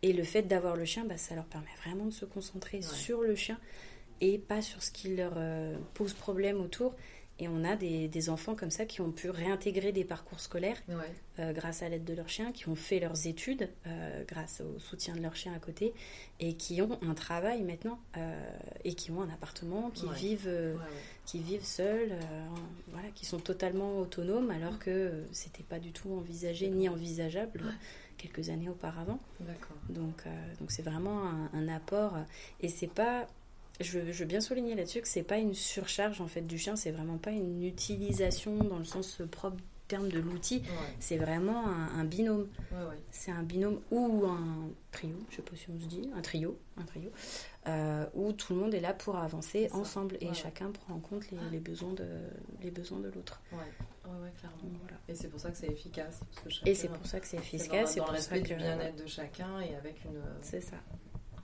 Et 0.03 0.13
le 0.13 0.23
fait 0.23 0.43
d'avoir 0.43 0.77
le 0.77 0.85
chien, 0.85 1.05
bah, 1.05 1.17
ça 1.17 1.35
leur 1.35 1.47
permet 1.47 1.67
vraiment 1.85 2.07
de 2.07 2.13
se 2.13 2.25
concentrer 2.25 2.83
sur 2.83 3.23
le 3.23 3.35
chien 3.35 3.59
et 4.21 4.39
pas 4.39 4.63
sur 4.63 4.83
ce 4.83 4.91
qui 4.91 5.17
leur 5.17 5.33
euh, 5.37 5.77
pose 5.95 6.13
problème 6.13 6.61
autour. 6.61 6.95
Et 7.43 7.49
on 7.49 7.65
a 7.65 7.75
des, 7.75 8.31
enfants 8.31 8.55
comme 8.55 8.71
ça 8.71 8.85
qui 8.85 9.01
ont 9.01 9.11
pu 9.11 9.31
réintégrer 9.31 9.93
des 9.93 10.05
parcours 10.05 10.41
scolaires 10.41 10.77
euh, 11.39 11.53
grâce 11.55 11.83
à 11.83 11.89
l'aide 11.89 12.05
de 12.05 12.13
leur 12.13 12.29
chien, 12.29 12.53
qui 12.53 12.69
ont 12.69 12.75
fait 12.75 13.01
leurs 13.01 13.27
études 13.27 13.71
euh, 13.87 14.25
grâce 14.29 14.61
au 14.61 14.79
soutien 14.79 15.17
de 15.17 15.23
leur 15.23 15.35
chien 15.35 15.55
à 15.55 15.59
côté, 15.59 15.95
et 16.39 16.55
qui 16.55 16.83
ont 16.83 16.99
un 17.01 17.15
travail 17.15 17.63
maintenant, 17.63 17.99
et 18.85 18.95
qui 18.95 19.11
ont 19.11 19.23
un 19.23 19.31
appartement, 19.31 19.91
qui, 19.91 20.07
vivent, 20.17 20.79
qui 21.25 21.39
vivent 21.39 21.65
seuls, 21.65 22.13
voilà, 22.89 23.09
qui 23.15 23.25
sont 23.25 23.39
totalement 23.39 23.99
autonomes, 23.99 24.51
alors 24.51 24.79
que 24.79 25.25
c'était 25.33 25.63
pas 25.63 25.79
du 25.79 25.93
tout 25.93 26.13
envisagé 26.13 26.69
ni 26.69 26.91
envisageable 26.91 27.63
quelques 28.19 28.51
années 28.51 28.69
auparavant. 28.69 29.19
Donc, 29.89 30.25
donc 30.61 30.71
c'est 30.71 30.83
vraiment 30.83 31.25
un, 31.25 31.51
un, 31.55 31.69
apport, 31.69 32.19
et 32.61 32.69
c'est 32.69 32.87
pas 32.93 33.27
je 33.81 33.99
veux, 33.99 34.25
bien 34.25 34.41
souligner 34.41 34.75
là-dessus 34.75 35.01
que 35.01 35.09
c'est 35.09 35.23
pas 35.23 35.39
une 35.39 35.55
surcharge 35.55 36.21
en 36.21 36.27
fait 36.27 36.43
du 36.43 36.59
chien, 36.59 36.77
c'est 36.77 36.91
vraiment 36.91 37.19
pas 37.19 37.31
une 37.31 37.63
utilisation 37.65 38.57
dans 38.59 38.79
le 38.79 38.85
sens 38.85 39.23
propre 39.31 39.57
terme 39.89 40.09
de 40.09 40.21
l'outil, 40.21 40.63
c'est 41.01 41.17
vraiment 41.17 41.67
un, 41.67 42.05
binôme. 42.05 42.49
C'est 43.11 43.33
un 43.33 43.43
binôme 43.43 43.81
ou 43.91 44.25
un 44.25 44.71
trio, 44.93 45.17
je 45.31 45.37
sais 45.37 45.43
pas 45.43 45.57
si 45.57 45.67
on 45.69 45.81
se 45.81 45.87
dit, 45.87 46.09
un 46.15 46.21
trio, 46.21 46.57
un 46.77 46.85
trio, 46.85 47.11
euh, 47.67 48.07
où 48.15 48.33
tout 48.33 48.55
le 48.55 48.61
monde 48.61 48.73
est 48.73 48.81
là 48.81 48.95
pour 48.95 49.17
avancer 49.17 49.69
ensemble 49.73 50.17
et 50.21 50.33
chacun 50.33 50.71
prend 50.71 50.95
en 50.95 51.01
compte 51.01 51.25
les, 51.51 51.59
besoins 51.59 51.93
de 51.93 52.07
les 52.63 52.71
besoins 52.71 53.01
de 53.01 53.09
l'autre. 53.09 53.41
Ouais, 53.53 54.31
clairement. 54.39 54.59
Et 55.09 55.15
c'est 55.17 55.29
pour 55.29 55.41
ça 55.41 55.51
que 55.51 55.57
c'est 55.57 55.69
efficace. 55.69 56.21
et 56.65 56.75
c'est 56.77 56.89
pour 56.89 57.07
ça 57.07 57.19
que 57.19 57.27
c'est 57.27 57.39
efficace. 57.39 57.93
C'est 57.93 58.01
dans, 58.01 58.07
dans 58.07 58.43
du 58.43 58.55
bien-être 58.55 59.03
de 59.03 59.07
chacun 59.09 59.61
et 59.61 59.75
avec 59.75 60.05
une. 60.05 60.23
C'est 60.41 60.61
ça 60.61 60.77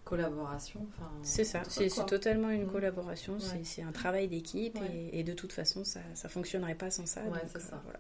collaboration. 0.07 0.87
C'est 1.23 1.45
ça, 1.45 1.63
c'est 1.69 2.07
totalement 2.07 2.49
une 2.49 2.67
collaboration, 2.67 3.37
c'est 3.63 3.83
un 3.83 3.93
travail 3.93 4.29
d'équipe 4.29 4.79
et, 5.13 5.23
de 5.23 5.33
toute 5.35 5.53
façon 5.53 5.85
ça 5.85 6.01
ne 6.01 6.29
fonctionnerait 6.29 6.77
pas 6.77 6.91
sans 6.91 7.05
ça. 7.05 7.21
Ouais, 7.25 7.41
c'est 7.53 7.61
ça. 7.61 7.83
Voilà. 7.85 7.99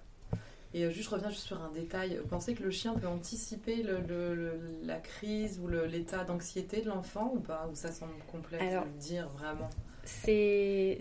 Et 0.74 0.84
euh, 0.84 0.90
juste, 0.90 1.08
je 1.08 1.14
reviens 1.14 1.30
juste 1.30 1.46
sur 1.46 1.60
un 1.62 1.70
détail. 1.70 2.18
Vous 2.20 2.28
pensez 2.28 2.54
que 2.54 2.62
le 2.62 2.70
chien 2.70 2.94
peut 2.94 3.06
anticiper 3.06 3.82
le, 3.82 4.60
la 4.82 4.98
crise 4.98 5.58
ou 5.58 5.68
l'état 5.68 6.24
d'anxiété 6.24 6.82
de 6.82 6.88
l'enfant 6.88 7.32
ou 7.34 7.40
pas? 7.40 7.68
Ou 7.72 7.74
ça 7.74 7.90
semble 7.90 8.12
complexe 8.30 8.62
de 8.62 8.78
le 8.78 8.98
dire 8.98 9.28
vraiment? 9.28 9.70
C'est 10.04 10.98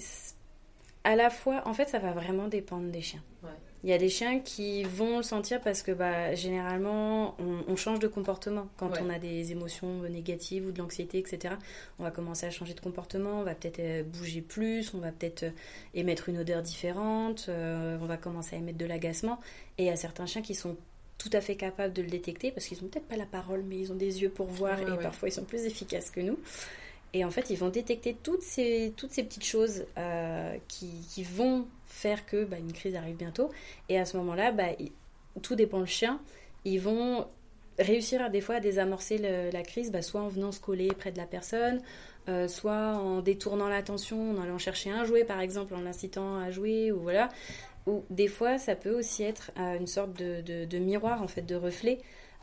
à 1.03 1.15
la 1.15 1.29
fois, 1.29 1.61
en 1.67 1.73
fait, 1.73 1.89
ça 1.89 1.99
va 1.99 2.13
vraiment 2.13 2.47
dépendre 2.47 2.89
des 2.89 3.01
chiens. 3.01 3.23
Il 3.85 3.91
y 3.91 3.93
a 3.93 3.99
des 3.99 4.09
chiens 4.09 4.39
qui 4.39 4.83
vont 4.83 5.17
le 5.17 5.23
sentir 5.23 5.61
parce 5.61 5.83
que 5.83 5.91
bah, 5.91 6.33
généralement, 6.33 7.37
on, 7.39 7.75
change 7.75 7.99
de 7.99 8.07
comportement. 8.07 8.67
Quand 8.77 8.89
on 8.99 9.11
a 9.11 9.19
des 9.19 9.51
émotions 9.51 10.01
négatives 10.09 10.65
ou 10.65 10.71
de 10.71 10.79
l'anxiété, 10.79 11.19
etc., 11.19 11.53
on 11.99 12.03
va 12.03 12.09
commencer 12.09 12.47
à 12.47 12.49
changer 12.49 12.73
de 12.73 12.79
comportement, 12.79 13.41
on 13.41 13.43
va 13.43 13.53
peut-être 13.53 13.79
euh, 13.79 14.01
bouger 14.01 14.41
plus, 14.41 14.91
on 14.95 14.97
va 14.97 15.11
peut-être 15.11 15.43
euh, 15.43 15.51
émettre 15.93 16.29
une 16.29 16.39
odeur 16.39 16.63
différente, 16.63 17.45
euh, 17.47 17.99
on 18.01 18.07
va 18.07 18.17
commencer 18.17 18.55
à 18.55 18.59
émettre 18.59 18.79
de 18.79 18.87
l'agacement. 18.87 19.39
Et 19.77 19.83
il 19.83 19.85
y 19.85 19.91
a 19.91 19.95
certains 19.95 20.25
chiens 20.25 20.41
qui 20.41 20.55
sont 20.55 20.77
tout 21.19 21.29
à 21.33 21.39
fait 21.39 21.55
capables 21.55 21.93
de 21.93 22.01
le 22.01 22.09
détecter 22.09 22.49
parce 22.49 22.65
qu'ils 22.65 22.81
n'ont 22.81 22.89
peut-être 22.89 23.07
pas 23.07 23.17
la 23.17 23.27
parole, 23.27 23.63
mais 23.67 23.77
ils 23.77 23.91
ont 23.91 23.95
des 23.95 24.23
yeux 24.23 24.29
pour 24.29 24.47
voir 24.47 24.79
et 24.81 24.97
parfois 24.99 25.29
ils 25.29 25.31
sont 25.31 25.45
plus 25.45 25.65
efficaces 25.65 26.09
que 26.09 26.21
nous. 26.21 26.39
Et 27.15 27.23
en 27.23 27.31
fait, 27.31 27.49
ils 27.49 27.55
vont 27.55 27.69
détecter 27.69 28.13
toutes 28.21 28.41
ces, 28.41 28.93
toutes 28.97 29.11
ces 29.11 29.23
petites 29.23 29.45
choses 29.45 29.85
euh, 29.97 30.57
qui, 30.67 30.89
qui, 31.09 31.23
vont 31.23 31.65
faire 31.95 32.25
que 32.25 32.43
bah, 32.43 32.57
une 32.57 32.73
crise 32.73 32.95
arrive 32.95 33.15
bientôt. 33.15 33.49
Et 33.89 33.97
à 33.97 34.05
ce 34.05 34.17
moment-là, 34.17 34.51
bah, 34.51 34.69
tout 35.41 35.55
dépend 35.55 35.79
le 35.79 35.85
chien. 35.85 36.19
Ils 36.65 36.79
vont 36.79 37.27
réussir 37.79 38.21
à, 38.21 38.29
des 38.29 38.41
fois 38.41 38.55
à 38.55 38.59
désamorcer 38.59 39.17
la 39.17 39.63
crise, 39.63 39.91
bah, 39.91 40.01
soit 40.01 40.21
en 40.21 40.27
venant 40.27 40.51
se 40.51 40.59
coller 40.59 40.89
près 40.89 41.11
de 41.11 41.17
la 41.17 41.25
personne, 41.25 41.81
euh, 42.27 42.47
soit 42.47 42.97
en 42.97 43.21
détournant 43.21 43.69
l'attention, 43.69 44.31
en 44.31 44.41
allant 44.41 44.57
chercher 44.57 44.89
un 44.89 45.05
jouet 45.05 45.23
par 45.23 45.39
exemple, 45.39 45.73
en 45.73 45.81
l'incitant 45.81 46.37
à 46.37 46.51
jouer, 46.51 46.91
ou 46.91 46.99
voilà. 46.99 47.29
Ou 47.87 48.03
des 48.09 48.27
fois, 48.27 48.57
ça 48.57 48.75
peut 48.75 48.97
aussi 48.97 49.23
être 49.23 49.51
euh, 49.59 49.77
une 49.77 49.87
sorte 49.87 50.13
de, 50.13 50.41
de, 50.41 50.65
de, 50.65 50.77
miroir, 50.79 51.21
en 51.21 51.27
fait, 51.27 51.43
de 51.43 51.55
reflet. 51.55 51.99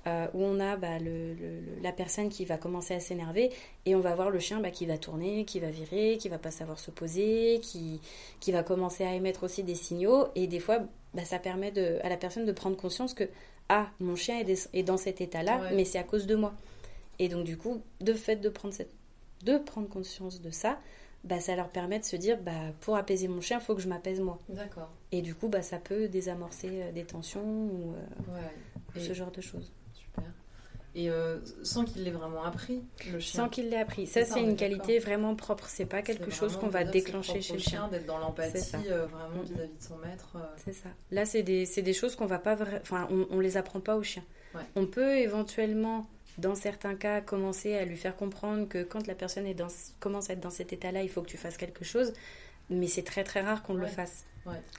Euh, 0.09 0.27
où 0.35 0.43
on 0.43 0.59
a 0.59 0.77
bah, 0.77 0.99
le, 0.99 1.37
la 1.81 1.93
personne 1.93 2.29
qui 2.29 2.45
va 2.45 2.57
commencer 2.57 2.93
à 2.93 2.99
s'énerver 2.99 3.53
et 3.87 3.95
on 3.95 4.01
va 4.01 4.17
voir 4.17 4.31
le 4.31 4.41
chien 4.41 4.59
bah, 4.59 4.73
qui 4.73 4.85
va 4.85 4.99
tourner, 4.99 5.45
qui 5.45 5.61
va 5.61 5.71
virer, 5.71 6.17
qui 6.19 6.29
va 6.29 6.39
pas 6.39 6.51
savoir 6.51 6.81
se 6.81 6.91
poser, 6.91 7.61
qui, 7.63 8.01
qui 8.41 8.51
va 8.51 8.65
commencer 8.65 9.05
à 9.05 9.15
émettre 9.15 9.45
aussi 9.45 9.63
des 9.63 9.77
signaux 9.77 10.27
et 10.35 10.49
des 10.49 10.59
fois 10.59 10.81
bah, 11.15 11.25
ça 11.25 11.39
permet 11.39 11.71
de, 11.71 12.01
à 12.03 12.09
la 12.09 12.17
personne 12.17 12.45
de 12.45 12.51
prendre 12.51 12.77
conscience 12.77 13.15
que 13.15 13.29
ah 13.69 13.91
mon 14.01 14.17
chien 14.17 14.41
est, 14.41 14.69
est 14.73 14.83
dans 14.83 14.97
cet 14.97 15.21
état-là 15.21 15.71
mais 15.73 15.85
c'est 15.85 15.99
à 15.99 16.03
cause 16.03 16.27
de 16.27 16.35
moi 16.35 16.53
et 17.21 17.29
donc 17.29 17.45
du 17.45 17.57
coup 17.57 17.81
de 18.01 18.13
fait 18.13 18.37
de 18.37 18.49
prendre 18.49 18.75
cette, 18.75 18.91
de 19.45 19.57
prendre 19.57 19.89
conscience 19.89 20.41
de 20.41 20.51
ça 20.51 20.81
bah, 21.23 21.39
ça 21.39 21.55
leur 21.55 21.69
permet 21.69 22.01
de 22.01 22.05
se 22.05 22.17
dire 22.17 22.39
bah, 22.43 22.73
pour 22.81 22.97
apaiser 22.97 23.29
mon 23.29 23.41
chien, 23.41 23.59
il 23.61 23.65
faut 23.65 23.77
que 23.77 23.81
je 23.81 23.89
m'apaise 23.89 24.21
moi. 24.21 24.41
D'accord. 24.49 24.91
Et 25.13 25.23
du 25.23 25.35
coup, 25.35 25.49
bah, 25.49 25.63
ça 25.63 25.79
peut 25.79 26.09
désamorcer 26.09 26.69
euh, 26.73 26.93
des 26.93 27.05
tensions 27.05 27.45
ou, 27.45 27.95
euh, 27.95 29.01
ce 29.01 29.13
genre 29.13 29.31
de 29.31 29.41
choses. 29.41 29.71
Et 30.95 31.09
euh, 31.09 31.39
sans 31.63 31.85
qu'il 31.85 32.05
l'ait 32.05 32.11
vraiment 32.11 32.45
appris, 32.45 32.83
le 33.11 33.19
chien. 33.19 33.43
Sans 33.43 33.49
qu'il 33.49 33.71
l'ait 33.71 33.81
appris. 33.81 34.07
Ça, 34.07 34.25
c'est 34.25 34.43
une 34.43 34.57
qualité 34.57 34.99
vraiment 34.99 35.35
propre. 35.35 35.67
C'est 35.69 35.87
pas 35.87 36.03
quelque 36.03 36.31
chose 36.31 36.57
qu'on 36.57 36.69
va 36.69 36.85
déclencher 36.85 37.41
chez 37.41 37.55
le 37.55 37.59
chien. 37.61 37.89
D'être 37.89 38.05
dans 38.07 38.19
l'empathie 38.19 38.77
euh, 38.91 39.07
vraiment 39.07 39.43
vis-à-vis 39.43 39.77
de 39.79 39.83
son 39.83 39.97
maître. 39.97 40.33
Euh. 40.37 40.41
C'est 40.65 40.75
ça. 40.75 40.91
Là, 41.11 41.25
c'est 41.25 41.43
des, 41.43 41.65
des, 41.65 41.93
choses 41.95 42.15
qu'on 42.15 42.27
va 42.27 42.39
pas. 42.39 42.57
Enfin, 42.83 43.09
on, 43.11 43.27
on, 43.31 43.41
les 43.41 43.57
apprend 43.57 43.81
pas 43.81 43.97
au 43.97 44.03
chien. 44.03 44.23
On 44.77 44.87
peut 44.87 45.17
éventuellement, 45.17 46.07
dans 46.37 46.55
certains 46.55 46.95
cas, 46.95 47.23
commencer 47.23 47.75
à 47.75 47.87
lui 47.87 47.97
faire 47.97 48.15
comprendre 48.15 48.69
que 48.69 48.83
quand 48.83 49.07
la 49.07 49.15
personne 49.15 49.47
est 49.47 49.55
dans, 49.55 49.69
commence 49.99 50.29
à 50.29 50.35
être 50.35 50.41
dans 50.41 50.51
cet 50.51 50.75
état-là, 50.75 51.03
il 51.03 51.09
faut 51.09 51.23
que 51.23 51.29
tu 51.29 51.39
fasses 51.39 51.57
quelque 51.57 51.85
chose. 51.87 52.13
Mais 52.71 52.87
c'est 52.87 53.03
très 53.03 53.25
très 53.25 53.41
rare 53.41 53.63
qu'on 53.63 53.75
le 53.75 53.87
fasse. 53.87 54.25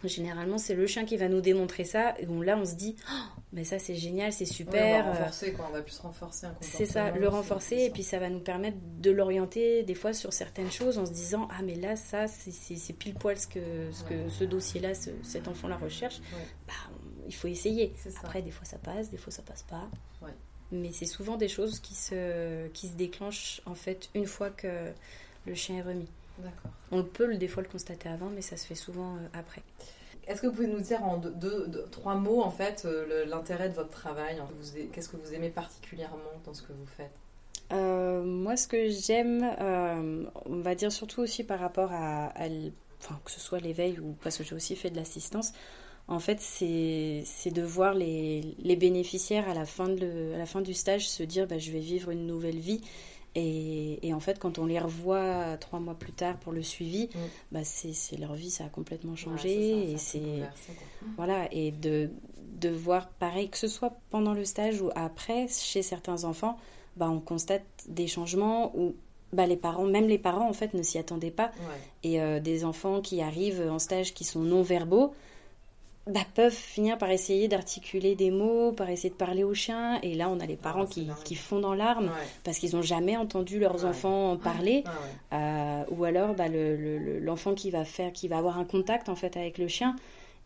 Généralement, 0.04 0.58
c'est 0.58 0.76
le 0.76 0.86
chien 0.88 1.06
qui 1.06 1.16
va 1.16 1.30
nous 1.30 1.40
démontrer 1.40 1.86
ça. 1.86 2.16
Et 2.20 2.26
là, 2.26 2.58
on 2.58 2.66
se 2.66 2.76
dit, 2.76 2.96
oh, 3.10 3.40
mais 3.54 3.64
ça, 3.64 3.80
c'est 3.80 3.96
génial, 3.96 4.34
c'est 4.34 4.46
super. 4.46 5.06
on 5.06 5.12
va 5.12 5.20
renforcer, 5.20 5.54
quoi. 5.54 5.68
On 5.70 5.74
va 5.74 5.82
plus 5.82 6.00
renforcer 6.00 6.46
un 6.48 6.56
C'est 6.60 6.86
ça, 6.86 7.12
le 7.12 7.28
renforcer. 7.30 7.78
Et 7.78 7.90
puis, 7.90 8.04
ça 8.04 8.20
va 8.20 8.30
nous 8.30 8.42
permettre 8.42 8.78
de 9.00 9.12
l'orienter, 9.12 9.84
des 9.84 9.96
fois, 9.96 10.14
sur 10.14 10.34
certaines 10.34 10.72
choses, 10.72 10.98
en 10.98 11.06
se 11.06 11.12
disant, 11.12 11.48
ah, 11.52 11.62
mais 11.64 11.76
là, 11.76 11.96
ça, 11.96 12.28
c'est 12.28 12.94
pile 12.94 13.14
poil 13.14 13.38
ce 13.38 13.48
que 13.48 13.92
ce, 13.92 14.04
que, 14.04 14.30
ce 14.30 14.44
dossier-là, 14.44 14.94
cet 15.24 15.48
enfant-là 15.48 15.78
recherche. 15.78 16.20
Bah, 16.68 16.74
il 17.26 17.34
faut 17.34 17.48
essayer. 17.48 17.94
Après, 18.22 18.42
des 18.42 18.52
fois, 18.52 18.66
ça 18.66 18.78
passe, 18.78 19.10
des 19.12 19.18
fois, 19.18 19.32
ça 19.32 19.44
passe 19.44 19.64
pas. 19.64 19.90
Mais 20.72 20.92
c'est 20.92 21.06
souvent 21.06 21.38
des 21.38 21.48
choses 21.50 21.80
qui 21.80 21.94
se, 21.94 22.68
qui 22.70 22.88
se 22.88 22.96
déclenchent, 22.96 23.62
en 23.66 23.76
fait, 23.76 24.10
une 24.16 24.26
fois 24.26 24.50
que 24.50 24.92
le 25.46 25.54
chien 25.54 25.78
est 25.78 25.82
remis. 25.84 26.10
On 26.92 27.04
peut 27.04 27.36
des 27.38 27.48
fois 27.48 27.64
le 27.64 27.70
constater 27.70 28.10
avant, 28.10 28.30
mais 28.30 28.42
ça 28.42 28.58
se 28.58 28.66
fait 28.66 28.76
souvent 28.76 29.16
euh, 29.16 29.28
après. 29.34 29.64
Est-ce 30.28 30.42
que 30.42 30.48
vous 30.48 30.54
pouvez 30.54 30.68
nous 30.68 30.80
dire 30.80 31.04
en 31.04 31.18
deux, 31.18 31.88
trois 31.92 32.16
mots 32.16 32.42
en 32.42 32.52
fait 32.52 32.84
euh, 32.86 33.26
l'intérêt 33.26 33.70
de 33.70 33.74
votre 33.74 33.90
travail 33.90 34.42
Qu'est-ce 34.94 35.10
que 35.10 35.18
vous 35.18 35.34
aimez 35.34 35.50
particulièrement 35.50 36.18
dans 36.46 36.54
ce 36.54 36.62
que 36.62 36.72
vous 36.72 36.86
faites? 36.86 37.12
Euh, 37.74 38.24
Moi, 38.24 38.56
ce 38.56 38.68
que 38.68 38.90
j'aime, 38.90 39.44
on 40.46 40.60
va 40.62 40.76
dire 40.76 40.92
surtout 40.92 41.22
aussi 41.22 41.44
par 41.44 41.60
rapport 41.60 41.92
à, 41.92 42.32
enfin, 43.02 43.20
que 43.26 43.32
ce 43.32 43.40
soit 43.40 43.60
l'éveil 43.60 44.00
ou 44.00 44.16
parce 44.24 44.38
que 44.38 44.44
j'ai 44.44 44.56
aussi 44.56 44.76
fait 44.76 44.90
de 44.90 44.96
l'assistance, 44.96 45.54
en 46.08 46.20
fait, 46.20 46.40
c'est 46.42 47.52
de 47.52 47.62
voir 47.62 47.94
les, 47.94 48.56
les, 48.60 48.76
bénéficiaires 48.76 49.50
à 49.50 49.54
la, 49.54 49.66
fin 49.66 49.88
de 49.88 50.34
à 50.36 50.38
la 50.38 50.46
fin 50.46 50.62
du 50.62 50.74
stage 50.74 51.08
se 51.08 51.24
dire 51.24 51.48
bah, 51.48 51.58
je 51.58 51.72
vais 51.72 51.80
vivre 51.80 52.12
une 52.12 52.28
nouvelle 52.28 52.60
vie 52.60 52.82
et, 53.36 54.14
en 54.14 54.20
fait, 54.20 54.38
quand 54.38 54.60
on 54.60 54.66
les 54.68 54.80
revoit 54.80 55.58
trois 55.58 55.80
mois 55.80 55.96
plus 55.96 56.12
tard 56.12 56.38
pour 56.38 56.54
le 56.54 56.62
suivi, 56.62 57.06
mm. 57.06 57.20
bah 57.52 57.64
c'est 57.64 58.18
leur 58.18 58.36
vie, 58.36 58.52
ça 58.52 58.66
a 58.66 58.70
complètement 58.70 59.16
changé. 59.16 59.92
et 59.92 59.98
c'est 59.98 60.22
voilà 61.18 61.48
et 61.52 61.72
de, 61.72 62.12
de 62.60 62.70
voir 62.70 63.10
pareil 63.10 63.50
que 63.50 63.58
ce 63.58 63.68
soit 63.68 63.98
pendant 64.12 64.34
le 64.34 64.46
stage 64.46 64.82
ou 64.82 64.92
après 64.96 65.48
chez 65.48 65.82
certains 65.82 66.26
enfants, 66.26 66.58
bah 66.96 67.10
on 67.10 67.20
constate 67.20 67.64
des 67.88 68.08
changements 68.08 68.72
où 68.78 68.96
bah 69.32 69.48
les 69.48 69.58
parents, 69.58 69.86
même 69.86 70.08
les 70.08 70.20
parents 70.20 70.48
en 70.48 70.54
fait 70.54 70.76
ne 70.76 70.84
s'y 70.84 71.00
attendaient 71.00 71.32
pas. 71.32 71.52
Et 72.04 72.22
euh, 72.22 72.40
des 72.40 72.66
enfants 72.66 73.02
qui 73.02 73.20
arrivent 73.22 73.68
en 73.68 73.80
stage 73.80 74.14
qui 74.14 74.26
sont 74.26 74.42
non 74.42 74.62
verbaux, 74.62 75.16
bah, 76.06 76.22
peuvent 76.36 76.52
finir 76.52 76.98
par 76.98 77.10
essayer 77.12 77.48
d'articuler 77.48 78.16
des 78.16 78.30
mots, 78.30 78.74
par 78.74 78.90
essayer 78.90 79.10
de 79.10 79.16
parler 79.16 79.44
au 79.44 79.54
chien. 79.54 80.00
Et 80.02 80.16
là, 80.16 80.30
on 80.30 80.40
a 80.42 80.46
les 80.46 80.58
parents 80.58 80.86
qui, 80.86 81.08
qui, 81.24 81.36
font 81.36 81.60
dans 81.60 81.74
l'arme 81.74 82.12
parce 82.44 82.58
qu'ils 82.58 82.76
n'ont 82.76 82.82
jamais 82.82 83.16
entendu 83.16 83.58
leurs 83.58 83.86
enfants 83.86 84.36
parler. 84.36 84.84
Euh, 85.32 85.84
ou 85.92 86.04
alors, 86.04 86.36
bah, 86.36 86.50
l'enfant 86.50 87.52
le, 87.52 87.56
qui 87.56 87.72
va 87.72 87.86
faire, 87.86 88.12
qui 88.12 88.28
va 88.28 88.38
avoir 88.38 88.60
un 88.60 88.66
contact 88.66 89.08
en 89.08 89.16
fait 89.16 89.38
avec 89.38 89.58
le 89.58 89.68
chien. 89.70 89.96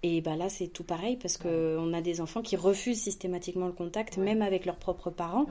Et 0.03 0.21
bah 0.21 0.35
là, 0.35 0.47
c'est 0.47 0.67
tout 0.67 0.83
pareil 0.83 1.17
parce 1.17 1.37
que 1.37 1.75
on 1.79 1.91
a 1.91 2.01
des 2.01 2.21
enfants 2.21 2.43
qui 2.43 2.55
refusent 2.55 3.01
systématiquement 3.01 3.65
le 3.65 3.73
contact, 3.73 4.17
même 4.17 4.43
avec 4.43 4.65
leurs 4.65 4.75
propres 4.75 5.09
parents. 5.09 5.47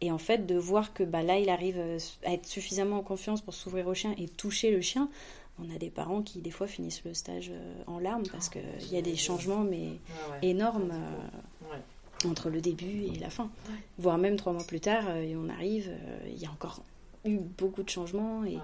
Et 0.00 0.10
en 0.10 0.18
fait, 0.18 0.46
de 0.46 0.56
voir 0.56 0.94
que 0.94 1.02
bah 1.02 1.22
là, 1.22 1.38
il 1.38 1.50
arrive 1.50 1.78
à 2.24 2.32
être 2.32 2.46
suffisamment 2.46 2.96
en 2.96 3.02
confiance 3.02 3.42
pour 3.42 3.52
s'ouvrir 3.52 3.86
au 3.86 3.94
chien 3.94 4.14
et 4.16 4.28
toucher 4.28 4.70
le 4.70 4.80
chien, 4.80 5.10
on 5.58 5.74
a 5.74 5.78
des 5.78 5.90
parents 5.90 6.22
qui 6.22 6.40
des 6.40 6.50
fois 6.50 6.66
finissent 6.66 7.04
le 7.04 7.14
stage 7.14 7.50
euh, 7.52 7.82
en 7.86 7.98
larmes 7.98 8.26
parce 8.30 8.48
qu'il 8.48 8.90
y 8.90 8.96
a 8.96 9.02
des 9.02 9.16
changements 9.16 9.64
mais 9.64 9.98
énormes. 10.42 10.92
Euh. 10.92 11.76
entre 12.24 12.50
le 12.50 12.60
début 12.60 13.02
et 13.02 13.18
la 13.18 13.30
fin. 13.30 13.50
Voire 13.98 14.16
même 14.16 14.36
trois 14.36 14.52
mois 14.52 14.62
plus 14.64 14.78
tard, 14.78 15.16
et 15.16 15.34
on 15.34 15.48
arrive, 15.48 15.90
il 16.28 16.38
y 16.40 16.46
a 16.46 16.50
encore 16.52 16.84
eu 17.24 17.38
beaucoup 17.38 17.82
de 17.82 17.88
changements 17.88 18.44
et, 18.44 18.58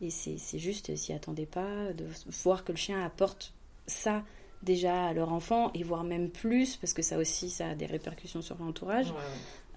et 0.00 0.10
c'est 0.10 0.58
juste 0.58 0.94
s'y 0.96 1.12
attendait 1.12 1.46
pas, 1.46 1.92
de 1.92 2.06
voir 2.42 2.64
que 2.64 2.72
le 2.72 2.78
chien 2.78 3.02
apporte 3.04 3.54
ça 3.86 4.24
déjà 4.62 5.06
à 5.06 5.12
leur 5.12 5.32
enfant 5.32 5.70
et 5.74 5.82
voire 5.82 6.04
même 6.04 6.30
plus 6.30 6.76
parce 6.76 6.92
que 6.92 7.02
ça 7.02 7.18
aussi 7.18 7.50
ça 7.50 7.68
a 7.68 7.74
des 7.74 7.86
répercussions 7.86 8.42
sur 8.42 8.56
l'entourage 8.58 9.12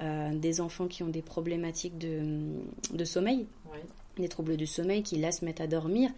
euh, 0.01 0.34
des 0.34 0.62
enfants 0.62 0.88
qui 0.88 1.03
ont 1.03 1.10
des 1.10 1.22
problématiques 1.22 1.97
de, 1.97 2.53
de 2.93 3.05
sommeil 3.05 3.45
des 4.18 4.30
troubles 4.30 4.57
du 4.57 4.68
sommeil 4.68 5.03
qui 5.03 5.18
là 5.18 5.32
se 5.32 5.45
mettent 5.45 5.62
à 5.62 5.68
dormir 5.68 6.12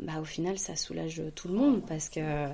bah, 0.00 0.20
au 0.20 0.24
final, 0.24 0.58
ça 0.58 0.76
soulage 0.76 1.22
tout 1.34 1.48
le 1.48 1.54
monde 1.54 1.82
parce 1.86 2.08
que 2.08 2.46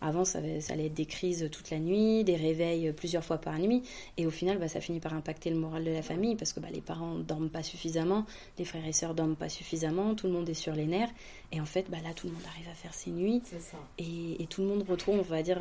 avant, 0.00 0.24
ça, 0.24 0.40
ça, 0.60 0.72
allait 0.72 0.86
être 0.86 0.94
des 0.94 1.06
crises 1.06 1.48
toute 1.50 1.70
la 1.70 1.78
nuit, 1.78 2.22
des 2.24 2.36
réveils 2.36 2.92
plusieurs 2.92 3.24
fois 3.24 3.38
par 3.38 3.58
nuit. 3.58 3.82
Et 4.16 4.26
au 4.26 4.30
final, 4.30 4.58
bah, 4.58 4.68
ça 4.68 4.80
finit 4.80 5.00
par 5.00 5.14
impacter 5.14 5.50
le 5.50 5.56
moral 5.56 5.84
de 5.84 5.90
la 5.90 6.02
famille 6.02 6.36
parce 6.36 6.52
que 6.52 6.60
bah, 6.60 6.68
les 6.72 6.80
parents 6.80 7.18
dorment 7.18 7.50
pas 7.50 7.62
suffisamment, 7.62 8.24
les 8.58 8.64
frères 8.64 8.86
et 8.86 8.92
sœurs 8.92 9.14
dorment 9.14 9.36
pas 9.36 9.48
suffisamment, 9.48 10.14
tout 10.14 10.26
le 10.26 10.32
monde 10.32 10.48
est 10.48 10.54
sur 10.54 10.74
les 10.74 10.86
nerfs. 10.86 11.10
Et 11.50 11.60
en 11.60 11.66
fait, 11.66 11.90
bah, 11.90 11.98
là, 12.02 12.14
tout 12.14 12.26
le 12.28 12.32
monde 12.32 12.42
arrive 12.54 12.68
à 12.68 12.74
faire 12.74 12.94
ses 12.94 13.10
nuits. 13.10 13.42
Et, 13.98 14.42
et, 14.42 14.46
tout 14.46 14.62
le 14.62 14.68
monde 14.68 14.84
retrouve, 14.88 15.18
on 15.18 15.22
va 15.22 15.42
dire, 15.42 15.60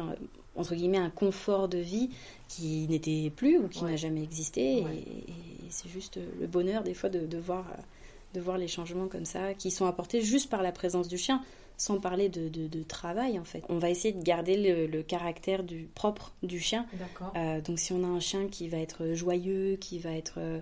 entre 0.56 0.76
guillemets, 0.76 0.98
un 0.98 1.10
confort 1.10 1.68
de 1.68 1.78
vie 1.78 2.10
qui 2.48 2.88
n'était 2.88 3.32
plus 3.36 3.58
ou 3.58 3.68
qui 3.68 3.84
n'a 3.84 3.96
jamais 3.96 4.24
existé. 4.24 4.80
Et, 4.80 4.86
c'est 5.70 5.90
juste 5.90 6.20
le 6.40 6.48
bonheur, 6.48 6.84
des 6.84 6.94
fois, 6.94 7.10
de, 7.10 7.26
de 7.26 7.38
voir 7.38 7.66
de 8.34 8.42
voir 8.42 8.58
les 8.58 8.68
changements 8.68 9.08
comme 9.08 9.26
ça, 9.26 9.54
qui 9.54 9.72
sont 9.72 9.86
apportés 9.86 10.22
juste 10.22 10.50
par 10.50 10.62
la 10.62 10.72
présence 10.72 11.08
du 11.08 11.18
chien, 11.18 11.42
sans 11.78 12.00
parler 12.00 12.30
de, 12.30 12.48
de, 12.48 12.84
travail 12.84 13.40
en 13.40 13.44
fait. 13.44 13.64
On 13.68 13.80
va 13.80 13.90
essayer 13.90 14.14
de 14.14 14.22
garder 14.22 14.88
le, 14.88 15.02
caractère 15.02 15.64
du 15.64 15.90
propre 15.96 16.32
du 16.44 16.60
chien. 16.60 16.86
Euh, 17.36 17.60
donc 17.62 17.80
si 17.80 17.92
on 17.92 18.04
a 18.04 18.08
un 18.08 18.20
chien 18.20 18.48
qui 18.48 18.68
va 18.68 18.78
être 18.78 19.16
joyeux, 19.16 19.78
qui 19.78 19.98
va 19.98 20.12
être 20.12 20.36
euh, 20.38 20.60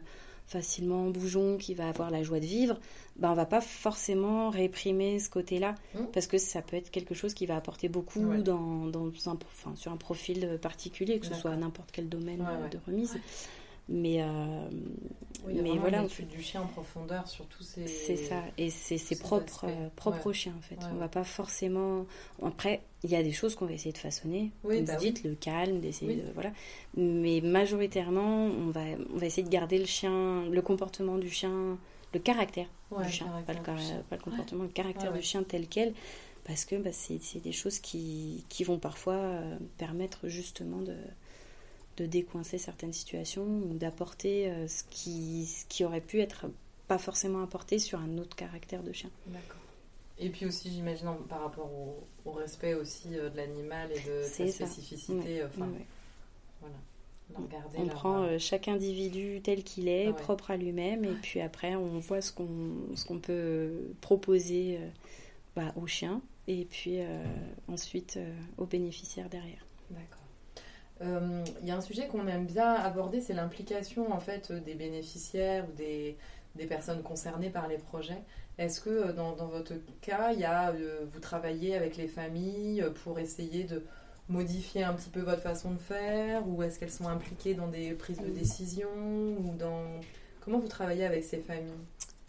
facilement 0.48 1.10
bougeon, 1.10 1.58
qui 1.58 1.74
va 1.74 1.90
avoir 1.90 2.10
la 2.10 2.24
joie 2.24 2.40
de 2.40 2.46
vivre, 2.46 2.80
ben 3.18 3.32
on 3.32 3.34
va 3.34 3.46
pas 3.46 3.60
forcément 3.60 4.50
réprimer 4.50 5.20
ce 5.20 5.30
côté-là 5.30 5.76
mmh. 5.94 6.06
parce 6.14 6.26
que 6.26 6.38
ça 6.38 6.62
peut 6.62 6.78
être 6.78 6.90
quelque 6.90 7.14
chose 7.14 7.34
qui 7.34 7.46
va 7.46 7.58
apporter 7.58 7.90
beaucoup 7.90 8.38
dans, 8.38 8.86
dans 8.86 9.08
un, 9.26 9.34
enfin, 9.34 9.76
sur 9.76 9.92
un 9.92 9.98
profil 9.98 10.58
particulier, 10.62 11.20
que 11.20 11.26
ce 11.26 11.34
soit 11.34 11.56
n'importe 11.58 11.90
quel 11.92 12.08
domaine 12.08 12.46
de 12.72 12.80
remise. 12.88 13.20
Mais, 13.92 14.22
euh, 14.22 14.70
mais 15.48 15.78
voilà. 15.78 16.08
Fait 16.08 16.24
du 16.24 16.42
chien 16.42 16.62
en 16.62 16.68
profondeur 16.68 17.28
sur 17.28 17.46
tous 17.48 17.64
ces. 17.64 17.88
C'est 17.88 18.16
ça. 18.16 18.44
Et 18.58 18.70
c'est 18.70 19.00
ses 19.00 19.18
propres, 19.18 19.66
euh, 19.68 19.90
propres 19.96 20.32
chiens, 20.32 20.54
en 20.58 20.62
fait. 20.62 20.78
on 20.94 20.98
va 20.98 21.08
pas 21.08 21.24
forcément. 21.24 22.06
Après, 22.44 22.82
il 23.04 23.10
y 23.10 23.16
a 23.16 23.24
des 23.24 23.32
choses 23.32 23.56
qu'on 23.56 23.66
va 23.66 23.74
essayer 23.74 23.92
de 23.92 23.98
façonner. 23.98 24.52
comme 24.62 24.86
bah 24.86 24.94
vous 24.96 25.00
dites, 25.00 25.24
le 25.24 25.34
calme, 25.34 25.80
d'essayer 25.80 26.18
de. 26.18 26.32
Voilà. 26.34 26.52
Mais 26.96 27.42
majoritairement, 27.42 28.46
on 28.46 28.70
va, 28.70 28.82
on 29.12 29.18
va 29.18 29.26
essayer 29.26 29.44
de 29.44 29.50
garder 29.50 29.80
le 29.80 29.86
chien, 29.86 30.46
le 30.50 30.62
comportement 30.62 31.18
du 31.18 31.30
chien, 31.30 31.78
le 32.14 32.20
caractère 32.20 32.68
du 33.04 33.10
chien. 33.10 33.28
Pas 33.48 33.54
le, 33.54 33.60
pas 33.62 34.16
le, 34.18 34.22
comportement, 34.22 34.64
le 34.64 34.70
caractère 34.70 35.14
du 35.14 35.22
chien 35.22 35.44
tel 35.44 35.68
quel. 35.68 35.94
Parce 36.44 36.66
que 36.66 36.76
bah, 36.76 36.92
c'est 36.92 37.20
des 37.44 37.52
choses 37.52 37.80
qui, 37.80 38.46
qui 38.50 38.64
vont 38.64 38.80
parfois 38.80 39.14
euh, 39.14 39.58
permettre 39.78 40.28
justement 40.28 40.82
de 40.82 40.96
de 42.00 42.06
décoincer 42.06 42.58
certaines 42.58 42.94
situations 42.94 43.46
ou 43.46 43.74
d'apporter 43.74 44.50
euh, 44.50 44.68
ce, 44.68 44.84
qui, 44.90 45.46
ce 45.46 45.66
qui 45.66 45.84
aurait 45.84 46.02
pu 46.02 46.22
être 46.22 46.46
pas 46.88 46.98
forcément 46.98 47.44
apporté 47.44 47.78
sur 47.78 48.00
un 48.00 48.18
autre 48.18 48.36
caractère 48.36 48.82
de 48.84 48.92
chien. 48.92 49.12
D'accord. 49.28 49.58
Et 50.18 50.30
puis 50.30 50.46
aussi, 50.46 50.72
j'imagine, 50.72 51.10
par 51.30 51.44
rapport 51.44 51.70
au, 52.26 52.32
respect 52.32 52.74
aussi 52.74 53.10
euh, 53.14 53.30
de 53.30 53.38
l'animal 53.38 53.90
et 53.92 54.00
de 54.00 54.24
sa 54.24 54.48
spécificité. 54.48 55.44
Voilà. 55.58 56.76
On 57.78 57.88
prend 57.88 58.24
euh, 58.24 58.40
chaque 58.40 58.68
individu 58.68 59.40
tel 59.44 59.64
qu'il 59.64 59.88
est, 59.88 60.12
propre 60.14 60.52
à 60.52 60.58
lui-même, 60.58 61.06
et 61.06 61.14
puis 61.22 61.42
après, 61.42 61.76
on 61.76 62.00
voit 62.00 62.22
ce 62.22 62.32
qu'on 62.32 62.48
qu'on 63.08 63.20
peut 63.20 63.72
proposer 64.02 64.80
bah, 65.56 65.74
au 65.76 65.86
chien, 65.86 66.22
et 66.48 66.66
puis 66.66 67.00
ensuite 67.68 68.20
aux 68.58 68.66
bénéficiaires 68.66 69.30
derrière. 69.30 69.66
D'accord. 69.92 70.19
Il 71.02 71.08
euh, 71.08 71.44
y 71.64 71.72
a 71.72 71.78
un 71.78 71.82
sujet 71.82 72.08
qu'on 72.08 72.28
aime 72.28 72.46
bien 72.46 72.74
aborder, 72.74 73.22
c'est 73.22 73.34
l'implication 73.34 74.12
en 74.12 74.20
fait 74.20 74.52
des 74.52 74.76
bénéficiaires 74.76 75.66
ou 75.70 75.72
des, 75.78 76.18
des, 76.56 76.66
personnes 76.66 77.02
concernées 77.04 77.50
par 77.50 77.70
les 77.70 77.78
projets. 77.78 78.22
Est-ce 78.58 78.82
que 78.82 78.90
euh, 78.90 79.14
dans, 79.14 79.34
dans, 79.34 79.48
votre 79.48 79.74
cas, 80.02 80.34
y 80.34 80.44
a, 80.44 80.72
euh, 80.72 81.06
vous 81.14 81.22
travaillez 81.22 81.76
avec 81.76 81.96
les 81.96 82.08
familles 82.08 82.84
pour 83.04 83.18
essayer 83.18 83.64
de 83.64 83.82
modifier 84.28 84.84
un 84.84 84.94
petit 84.94 85.10
peu 85.10 85.22
votre 85.22 85.42
façon 85.42 85.72
de 85.72 85.80
faire 85.80 86.46
ou 86.48 86.62
est-ce 86.64 86.78
qu'elles 86.80 86.92
sont 86.92 87.08
impliquées 87.08 87.54
dans 87.54 87.68
des 87.68 87.94
prises 87.94 88.20
de 88.20 88.30
décision 88.30 88.90
ou 89.40 89.56
dans 89.58 89.86
comment 90.42 90.60
vous 90.60 90.68
travaillez 90.68 91.06
avec 91.06 91.24
ces 91.24 91.40
familles? 91.40 91.72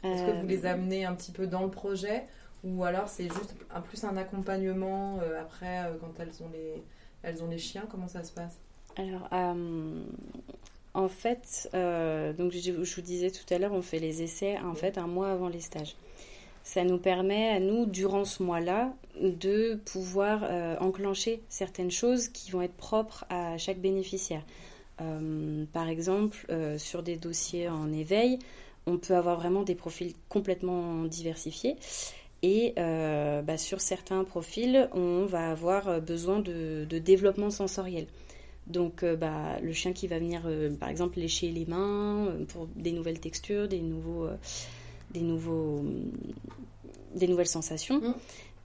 Est-ce 0.05 0.23
que 0.23 0.41
vous 0.41 0.47
les 0.47 0.65
amenez 0.65 1.05
un 1.05 1.15
petit 1.15 1.33
peu 1.33 1.47
dans 1.47 1.63
le 1.63 1.71
projet 1.71 2.25
ou 2.63 2.85
alors 2.85 3.09
c'est 3.09 3.25
juste 3.25 3.55
un 3.75 3.81
plus 3.81 4.05
un 4.05 4.17
accompagnement 4.17 5.19
après 5.39 5.91
quand 6.01 6.19
elles 6.21 6.43
ont 6.43 6.49
les 6.53 6.83
elles 7.23 7.43
ont 7.43 7.49
les 7.49 7.59
chiens 7.59 7.85
Comment 7.91 8.09
ça 8.09 8.23
se 8.25 8.33
passe? 8.33 8.59
Alors, 8.97 9.29
euh, 9.33 10.03
en 10.95 11.09
fait, 11.09 11.71
euh, 11.75 12.33
donc 12.33 12.53
je, 12.53 12.73
vous 12.73 13.03
disais 13.03 13.31
tout 13.31 13.53
à 13.53 13.59
l'heure, 13.59 13.73
on 13.73 13.83
fait 13.83 13.99
les 13.99 14.23
essais 14.23 14.59
en 14.59 14.75
fait 14.75 14.99
un 14.99 15.07
mois 15.07 15.31
avant 15.31 15.49
les 15.49 15.61
stages. 15.61 15.97
Ça 16.63 16.85
nous 16.85 16.99
permet 16.99 17.49
à 17.49 17.61
nous, 17.61 17.87
durant 17.87 18.25
ce 18.25 18.43
mois-là, 18.43 18.93
de 19.21 19.81
pouvoir 19.87 20.41
euh, 20.45 20.77
enclencher 20.79 21.41
certaines 21.49 21.91
choses 21.91 22.29
qui 22.29 22.51
vont 22.51 22.63
être 22.63 22.77
propres 22.77 23.25
à 23.31 23.57
chaque 23.59 23.79
bénéficiaire. 23.79 24.43
par 25.73 25.89
exemple, 25.89 26.47
sur 26.77 27.03
des 27.03 27.17
dossiers 27.17 27.69
en 27.69 27.91
éveil, 27.93 28.39
on 28.87 28.99
peut 28.99 29.15
avoir 29.15 29.37
vraiment 29.37 29.63
des 29.63 29.75
profils 29.75 30.13
complètement 30.29 31.05
diversifiés. 31.05 31.77
Et 32.43 32.73
euh, 32.79 33.43
bah, 33.43 33.59
sur 33.59 33.81
certains 33.81 34.25
profils, 34.25 34.89
on 34.93 35.27
va 35.27 35.51
avoir 35.51 35.89
euh, 35.89 36.01
besoin 36.01 36.41
de, 36.41 36.87
développement 36.99 37.51
sensoriel. 37.51 38.07
Donc 38.67 39.03
euh, 39.03 39.17
bah, 39.17 39.59
le 39.61 39.73
chien 39.73 39.93
qui 39.93 40.07
va 40.07 40.19
venir, 40.19 40.43
par 40.79 40.89
exemple, 40.89 41.19
lécher 41.19 41.51
les 41.51 41.67
mains 41.67 42.29
pour 42.49 42.67
des 42.77 42.93
nouvelles 42.93 43.21
textures, 43.21 43.69
des, 43.69 43.81
nouveaux, 43.81 44.29
des, 45.11 45.21
nouveaux, 45.21 45.85
des 47.15 47.29
nouvelles 47.29 47.47
sensations. 47.47 48.01
Mm. 48.01 48.15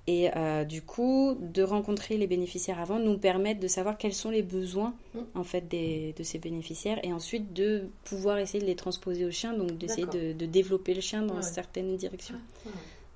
Et 0.07 0.29
du 0.69 0.83
coup, 0.83 1.35
de 1.41 1.63
rencontrer 1.63 2.17
les 2.17 2.27
bénéficiaires 2.27 2.79
avant 2.79 2.99
nous 2.99 3.17
permettre 3.17 3.59
de 3.59 3.67
savoir 3.67 3.97
quels 3.97 4.13
sont 4.13 4.29
les 4.29 4.43
besoins 4.43 4.93
mm. 5.15 5.19
en 5.33 5.43
fait 5.43 5.67
de 5.67 6.23
ces 6.23 6.37
bénéficiaires 6.37 6.99
et 7.03 7.11
ensuite 7.11 7.53
de 7.53 7.89
pouvoir 8.03 8.37
essayer 8.37 8.59
de 8.61 8.67
les 8.67 8.75
transposer 8.75 9.25
au 9.25 9.31
chien, 9.31 9.53
donc 9.53 9.77
d'essayer 9.77 10.05
de, 10.05 10.45
développer 10.45 10.93
le 10.93 11.01
chien 11.01 11.23
dans 11.23 11.41
certaines 11.41 11.97
directions. 11.97 12.39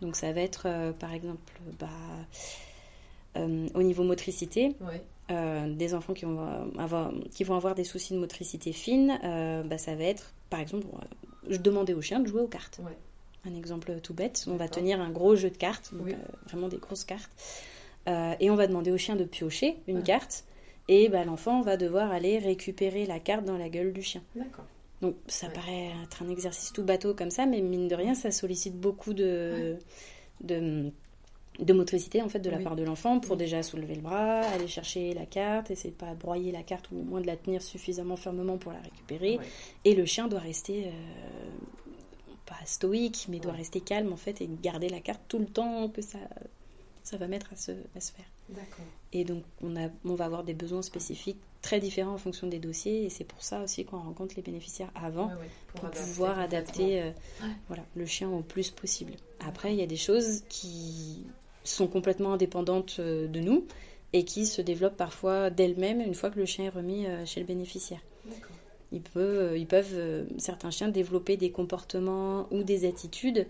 Donc 0.02 0.16
ça 0.16 0.32
va 0.32 0.42
être 0.42 0.64
euh, 0.66 0.92
par 0.92 1.14
exemple 1.14 1.60
bah, 1.80 1.88
euh, 3.38 3.68
au 3.74 3.84
niveau 3.84 4.04
motricité. 4.04 4.76
Euh, 5.32 5.72
des 5.76 5.94
enfants 5.94 6.14
qui 6.14 6.26
vont, 6.26 6.72
avoir, 6.80 7.12
qui 7.32 7.44
vont 7.44 7.56
avoir 7.56 7.76
des 7.76 7.84
soucis 7.84 8.16
de 8.16 8.20
motricité 8.20 8.74
fine, 8.74 9.20
bah, 9.70 9.78
ça 9.78 9.94
va 9.94 10.06
être, 10.06 10.34
par 10.50 10.60
exemple, 10.60 10.88
je 11.48 11.58
demandais 11.58 11.94
au 11.94 12.02
chien 12.02 12.20
de 12.20 12.28
jouer 12.28 12.42
aux 12.42 12.48
cartes. 12.48 12.82
Un 13.46 13.56
exemple 13.56 14.00
tout 14.02 14.16
bête, 14.16 14.46
on 14.48 14.56
va 14.56 14.68
tenir 14.68 15.00
un 15.00 15.12
gros 15.12 15.36
jeu 15.36 15.52
de 15.52 15.58
cartes, 15.58 15.94
vraiment 16.48 16.68
des 16.68 16.78
grosses 16.78 17.04
cartes, 17.04 17.30
et 18.08 18.50
on 18.50 18.56
va 18.56 18.66
demander 18.66 18.92
au 18.92 18.98
chien 18.98 19.16
de 19.16 19.24
piocher 19.24 19.78
une 19.88 20.02
carte, 20.02 20.46
et 20.88 21.10
bah, 21.10 21.24
l'enfant 21.24 21.62
va 21.62 21.78
devoir 21.78 22.12
aller 22.12 22.40
récupérer 22.40 23.06
la 23.06 23.20
carte 23.20 23.46
dans 23.46 23.58
la 23.58 23.70
gueule 23.70 23.94
du 23.94 24.02
chien. 24.02 24.24
D'accord. 24.36 24.66
Donc 25.02 25.16
ça 25.28 25.48
paraît 25.50 25.92
être 26.04 26.24
un 26.24 26.30
exercice 26.30 26.74
tout 26.74 26.84
bateau 26.84 27.14
comme 27.14 27.32
ça, 27.32 27.46
mais 27.46 27.62
mine 27.62 27.88
de 27.88 27.96
rien, 27.96 28.14
ça 28.14 28.32
sollicite 28.32 28.76
beaucoup 28.76 29.14
de, 29.14 29.78
de, 30.42 30.92
motricité 31.74 32.22
en 32.22 32.30
fait 32.30 32.40
de 32.40 32.50
la 32.50 32.60
part 32.60 32.76
de 32.76 32.84
l'enfant 32.84 33.20
pour 33.20 33.38
déjà 33.38 33.64
soulever 33.64 33.96
le 33.96 34.02
bras, 34.02 34.42
aller 34.42 34.68
chercher 34.68 35.14
la 35.14 35.26
carte, 35.26 35.72
essayer 35.72 35.92
de 35.92 35.96
pas 35.96 36.14
broyer 36.16 36.52
la 36.52 36.64
carte 36.64 36.92
ou 36.92 37.00
au 37.00 37.04
moins 37.04 37.22
de 37.22 37.28
la 37.28 37.38
tenir 37.38 37.62
suffisamment 37.62 38.18
fermement 38.18 38.58
pour 38.58 38.74
la 38.74 38.82
récupérer. 38.82 39.40
Et 39.86 39.96
le 39.96 40.06
chien 40.06 40.28
doit 40.28 40.40
rester 40.40 40.88
euh, 40.88 40.92
pas 42.46 42.60
stoïque, 42.66 43.28
mais 43.30 43.40
doit 43.40 43.54
rester 43.54 43.80
calme 43.80 44.12
en 44.12 44.18
fait 44.18 44.42
et 44.42 44.50
garder 44.62 44.90
la 44.90 45.00
carte 45.00 45.22
tout 45.30 45.40
le 45.40 45.48
temps 45.48 45.88
que 45.88 46.02
ça 46.02 46.20
ça 47.10 47.18
va 47.18 47.28
mettre 47.28 47.52
à 47.54 47.56
se, 47.56 47.72
à 47.96 48.00
se 48.00 48.12
faire. 48.12 48.26
Et 49.14 49.24
donc, 49.24 49.44
on, 49.62 49.76
a, 49.76 49.90
on 50.06 50.14
va 50.14 50.26
avoir 50.26 50.44
des 50.44 50.54
besoins 50.54 50.84
spécifiques 50.84 51.40
très 51.62 51.80
différents 51.80 52.14
en 52.14 52.18
fonction 52.18 52.48
des 52.48 52.60
dossiers, 52.60 53.06
et 53.06 53.10
c'est 53.10 53.24
pour 53.24 53.44
ça 53.44 53.62
aussi 53.62 53.86
qu'on 53.86 54.00
rencontre 54.00 54.36
les 54.36 54.42
bénéficiaires 54.42 54.92
avant, 54.96 55.32
pour, 55.74 55.90
pouvoir 55.90 56.40
adapter 56.40 57.02
euh, 57.02 57.12
voilà, 57.68 57.84
le 57.96 58.06
chien 58.06 58.30
au 58.30 58.42
plus 58.42 58.72
possible. 58.72 59.14
Après, 59.40 59.74
il 59.74 59.80
y 59.80 59.84
a 59.84 59.88
des 59.88 59.98
choses 59.98 60.44
qui 60.48 61.26
sont 61.64 61.88
complètement 61.88 62.34
indépendantes 62.34 62.98
euh, 63.00 63.28
de 63.28 63.40
nous, 63.42 63.66
et 64.14 64.24
qui 64.24 64.46
se 64.46 64.62
développent 64.62 64.98
parfois 64.98 65.50
d'elles-mêmes 65.50 66.02
une 66.02 66.16
fois 66.16 66.30
que 66.30 66.40
le 66.40 66.46
chien 66.46 66.66
est 66.66 66.70
remis 66.70 67.06
euh, 67.06 67.26
chez 67.26 67.40
le 67.40 67.46
bénéficiaire. 67.46 68.00
Ils 68.92 69.02
peuvent, 69.02 69.56
ils 69.56 69.68
peuvent, 69.68 70.26
certains 70.40 70.72
chiens, 70.72 70.88
développer 70.88 71.38
des 71.38 71.52
comportements 71.52 72.48
ou 72.50 72.64
des 72.64 72.88
attitudes 72.88 73.46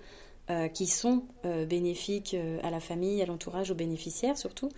euh, 0.49 0.67
qui 0.67 0.85
sont 0.85 1.23
euh, 1.45 1.65
bénéfiques 1.65 2.35
à 2.61 2.69
la 2.69 2.81
famille, 2.81 3.21
à 3.21 3.25
l'entourage, 3.25 3.71
aux 3.71 3.75
bénéficiaires 3.75 4.37
surtout, 4.37 4.69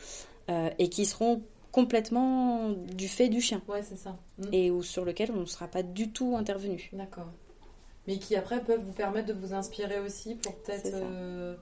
et 0.80 0.90
qui 0.90 1.06
seront 1.06 1.42
complètement 1.72 2.70
du 2.70 3.08
fait 3.08 3.30
du 3.30 3.42
chien. 3.42 3.62
Ouais, 3.68 3.84
c'est 3.84 3.98
ça. 3.98 4.18
Mm. 4.38 4.54
Et 4.54 4.72
où, 4.72 4.84
sur 4.84 5.06
lequel 5.06 5.32
on 5.32 5.42
ne 5.42 5.46
sera 5.46 5.68
pas 5.68 5.84
du 5.84 6.12
tout 6.12 6.36
intervenu. 6.38 6.90
D'accord. 6.94 7.32
Mais 8.08 8.18
qui 8.18 8.36
après 8.36 8.64
peuvent 8.64 8.82
vous 8.82 8.94
permettre 8.94 9.28
de 9.28 9.34
vous 9.34 9.54
inspirer 9.54 10.00
aussi 10.00 10.36
pour 10.36 10.56
peut-être. 10.56 10.90
Euh. 10.94 11.56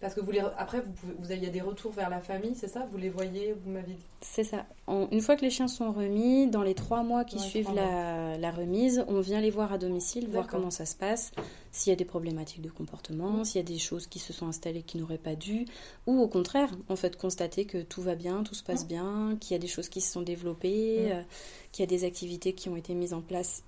Parce 0.00 0.14
que 0.14 0.20
vous 0.20 0.30
les, 0.30 0.40
après, 0.40 0.80
vous, 0.80 0.90
pouvez, 0.92 1.12
vous 1.18 1.30
avez 1.30 1.48
des 1.48 1.60
retours 1.60 1.92
vers 1.92 2.08
la 2.08 2.20
famille, 2.20 2.54
c'est 2.54 2.68
ça? 2.68 2.86
Vous 2.90 2.96
les 2.96 3.10
voyez, 3.10 3.54
vous 3.64 3.70
m'avez 3.70 3.92
dit? 3.92 4.06
C'est 4.22 4.44
ça. 4.44 4.64
une 4.88 5.20
fois 5.20 5.36
que 5.36 5.42
les 5.42 5.50
chiens 5.50 5.68
sont 5.68 5.92
remis, 5.92 6.46
dans 6.46 6.62
les 6.62 6.74
trois 6.74 7.02
mois 7.02 7.24
qui 7.24 7.38
suivent 7.38 7.74
la, 7.74 8.50
remise, 8.50 9.04
on 9.08 9.20
vient 9.20 9.40
les 9.40 9.50
voir 9.50 9.72
à 9.72 9.78
domicile, 9.78 10.28
voir 10.28 10.46
comment 10.46 10.70
ça 10.70 10.86
se 10.86 10.96
passe, 10.96 11.32
s'il 11.70 11.90
y 11.90 11.92
a 11.92 11.96
des 11.96 12.06
problématiques 12.06 12.62
de 12.62 12.70
comportement, 12.70 13.44
s'il 13.44 13.60
y 13.60 13.64
a 13.64 13.66
des 13.66 13.78
choses 13.78 14.06
qui 14.06 14.18
se 14.18 14.32
sont 14.32 14.46
installées 14.46 14.82
qui 14.82 14.96
n'auraient 14.96 15.18
pas 15.18 15.36
dû, 15.36 15.66
ou 16.06 16.20
au 16.20 16.28
contraire, 16.28 16.70
en 16.88 16.96
fait, 16.96 17.16
constater 17.16 17.66
que 17.66 17.82
tout 17.82 18.00
va 18.00 18.14
bien, 18.14 18.42
tout 18.42 18.54
se 18.54 18.64
passe 18.64 18.86
bien, 18.86 19.36
qu'il 19.38 19.52
y 19.52 19.56
a 19.56 19.58
des 19.58 19.68
choses 19.68 19.90
qui 19.90 20.00
se 20.00 20.12
sont 20.12 20.22
développées, 20.22 21.12
euh, 21.12 21.22
qu'il 21.72 21.82
y 21.82 21.84
a 21.84 21.88
des 21.88 22.04
activités 22.04 22.54
qui 22.54 22.70
ont 22.70 22.76
été 22.76 22.94
mises 22.94 23.12
en 23.12 23.20
place 23.20 23.64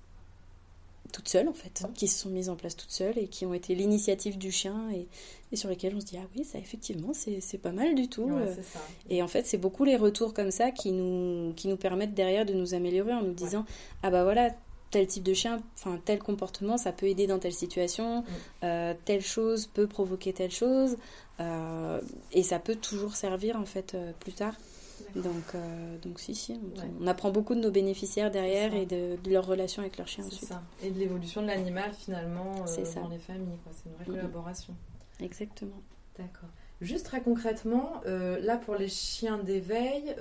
toutes 1.13 1.29
seules 1.29 1.47
en 1.47 1.53
fait, 1.53 1.85
qui 1.93 2.09
se 2.09 2.19
sont 2.19 2.29
mises 2.29 2.49
en 2.49 2.55
place 2.55 2.75
toutes 2.75 2.91
seules 2.91 3.17
et 3.17 3.27
qui 3.27 3.45
ont 3.45 3.53
été 3.53 3.75
l'initiative 3.75 4.37
du 4.37 4.51
chien 4.51 4.89
et, 4.91 5.07
sur 5.55 5.69
lesquelles 5.69 5.95
on 5.95 6.01
se 6.01 6.05
dit 6.05 6.17
ah 6.17 6.27
oui 6.35 6.43
ça 6.43 6.57
effectivement 6.57 7.13
c'est 7.13 7.57
pas 7.59 7.71
mal 7.71 7.93
du 7.95 8.09
tout. 8.09 8.29
Euh. 8.31 8.53
Et 9.09 9.21
en 9.21 9.27
fait 9.27 9.45
c'est 9.45 9.59
beaucoup 9.59 9.85
les 9.85 9.95
retours 9.95 10.33
comme 10.33 10.49
ça 10.49 10.71
qui 10.71 10.91
nous, 10.91 11.53
qui 11.55 11.67
nous 11.67 11.77
permettent 11.77 12.15
derrière 12.15 12.45
de 12.45 12.53
nous 12.53 12.73
améliorer 12.73 13.13
en 13.13 13.21
nous 13.21 13.33
disant 13.33 13.63
ah 14.01 14.09
bah 14.09 14.23
voilà 14.23 14.49
tel 14.89 15.05
type 15.07 15.23
de 15.23 15.33
chien, 15.33 15.61
enfin 15.77 15.99
tel 16.03 16.19
comportement 16.19 16.77
ça 16.77 16.91
peut 16.91 17.05
aider 17.05 17.27
dans 17.27 17.37
telle 17.37 17.53
situation, 17.53 18.21
mm. 18.21 18.25
euh, 18.63 18.93
telle 19.05 19.21
chose 19.21 19.67
peut 19.67 19.87
provoquer 19.87 20.33
telle 20.33 20.51
chose 20.51 20.97
euh, 21.39 22.01
et 22.31 22.41
ça 22.41 22.57
peut 22.57 22.75
toujours 22.75 23.15
servir 23.15 23.55
en 23.55 23.65
fait 23.65 23.95
plus 24.19 24.33
tard. 24.33 24.55
Donc, 25.15 25.55
euh, 25.55 25.97
donc 25.99 26.19
si, 26.19 26.33
si, 26.33 26.59
on, 26.99 27.07
apprend 27.07 27.31
beaucoup 27.31 27.53
de 27.53 27.59
nos 27.59 27.71
bénéficiaires 27.71 28.31
derrière 28.31 28.73
et 28.73 28.85
de, 28.85 29.17
leur 29.29 29.45
relation 29.45 29.81
avec 29.81 29.97
leur 29.97 30.07
chien 30.07 30.25
ensuite. 30.25 30.47
Ça. 30.47 30.63
Et 30.83 30.89
de 30.89 30.99
l'évolution 30.99 31.41
de 31.41 31.47
l'animal 31.47 31.93
finalement 31.93 32.55
euh, 32.67 32.83
dans 32.95 33.09
les 33.09 33.19
familles. 33.19 33.57
C'est 33.71 33.89
une 33.89 33.95
vraie 33.95 34.05
collaboration. 34.05 34.73
Exactement. 35.19 35.81
D'accord. 36.17 36.49
Juste 36.81 37.05
très 37.05 37.21
concrètement, 37.21 38.01
euh, 38.05 38.39
là 38.41 38.57
pour 38.57 38.75
les 38.75 38.89
chiens 38.89 39.37
d'éveil, 39.37 40.15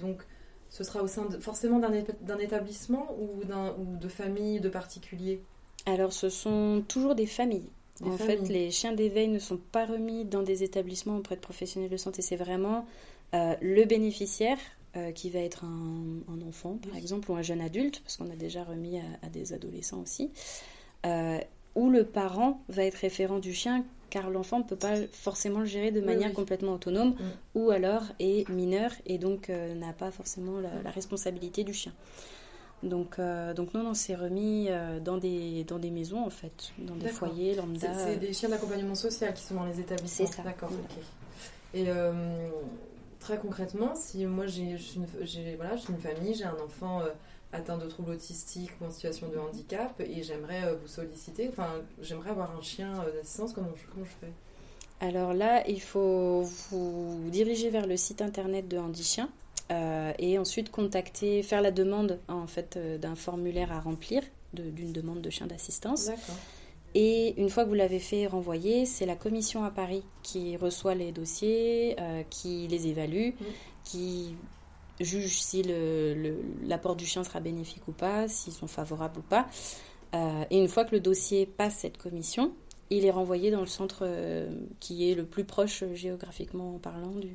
donc 0.00 0.22
ce 0.68 0.84
sera 0.84 1.02
au 1.02 1.06
sein 1.06 1.26
de, 1.26 1.38
forcément 1.38 1.78
d'un 1.78 2.38
établissement 2.38 3.14
ou, 3.18 3.42
ou 3.42 3.96
de 3.96 4.08
famille, 4.08 4.60
de 4.60 4.68
particuliers? 4.68 5.40
Alors 5.86 6.12
ce 6.12 6.28
sont 6.28 6.82
toujours 6.88 7.14
des 7.14 7.26
familles. 7.26 7.70
en 8.04 8.16
fait, 8.16 8.48
les 8.48 8.70
chiens 8.70 8.92
d'éveil 8.92 9.28
ne 9.28 9.38
sont 9.38 9.58
pas 9.58 9.86
remis 9.86 10.24
dans 10.24 10.42
des 10.42 10.64
établissements 10.64 11.16
auprès 11.16 11.36
de 11.36 11.40
professionnels 11.40 11.90
de 11.90 11.96
santé. 11.96 12.22
C'est 12.22 12.36
vraiment 12.36 12.86
euh, 13.34 13.54
le 13.62 13.84
bénéficiaire, 13.84 14.58
euh, 14.94 15.10
qui 15.10 15.30
va 15.30 15.38
être 15.38 15.64
un, 15.64 16.46
enfant, 16.46 16.78
par 16.86 16.96
exemple, 16.96 17.30
ou 17.30 17.34
un 17.34 17.42
jeune 17.42 17.62
adulte, 17.62 18.00
parce 18.00 18.18
qu'on 18.18 18.30
a 18.30 18.36
déjà 18.36 18.62
remis 18.62 18.98
à, 18.98 19.28
des 19.28 19.54
adolescents 19.54 20.00
aussi, 20.00 20.30
euh, 21.06 21.38
ou 21.74 21.88
le 21.88 22.04
parent 22.04 22.62
va 22.68 22.84
être 22.84 22.96
référent 22.96 23.38
du 23.38 23.54
chien, 23.54 23.84
car 24.10 24.28
l'enfant 24.28 24.58
ne 24.58 24.64
peut 24.64 24.76
pas 24.76 24.96
forcément 25.10 25.60
le 25.60 25.64
gérer 25.64 25.90
de 25.90 26.02
manière 26.02 26.34
complètement 26.34 26.74
autonome, 26.74 27.10
mm. 27.10 27.14
ou 27.54 27.70
alors 27.70 28.02
est 28.18 28.46
mineur 28.50 28.92
et 29.06 29.16
donc 29.16 29.48
n'a 29.48 29.94
pas 29.94 30.10
forcément 30.10 30.60
la, 30.60 30.90
responsabilité 30.90 31.64
du 31.64 31.72
chien. 31.72 31.94
Donc, 32.82 33.18
donc 33.56 33.72
non, 33.72 33.82
non, 33.84 33.94
c'est 33.94 34.14
remis 34.14 34.68
dans, 35.02 35.16
des, 35.16 35.64
dans 35.64 35.78
des 35.78 35.90
maisons, 35.90 36.22
en 36.22 36.30
fait, 36.30 36.72
dans 36.76 36.96
des 36.96 37.08
foyers 37.08 37.54
lambda. 37.54 37.94
C'est 37.94 38.16
des 38.18 38.34
chiens 38.34 38.50
d'accompagnement 38.50 38.94
social 38.94 39.32
qui 39.32 39.42
sont 39.42 39.54
dans 39.54 39.64
les 39.64 39.80
établissements. 39.80 40.26
C'est 40.26 40.36
ça. 40.36 40.42
D'accord, 40.42 40.70
mm. 40.70 40.74
ok. 40.74 41.04
Et 41.74 41.86
Très 43.22 43.38
concrètement, 43.38 43.94
si 43.94 44.26
moi 44.26 44.46
j'ai 44.48 44.76
une, 44.96 45.06
voilà, 45.56 45.76
une 45.88 45.98
famille, 45.98 46.34
j'ai 46.34 46.44
un 46.44 46.58
enfant 46.58 47.02
euh, 47.02 47.10
atteint 47.52 47.78
de 47.78 47.86
troubles 47.86 48.10
autistiques 48.10 48.72
ou 48.80 48.86
en 48.86 48.90
situation 48.90 49.28
de 49.28 49.38
handicap 49.38 49.94
et 50.00 50.24
j'aimerais 50.24 50.64
euh, 50.64 50.74
vous 50.74 50.88
solliciter, 50.88 51.48
enfin 51.48 51.68
j'aimerais 52.00 52.30
avoir 52.30 52.50
un 52.56 52.62
chien 52.62 52.92
euh, 53.00 53.12
d'assistance, 53.12 53.52
comment, 53.52 53.68
comment 53.92 54.04
je 54.04 54.26
fais? 54.26 54.32
Alors 54.98 55.34
là, 55.34 55.62
il 55.68 55.80
faut 55.80 56.42
vous 56.42 57.20
diriger 57.30 57.70
vers 57.70 57.86
le 57.86 57.96
site 57.96 58.22
internet 58.22 58.66
de 58.66 58.78
Handichien 58.78 59.28
et 60.18 60.38
ensuite 60.38 60.70
contacter, 60.70 61.42
faire 61.42 61.62
la 61.62 61.70
demande 61.70 62.18
en 62.28 62.46
fait 62.46 62.78
d'un 63.00 63.14
formulaire 63.14 63.72
à 63.72 63.80
remplir, 63.80 64.22
d'une 64.52 64.92
demande 64.92 65.22
de 65.22 65.30
chien 65.30 65.46
d'assistance. 65.46 66.06
D'accord. 66.06 66.36
Et 66.94 67.40
une 67.40 67.48
fois 67.48 67.64
que 67.64 67.68
vous 67.68 67.74
l'avez 67.74 67.98
fait 67.98 68.26
renvoyer, 68.26 68.84
c'est 68.84 69.06
la 69.06 69.16
commission 69.16 69.64
à 69.64 69.70
Paris 69.70 70.04
qui 70.22 70.56
reçoit 70.56 70.94
les 70.94 71.10
dossiers, 71.12 71.96
euh, 71.98 72.22
qui 72.28 72.68
les 72.68 72.86
évalue, 72.86 73.30
qui 73.84 74.34
juge 75.00 75.40
si 75.40 75.62
l'apport 76.64 76.96
du 76.96 77.06
chien 77.06 77.24
sera 77.24 77.40
bénéfique 77.40 77.88
ou 77.88 77.92
pas, 77.92 78.28
s'ils 78.28 78.52
sont 78.52 78.66
favorables 78.66 79.18
ou 79.20 79.22
pas. 79.22 79.46
Euh, 80.14 80.44
et 80.50 80.58
une 80.58 80.68
fois 80.68 80.84
que 80.84 80.94
le 80.94 81.00
dossier 81.00 81.46
passe 81.46 81.78
cette 81.78 81.96
commission, 81.96 82.52
il 82.90 83.06
est 83.06 83.10
renvoyé 83.10 83.50
dans 83.50 83.60
le 83.60 83.66
centre 83.66 84.00
euh, 84.02 84.50
qui 84.78 85.10
est 85.10 85.14
le 85.14 85.24
plus 85.24 85.44
proche 85.44 85.84
géographiquement 85.94 86.78
parlant 86.78 87.12
du, 87.12 87.34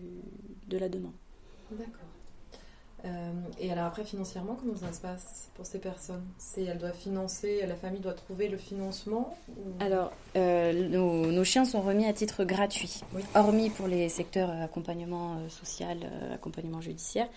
de 0.67 0.77
la 0.77 0.87
demande. 0.87 1.15
D'accord. 1.71 2.06
Euh, 3.07 3.31
et 3.59 3.71
alors 3.71 3.85
après, 3.85 4.03
financièrement, 4.03 4.55
comment 4.59 4.75
ça 4.75 4.91
se 4.91 4.99
passe 4.99 5.49
pour 5.55 5.65
ces 5.65 5.79
personnes? 5.79 6.25
C'est 6.37 6.63
Elle 6.63 6.77
doit 6.77 6.91
financer, 6.91 7.65
la 7.65 7.75
famille 7.75 8.01
doit 8.01 8.13
trouver 8.13 8.47
le 8.47 8.57
financement 8.57 9.35
Alors, 9.79 10.11
euh, 10.35 10.89
nos, 10.89 11.43
chiens 11.43 11.65
sont 11.65 11.81
remis 11.81 12.05
à 12.05 12.13
titre 12.13 12.43
gratuit, 12.43 13.01
hormis 13.35 13.69
pour 13.69 13.87
les 13.87 14.09
secteurs 14.09 14.49
euh, 14.49 14.63
accompagnement 14.63 15.37
social, 15.49 15.97
accompagnement 16.33 16.81
judiciaire. 16.81 17.27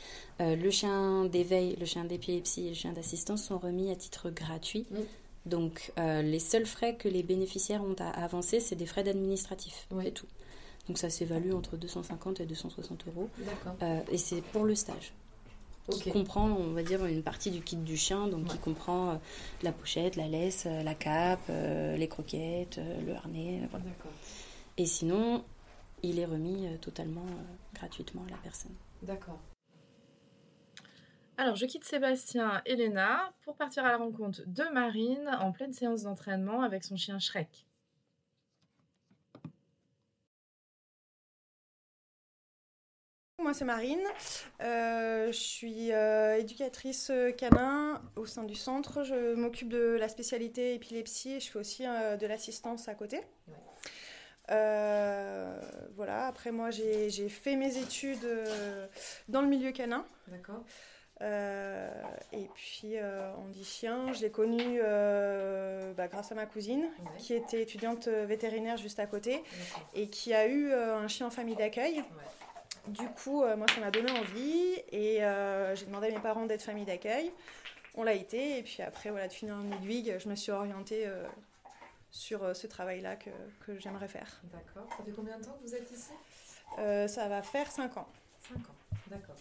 le 0.41 0.71
chien 0.71 1.25
d'éveil, 1.27 1.77
le 1.79 1.87
chien 1.87 2.05
d'épilepsie 2.05 2.67
et 2.67 2.69
le 2.71 2.75
chien 2.75 2.93
d'assistance 2.93 3.45
sont 3.45 3.59
remis 3.59 3.91
à 3.91 3.97
titre 3.97 4.31
gratuit. 4.31 4.87
Donc, 5.47 5.93
les 5.97 6.39
seuls 6.39 6.67
frais 6.67 6.95
que 6.97 7.09
les 7.09 7.23
bénéficiaires 7.23 7.83
ont 7.83 7.97
à 7.99 8.09
avancer, 8.09 8.61
c'est 8.61 8.77
des 8.77 8.87
frais 8.87 9.09
administratifs, 9.09 9.87
c'est 10.03 10.11
tout. 10.13 10.27
Donc, 10.89 10.99
ça 10.99 11.11
s'évalue 11.11 11.53
entre 11.53 11.77
250 11.77 12.41
et 12.41 12.47
260 12.47 13.05
euros. 13.09 13.29
et 14.11 14.19
c'est 14.19 14.43
pour 14.43 14.65
le 14.65 14.75
stage 14.75 15.13
qui 15.91 16.11
comprend, 16.11 16.47
on 16.47 16.73
va 16.73 16.83
dire, 16.83 17.05
une 17.05 17.23
partie 17.23 17.51
du 17.51 17.61
kit 17.61 17.77
du 17.77 17.97
chien, 17.97 18.29
donc 18.29 18.47
qui 18.47 18.59
comprend 18.59 19.11
euh, 19.11 19.15
la 19.63 19.73
pochette, 19.73 20.17
la 20.17 20.29
laisse, 20.29 20.65
euh, 20.67 20.83
la 20.83 20.95
cape, 20.95 21.41
euh, 21.51 21.97
les 21.97 22.09
croquettes, 22.09 22.81
le 23.07 23.15
harnais. 23.15 23.63
Et 24.77 24.87
sinon, 24.87 25.45
il 26.03 26.19
est 26.19 26.25
remis 26.25 26.67
totalement 26.81 27.27
gratuitement 27.75 28.23
à 28.27 28.31
la 28.31 28.39
personne. 28.39 28.75
D'accord. 29.03 29.39
Alors, 31.37 31.57
je 31.57 31.67
quitte 31.67 31.85
Sébastien 31.85 32.63
et 32.67 32.77
Léna 32.77 33.33
pour 33.45 33.57
partir 33.57 33.85
à 33.85 33.91
la 33.91 33.97
rencontre 33.97 34.43
de 34.47 34.65
Marine 34.73 35.29
en 35.41 35.53
pleine 35.53 35.73
séance 35.73 36.03
d'entraînement 36.03 36.63
avec 36.63 36.85
son 36.85 36.97
chien 36.97 37.19
Shrek. 37.19 37.67
Moi, 43.43 43.55
c'est 43.55 43.65
Marine. 43.65 44.07
Euh, 44.61 45.29
je 45.29 45.39
suis 45.39 45.93
euh, 45.93 46.37
éducatrice 46.37 47.11
canin 47.39 48.03
au 48.17 48.27
sein 48.27 48.45
du 48.45 48.55
centre. 48.55 49.03
Je 49.03 49.35
m'occupe 49.35 49.71
de 49.71 49.97
la 49.99 50.09
spécialité 50.09 50.75
épilepsie 50.75 51.33
et 51.35 51.41
je 51.41 51.51
fais 51.51 51.59
aussi 51.59 51.87
euh, 51.87 52.17
de 52.17 52.27
l'assistance 52.27 52.89
à 52.89 52.95
côté. 52.95 53.21
voilà, 54.49 56.27
après 56.27 56.51
moi, 56.51 56.71
j'ai 56.71 57.29
fait 57.29 57.57
mes 57.57 57.79
études 57.79 58.27
dans 59.29 59.41
le 59.41 59.49
milieu 59.49 59.73
canin. 59.73 60.05
D'accord. 60.29 60.63
et 61.23 62.49
puis, 62.55 62.97
on 63.39 63.49
dit 63.49 63.65
chien, 63.65 64.13
je 64.13 64.21
l'ai 64.21 64.31
connu 64.31 64.81
bah, 65.97 66.09
grâce 66.09 66.31
à 66.31 66.35
ma 66.35 66.45
cousine, 66.45 66.85
qui 67.17 67.33
était 67.33 67.63
étudiante 67.63 68.09
vétérinaire 68.09 68.77
juste 68.77 69.01
à 69.01 69.07
côté 69.07 69.43
et 69.95 70.09
qui 70.09 70.35
a 70.35 70.47
eu 70.47 70.75
un 70.75 71.09
chien 71.09 71.27
en 71.27 71.31
famille 71.31 71.57
d'accueil. 71.57 72.05
Du 72.89 73.07
coup, 73.09 73.43
euh, 73.43 73.57
moi, 73.57 73.67
ça 73.69 73.81
m'a 73.81 73.91
donné 73.91 74.11
envie 74.11 74.75
et 74.91 75.23
euh, 75.25 75.75
j'ai 75.75 75.87
demandé 75.87 76.09
à 76.09 76.11
mes 76.11 76.21
parents 76.21 76.47
d'être 76.47 76.63
famille 76.63 76.85
d'accueil. 76.85 77.33
On 77.95 78.03
l'a 78.03 78.15
été 78.15 78.59
et 78.59 78.63
puis 78.63 78.83
après, 78.83 79.11
voilà, 79.11 79.29
de 79.29 79.33
finir 79.33 79.55
en 79.57 79.63
Ludwig, 79.63 80.17
je 80.19 80.29
me 80.29 80.35
suis 80.35 80.53
orientée 80.53 81.07
euh, 81.07 81.27
sur 82.11 82.55
ce 82.57 82.67
travail-là 82.67 83.17
que, 83.17 83.31
que 83.67 83.79
j'aimerais 83.79 84.09
faire. 84.09 84.41
D'accord. 84.45 84.89
Ça 84.97 85.05
fait 85.05 85.13
combien 85.13 85.39
de 85.39 85.45
temps 85.45 85.59
que 85.61 85.67
vous 85.67 85.75
êtes 85.75 85.91
ici? 85.91 86.13
Ça 86.77 87.29
va 87.29 87.43
faire 87.43 87.71
5 87.71 87.97
ans. 87.97 88.09
5 88.49 88.57
ans, 88.57 88.75
d'accord. 89.09 89.35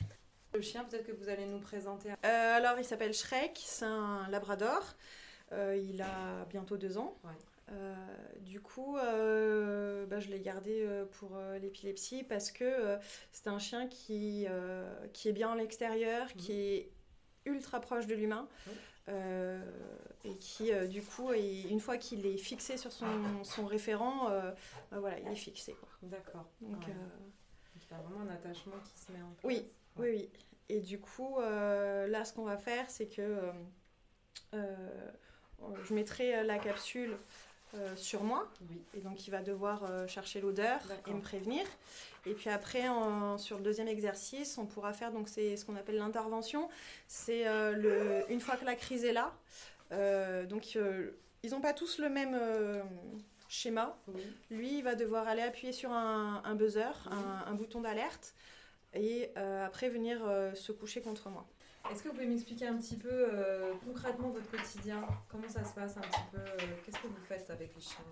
Le 0.53 0.61
chien, 0.61 0.83
peut-être 0.83 1.05
que 1.05 1.11
vous 1.11 1.29
allez 1.29 1.45
nous 1.45 1.59
présenter. 1.59 2.11
alors, 2.23 2.79
il 2.79 2.83
s'appelle 2.83 3.13
Shrek, 3.13 3.61
c'est 3.63 3.85
un 3.85 4.27
labrador. 4.29 4.95
il 5.51 6.01
a 6.01 6.45
bientôt 6.49 6.75
2 6.75 6.97
ans. 6.97 7.15
Ouais. 7.23 7.31
Euh, 7.71 7.95
du 8.41 8.61
coup, 8.61 8.97
euh, 8.97 10.05
bah, 10.05 10.19
je 10.19 10.29
l'ai 10.29 10.39
gardé 10.39 10.81
euh, 10.81 11.05
pour 11.05 11.37
l'épilepsie 11.61 12.23
parce 12.23 12.51
que 12.51 12.97
c'est 13.31 13.47
un 13.47 13.59
chien 13.59 13.87
qui, 13.87 14.47
qui 15.13 15.29
est 15.29 15.33
bien 15.33 15.51
à 15.51 15.55
l'extérieur, 15.55 16.27
mmh. 16.27 16.37
qui 16.37 16.51
est 16.53 16.91
ultra 17.45 17.79
proche 17.79 18.07
de 18.07 18.15
l'humain. 18.15 18.47
et 19.07 20.35
qui 20.39 20.71
du 20.87 21.01
coup 21.01 21.33
une 21.33 21.79
fois 21.79 21.97
qu'il 21.97 22.25
est 22.27 22.37
fixé 22.37 22.77
sur 22.77 22.91
son, 22.91 23.07
son 23.43 23.65
référent 23.65 24.29
voilà 24.91 25.17
il 25.19 25.27
est 25.29 25.35
fixé 25.35 25.75
d'accord 26.03 26.45
donc 26.61 26.85
il 26.85 27.81
y 27.89 27.93
a 27.95 27.97
vraiment 28.01 28.21
un 28.21 28.29
attachement 28.29 28.75
qui 28.83 28.99
se 28.99 29.11
met 29.11 29.21
en 29.21 29.31
place 29.31 29.45
oui 29.45 29.65
Oui, 29.97 30.09
oui. 30.11 30.29
Et 30.71 30.79
du 30.79 30.99
coup, 30.99 31.39
là, 31.39 32.23
ce 32.23 32.33
qu'on 32.33 32.43
va 32.43 32.57
faire, 32.57 32.87
c'est 32.91 33.07
que 33.07 33.51
je 34.53 35.93
mettrai 35.95 36.43
la 36.43 36.59
capsule 36.59 37.17
sur 37.95 38.23
moi. 38.23 38.47
Et 38.95 39.01
donc, 39.01 39.27
il 39.27 39.31
va 39.31 39.41
devoir 39.41 39.83
chercher 40.07 40.41
l'odeur 40.41 40.79
et 41.07 41.13
me 41.13 41.21
prévenir. 41.21 41.65
Et 42.25 42.33
puis 42.33 42.49
après, 42.49 42.83
sur 43.37 43.57
le 43.57 43.63
deuxième 43.63 43.87
exercice, 43.87 44.57
on 44.57 44.65
pourra 44.65 44.93
faire 44.93 45.11
donc 45.11 45.29
c'est 45.29 45.55
ce 45.55 45.65
qu'on 45.65 45.75
appelle 45.75 45.97
l'intervention. 45.97 46.69
C'est 47.07 47.45
le 47.45 48.23
une 48.29 48.41
fois 48.41 48.57
que 48.57 48.65
la 48.65 48.75
crise 48.75 49.05
est 49.05 49.13
là. 49.13 49.33
donc, 50.45 50.75
ils 50.75 51.51
n'ont 51.51 51.61
pas 51.61 51.73
tous 51.73 51.99
le 51.99 52.09
même 52.09 52.37
schéma. 53.49 53.97
Lui, 54.49 54.77
il 54.77 54.83
va 54.83 54.95
devoir 54.95 55.27
aller 55.27 55.41
appuyer 55.41 55.73
sur 55.73 55.91
un, 55.91 56.55
buzzer, 56.55 57.09
un, 57.45 57.53
bouton 57.55 57.81
d'alerte, 57.81 58.33
et 58.93 59.31
euh, 59.37 59.65
après 59.65 59.89
venir 59.89 60.19
euh, 60.23 60.53
se 60.53 60.71
coucher 60.71 61.01
contre 61.01 61.29
moi. 61.29 61.45
Est-ce 61.91 62.03
que 62.03 62.09
vous 62.09 62.13
pouvez 62.13 62.27
m'expliquer 62.27 62.67
un 62.67 62.77
petit 62.77 62.97
peu 62.97 63.09
euh, 63.11 63.73
concrètement 63.85 64.29
votre 64.29 64.49
quotidien? 64.49 65.01
Comment 65.29 65.49
ça 65.49 65.63
se 65.63 65.73
passe 65.73 65.97
un 65.97 66.01
petit 66.01 66.21
peu 66.31 66.39
Qu'est-ce 66.85 66.99
que 66.99 67.07
vous 67.07 67.23
faites 67.27 67.49
avec 67.49 67.73
les 67.75 67.81
chiens 67.81 68.03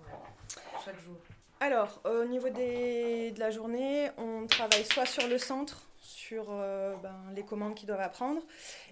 chaque 0.84 1.00
jour? 1.00 1.18
Alors, 1.60 2.02
au 2.06 2.26
niveau 2.26 2.50
de 2.50 3.40
la 3.40 3.50
journée, 3.50 4.10
on 4.18 4.46
travaille 4.46 4.86
soit 4.86 5.06
sur 5.06 5.28
le 5.28 5.40
centre, 5.40 5.90
sur 5.98 6.46
ben, 6.46 7.16
les 7.36 7.44
commandes 7.44 7.74
qu'ils 7.74 7.88
doivent 7.88 8.02
apprendre, 8.02 8.44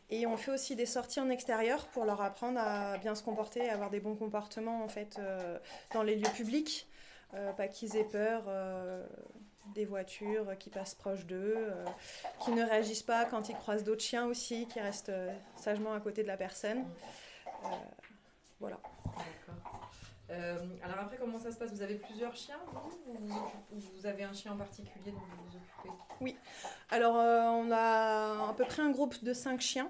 et 0.10 0.28
on 0.28 0.38
fait 0.38 0.52
aussi 0.52 0.76
des 0.76 0.86
sorties 0.86 1.20
en 1.20 1.30
extérieur 1.30 1.88
pour 1.88 2.06
leur 2.06 2.22
apprendre 2.22 2.60
à 2.60 2.98
bien 2.98 3.16
se 3.16 3.24
comporter, 3.24 3.68
à 3.70 3.74
avoir 3.74 3.90
des 3.90 4.00
bons 4.00 4.16
comportements 4.16 4.84
en 4.84 4.88
fait 4.88 5.18
euh, 5.20 5.58
dans 5.94 6.04
les 6.04 6.16
lieux 6.16 6.30
publics, 6.36 6.88
euh, 7.34 7.52
pas 7.54 7.68
qu'ils 7.68 7.96
aient 7.96 8.04
peur 8.04 8.44
euh, 8.48 9.04
des 9.74 9.86
voitures 9.86 10.58
qui 10.58 10.70
passent 10.70 10.96
proche 10.96 11.26
d'eux, 11.26 11.58
qui 12.44 12.52
ne 12.52 12.64
réagissent 12.64 13.04
pas 13.04 13.26
quand 13.26 13.50
ils 13.50 13.56
croisent 13.56 13.84
d'autres 13.84 14.04
chiens 14.04 14.26
aussi, 14.26 14.68
qui 14.68 14.80
restent 14.80 15.12
sagement 15.56 15.94
à 15.94 16.00
côté 16.00 16.24
de 16.24 16.28
la 16.28 16.38
personne. 16.38 16.86
voilà. 18.60 18.80
Euh, 20.32 20.58
alors 20.84 21.00
après, 21.00 21.18
comment 21.18 21.38
ça 21.40 21.52
se 21.52 21.58
passe? 21.58 21.72
Vous 21.72 21.82
avez 21.82 21.96
plusieurs 21.96 22.36
chiens, 22.36 22.58
vous? 22.72 23.14
Ou 23.72 23.80
vous 23.80 24.06
avez 24.06 24.24
un 24.24 24.34
chien 24.34 24.54
en 24.54 24.58
particulier 24.58 25.12
dont 25.12 25.20
vous 25.20 25.50
vous 25.50 25.56
occupez? 25.56 25.96
Oui. 26.22 26.38
Alors, 26.90 27.18
euh, 27.18 27.42
on 27.42 27.72
a 27.72 28.50
à 28.50 28.54
peu 28.58 28.66
près 28.66 28.82
un 28.82 28.90
groupe 28.90 29.24
de 29.24 29.34
5 29.34 29.62
chiens. 29.62 29.90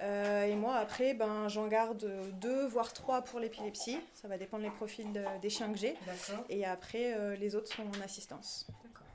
Euh, 0.00 0.44
et 0.44 0.56
moi, 0.56 0.76
après, 0.76 1.14
ben, 1.14 1.48
j'en 1.48 1.68
garde 1.68 2.10
2, 2.40 2.66
voire 2.66 2.92
3 2.92 3.22
pour 3.22 3.38
l'épilepsie. 3.38 4.00
Ça 4.14 4.26
va 4.26 4.38
dépendre 4.38 4.64
des 4.64 4.70
profils 4.70 5.06
des 5.40 5.50
chiens 5.50 5.72
que 5.72 5.78
j'ai. 5.78 5.96
Et 6.48 6.64
après, 6.64 7.36
les 7.36 7.54
autres 7.54 7.72
sont 7.72 7.84
en 7.84 8.00
assistance. 8.02 8.66
D'accord. 8.82 9.06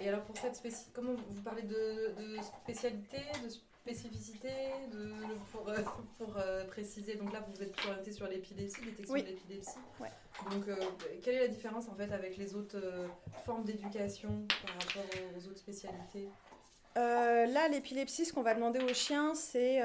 Et 0.00 0.08
alors, 0.08 0.22
pour 0.22 0.36
cette 0.36 0.56
spécialité, 0.56 0.90
comment 0.92 1.12
vous 1.30 1.42
parlez 1.42 1.62
de, 1.62 2.14
de 2.18 2.42
spécialité 2.42 3.18
de 3.44 3.48
spécificité 3.86 4.48
de, 4.92 5.12
pour, 5.52 5.68
euh, 5.68 5.76
pour 6.18 6.36
euh, 6.36 6.64
préciser 6.64 7.14
Donc 7.14 7.32
là, 7.32 7.44
vous 7.48 7.62
êtes 7.62 7.72
plus 7.72 7.88
orienté 7.88 8.12
sur 8.12 8.26
l'épilepsie, 8.26 8.80
détection 8.84 9.14
de 9.14 9.20
l'épilepsie. 9.20 9.78
Ouais. 10.00 10.10
Donc, 10.50 10.68
euh, 10.68 10.74
quelle 11.22 11.36
est 11.36 11.40
la 11.40 11.48
différence 11.48 11.88
en 11.88 11.94
fait 11.94 12.12
avec 12.12 12.36
les 12.36 12.54
autres 12.54 12.78
formes 13.44 13.64
d'éducation 13.64 14.46
par 14.64 14.74
rapport 14.74 15.20
aux, 15.36 15.46
autres 15.46 15.58
spécialités? 15.58 16.28
Là, 16.96 17.68
l'épilepsie, 17.68 18.24
ce 18.24 18.32
qu'on 18.32 18.42
va 18.42 18.54
demander 18.54 18.80
aux 18.80 18.94
chiens, 18.94 19.34
c'est 19.34 19.80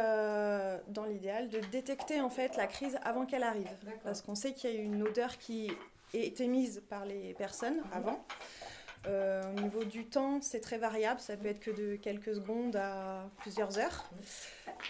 dans 0.87 1.05
l'idéal 1.05 1.49
de 1.49 1.59
détecter 1.71 2.21
en 2.21 2.29
fait 2.29 2.57
la 2.57 2.67
crise 2.67 2.97
avant 3.03 3.25
qu'elle 3.25 3.43
arrive, 3.43 3.69
parce 4.03 4.21
qu'on 4.21 4.35
sait 4.35 4.53
qu'il 4.53 4.73
y 4.73 4.77
a 4.77 4.81
une 4.81 5.03
odeur 5.03 5.37
qui 5.37 5.69
est 6.13 6.41
émise 6.41 6.81
par 6.89 7.05
les 7.05 7.33
personnes 7.33 7.77
mhm. 7.77 7.93
avant. 7.93 8.25
Euh, 9.07 9.41
au 9.57 9.61
niveau 9.61 9.83
du 9.83 10.05
temps, 10.05 10.39
c'est 10.41 10.59
très 10.59 10.77
variable, 10.77 11.19
ça 11.19 11.35
peut 11.35 11.47
être 11.47 11.59
que 11.59 11.71
de 11.71 11.95
quelques 11.95 12.35
secondes 12.35 12.75
à 12.75 13.27
plusieurs 13.37 13.79
heures. 13.79 14.11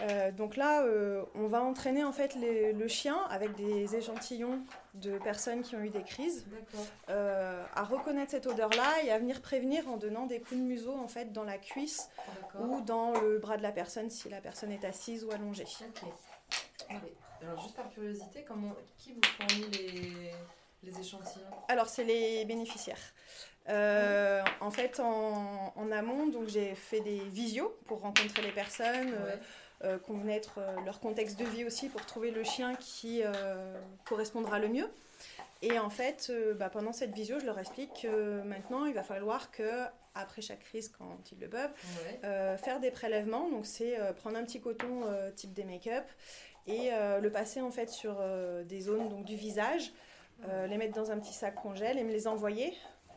Euh, 0.01 0.31
donc 0.31 0.57
là, 0.57 0.83
euh, 0.83 1.23
on 1.35 1.47
va 1.47 1.61
entraîner 1.61 2.03
en 2.03 2.11
fait 2.11 2.35
le 2.35 2.87
chien 2.87 3.17
avec 3.29 3.55
des 3.55 3.95
échantillons 3.95 4.59
de 4.95 5.17
personnes 5.19 5.61
qui 5.61 5.75
ont 5.75 5.81
eu 5.81 5.89
des 5.89 6.03
crises 6.03 6.45
à 7.07 7.83
reconnaître 7.83 8.31
cette 8.31 8.47
odeur-là 8.47 9.03
et 9.03 9.11
à 9.11 9.17
venir 9.17 9.41
prévenir 9.41 9.87
en 9.87 9.97
donnant 9.97 10.25
des 10.25 10.39
coups 10.39 10.59
de 10.59 10.65
museau 10.65 10.93
en 10.93 11.07
fait 11.07 11.31
dans 11.31 11.45
la 11.45 11.57
cuisse 11.57 12.09
ou 12.59 12.81
dans 12.81 13.13
le 13.19 13.39
bras 13.39 13.55
de 13.55 13.63
la 13.63 13.71
personne 13.71 14.09
si 14.09 14.27
la 14.29 14.41
personne 14.41 14.71
est 14.71 14.83
assise 14.83 15.23
ou 15.23 15.31
allongée. 15.31 15.67
Alors 17.41 17.61
juste 17.61 17.75
par 17.75 17.89
curiosité, 17.89 18.43
comment, 18.45 18.75
qui 18.97 19.13
vous 19.13 19.21
fournit 19.23 19.67
les, 19.71 20.31
les 20.83 20.99
échantillons? 20.99 21.45
Alors 21.69 21.87
c'est 21.87 22.03
les 22.03 22.45
bénéficiaires. 22.45 23.13
Euh, 23.69 24.41
en 24.59 24.71
fait, 24.71 24.99
en, 24.99 25.91
amont, 25.91 26.27
donc 26.27 26.47
j'ai 26.47 26.73
fait 26.75 27.01
des 27.01 27.19
visios 27.19 27.75
pour 27.85 28.01
rencontrer 28.01 28.41
les 28.41 28.51
personnes, 28.51 29.13
euh, 29.13 29.35
euh, 29.83 29.97
connaître 29.97 30.59
leur 30.85 30.99
contexte 30.99 31.37
de 31.37 31.45
vie 31.45 31.65
aussi 31.65 31.89
pour 31.89 32.05
trouver 32.05 32.31
le 32.31 32.43
chien 32.43 32.75
qui 32.75 33.21
correspondra 34.05 34.59
le 34.59 34.69
mieux. 34.69 34.89
Et 35.61 35.77
en 35.77 35.91
fait, 35.91 36.31
bah, 36.57 36.69
pendant 36.69 36.91
cette 36.91 37.13
visio, 37.13 37.39
je 37.39 37.45
leur 37.45 37.59
explique 37.59 38.01
que 38.01 38.41
maintenant, 38.41 38.85
il 38.85 38.93
va 38.93 39.03
falloir 39.03 39.51
que 39.51 39.83
après 40.15 40.41
chaque 40.41 40.59
crise, 40.61 40.89
quand 40.89 41.19
ils 41.31 41.39
le 41.39 41.47
peuvent, 41.47 41.71
faire 42.57 42.79
des 42.79 42.89
prélèvements. 42.91 43.49
Donc, 43.49 43.65
c'est 43.65 43.97
prendre 44.15 44.37
un 44.37 44.43
petit 44.43 44.59
coton 44.59 45.03
type 45.35 45.53
des 45.53 45.63
make-up 45.63 46.05
et 46.67 46.89
le 47.21 47.29
passer 47.29 47.61
en 47.61 47.71
fait 47.71 47.89
sur 47.89 48.17
des 48.65 48.81
zones 48.81 49.09
donc, 49.09 49.25
du 49.25 49.35
visage, 49.35 49.91
les 50.67 50.77
mettre 50.77 50.95
dans 50.95 51.11
un 51.11 51.19
petit 51.19 51.33
sac 51.33 51.53
congèle 51.55 51.99
et 51.99 52.03
me 52.03 52.11
les 52.11 52.27
envoyer 52.27 52.73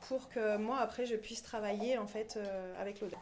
pour 0.08 0.28
que 0.28 0.56
moi, 0.56 0.78
après, 0.78 1.06
je 1.06 1.16
puisse 1.16 1.42
travailler 1.42 1.98
en 1.98 2.06
fait 2.06 2.36
euh, 2.36 2.80
avec 2.80 3.00
l'odeur. 3.00 3.20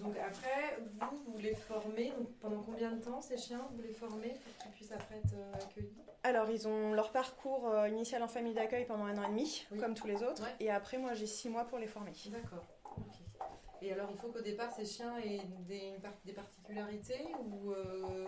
Donc 0.00 0.16
après, 0.18 0.78
vous, 1.00 1.32
vous 1.32 1.38
les 1.38 1.54
formez 1.54 2.10
donc 2.18 2.30
pendant 2.40 2.62
combien 2.62 2.92
de 2.92 3.02
temps 3.02 3.20
ces 3.20 3.36
chiens 3.36 3.66
Vous 3.74 3.82
les 3.82 3.92
formez 3.92 4.30
pour 4.30 4.56
qu'ils 4.62 4.72
puissent 4.72 4.92
après 4.92 5.16
être 5.16 5.34
euh, 5.34 5.52
accueillis? 5.54 6.02
Alors 6.22 6.50
ils 6.50 6.66
ont 6.66 6.94
leur 6.94 7.10
parcours 7.12 7.68
euh, 7.68 7.88
initial 7.88 8.22
en 8.22 8.28
famille 8.28 8.54
d'accueil 8.54 8.86
pendant 8.86 9.04
un 9.04 9.18
an 9.18 9.24
et 9.24 9.28
demi, 9.28 9.66
comme 9.78 9.94
tous 9.94 10.06
les 10.06 10.22
autres. 10.22 10.44
Et 10.60 10.70
après, 10.70 10.96
moi 10.96 11.14
j'ai 11.14 11.26
six 11.26 11.50
mois 11.50 11.64
pour 11.64 11.78
les 11.78 11.88
former. 11.88 12.12
D'accord. 12.26 12.64
Et 13.82 13.92
alors 13.92 14.08
il 14.12 14.16
faut 14.16 14.28
qu'au 14.28 14.40
départ 14.40 14.72
ces 14.72 14.86
chiens 14.86 15.18
aient 15.18 15.42
des, 15.66 15.94
des 16.24 16.32
particularités 16.32 17.26
ou 17.44 17.72
euh, 17.72 18.26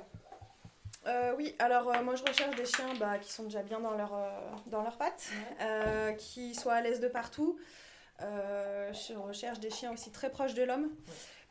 oui, 1.36 1.54
alors 1.58 1.88
euh, 1.88 2.02
moi 2.02 2.14
je 2.14 2.22
recherche 2.22 2.56
des 2.56 2.66
chiens 2.66 2.94
bah, 2.98 3.18
qui 3.18 3.32
sont 3.32 3.44
déjà 3.44 3.62
bien 3.62 3.80
dans, 3.80 3.94
leur, 3.94 4.14
euh, 4.14 4.30
dans 4.66 4.82
leurs 4.82 4.96
pattes, 4.96 5.30
qui 6.18 6.54
soient 6.54 6.74
à 6.74 6.80
l'aise 6.80 7.00
de 7.00 7.08
partout. 7.08 7.58
je 8.20 9.16
recherche 9.16 9.60
des 9.60 9.70
chiens 9.70 9.92
aussi 9.92 10.10
très 10.10 10.30
proches 10.30 10.54
de 10.54 10.62
l'homme, 10.62 10.90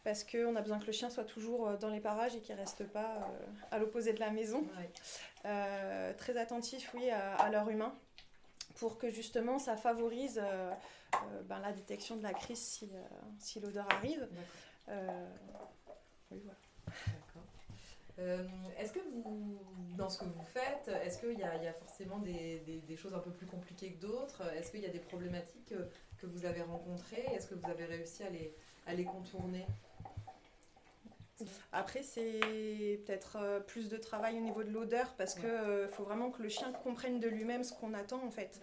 parce 0.03 0.23
qu'on 0.23 0.55
a 0.55 0.61
besoin 0.61 0.79
que 0.79 0.87
le 0.87 0.91
chien 0.91 1.09
soit 1.09 1.23
toujours 1.23 1.77
dans 1.77 1.89
les 1.89 1.99
parages 1.99 2.35
et 2.35 2.39
qu'il 2.39 2.55
ne 2.55 2.59
reste 2.59 2.85
pas 2.85 3.31
à 3.71 3.77
l'opposé 3.77 4.13
de 4.13 4.19
la 4.19 4.31
maison. 4.31 4.65
très 5.43 6.37
attentif, 6.37 6.91
oui, 6.93 7.09
à, 7.09 7.49
leur 7.49 7.69
humain, 7.69 7.93
pour 8.75 8.97
que 8.97 9.09
justement 9.09 9.59
ça 9.59 9.77
favorise 9.77 10.41
ben, 11.45 11.59
la 11.59 11.71
détection 11.71 12.15
de 12.15 12.23
la 12.23 12.33
crise 12.33 12.59
si, 12.59 12.89
si 13.39 13.59
l'odeur 13.59 13.87
arrive. 13.91 14.27
oui, 14.89 16.41
voilà. 16.43 16.62
Euh, 18.19 18.43
est-ce 18.79 18.93
que 18.93 18.99
vous, 18.99 19.59
dans 19.97 20.09
ce 20.09 20.19
que 20.19 20.25
vous 20.25 20.43
faites, 20.43 20.89
est-ce 21.03 21.19
qu'il 21.19 21.37
y, 21.37 21.43
a 21.43 21.73
forcément 21.73 22.19
des, 22.19 22.95
choses 22.95 23.13
un 23.13 23.19
peu 23.19 23.31
plus 23.31 23.47
compliquées 23.47 23.93
que 23.93 24.01
d'autres? 24.01 24.43
Est-ce 24.55 24.71
qu'il 24.71 24.81
y 24.81 24.85
a 24.85 24.89
des 24.89 24.99
problématiques 24.99 25.73
que, 26.17 26.25
vous 26.25 26.45
avez 26.45 26.61
rencontrées? 26.61 27.25
Est-ce 27.33 27.47
que 27.47 27.55
vous 27.55 27.69
avez 27.69 27.83
réussi 27.83 28.23
à 28.23 28.29
les, 28.29 28.55
à 28.87 28.93
les 28.93 29.03
contourner? 29.03 29.65
Après, 31.73 32.01
c'est 32.01 33.01
peut-être 33.05 33.37
euh, 33.41 33.59
plus 33.59 33.89
de 33.89 33.97
travail 33.97 34.37
au 34.37 34.39
niveau 34.39 34.63
de 34.63 34.69
l'odeur 34.69 35.13
parce 35.17 35.33
qu'il 35.33 35.45
euh, 35.47 35.89
faut 35.89 36.03
vraiment 36.03 36.31
que 36.31 36.41
le 36.41 36.47
chien 36.47 36.71
comprenne 36.71 37.19
de 37.19 37.27
lui-même 37.27 37.65
ce 37.65 37.73
qu'on 37.73 37.93
attend 37.93 38.23
en 38.23 38.31
fait. 38.31 38.61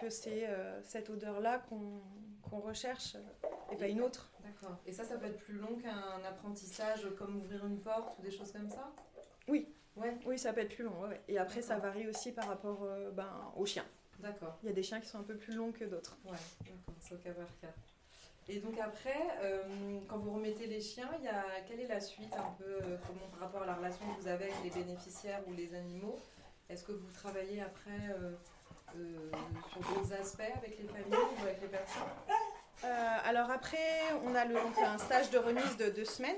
Que 0.00 0.08
c'est 0.08 0.46
cette 0.84 1.10
odeur-là 1.10 1.64
qu'on 1.68 2.60
recherche 2.60 3.16
et 3.72 3.76
pas 3.76 3.88
une 3.88 4.02
autre. 4.02 4.30
Et 4.86 4.92
ça, 4.92 5.04
ça 5.04 5.16
peut 5.16 5.26
être 5.26 5.38
plus 5.38 5.54
long 5.54 5.76
qu'un 5.76 6.24
apprentissage 6.28 7.06
comme 7.18 7.38
ouvrir 7.38 7.66
une 7.66 7.80
porte 7.80 8.18
ou 8.18 8.22
des 8.22 8.30
choses 8.30 8.52
comme 8.52 8.68
ça? 8.68 8.92
Oui. 9.48 9.74
Ouais. 9.96 10.16
Oui, 10.24 10.38
ça 10.38 10.52
peut 10.52 10.60
être 10.60 10.74
plus 10.74 10.84
long. 10.84 10.94
Et 11.28 11.38
après, 11.38 11.62
ça 11.62 11.78
varie 11.78 12.08
aussi 12.08 12.32
par 12.32 12.46
rapport 12.46 12.84
euh, 12.84 13.10
ben, 13.10 13.52
aux 13.56 13.66
chiens. 13.66 13.84
D'accord. 14.20 14.58
Il 14.62 14.68
y 14.68 14.72
a 14.72 14.74
des 14.74 14.82
chiens 14.82 15.00
qui 15.00 15.08
sont 15.08 15.18
un 15.18 15.24
peu 15.24 15.36
plus 15.36 15.54
longs 15.54 15.72
que 15.72 15.84
d'autres. 15.84 16.16
Ouais, 16.24 16.30
d'accord, 16.60 16.94
c'est 17.00 17.14
au 17.14 17.18
cas 17.18 17.32
par 17.32 17.46
cas. 17.60 17.74
Et 18.48 18.58
donc 18.58 18.78
après, 18.78 19.20
euh, 19.42 19.98
quand 20.08 20.18
vous 20.18 20.32
remettez 20.32 20.66
les 20.66 20.80
chiens, 20.80 21.10
y 21.22 21.28
a, 21.28 21.44
quelle 21.66 21.80
est 21.80 21.88
la 21.88 22.00
suite 22.00 22.34
un 22.34 22.52
peu 22.58 22.64
euh, 22.64 22.96
comment, 23.06 23.28
par 23.30 23.40
rapport 23.40 23.62
à 23.62 23.66
la 23.66 23.74
relation 23.74 24.04
que 24.14 24.20
vous 24.20 24.28
avez 24.28 24.44
avec 24.44 24.62
les 24.64 24.70
bénéficiaires 24.70 25.42
ou 25.46 25.52
les 25.52 25.74
animaux? 25.74 26.18
Est-ce 26.68 26.84
que 26.84 26.92
vous 26.92 27.10
travaillez 27.12 27.60
après 27.60 28.14
sur 29.72 29.80
d'autres 29.80 30.12
aspects 30.12 30.52
avec 30.56 30.78
les 30.78 30.84
familles 30.84 31.28
ou 31.38 31.42
avec 31.42 31.60
les 31.62 31.68
personnes? 31.68 32.02
Euh, 32.84 33.16
alors 33.24 33.50
après, 33.50 33.78
on 34.24 34.34
a 34.34 34.44
le, 34.44 34.56
un 34.56 34.98
stage 34.98 35.30
de 35.30 35.38
remise 35.38 35.76
de 35.76 35.90
deux 35.90 36.04
semaines. 36.04 36.36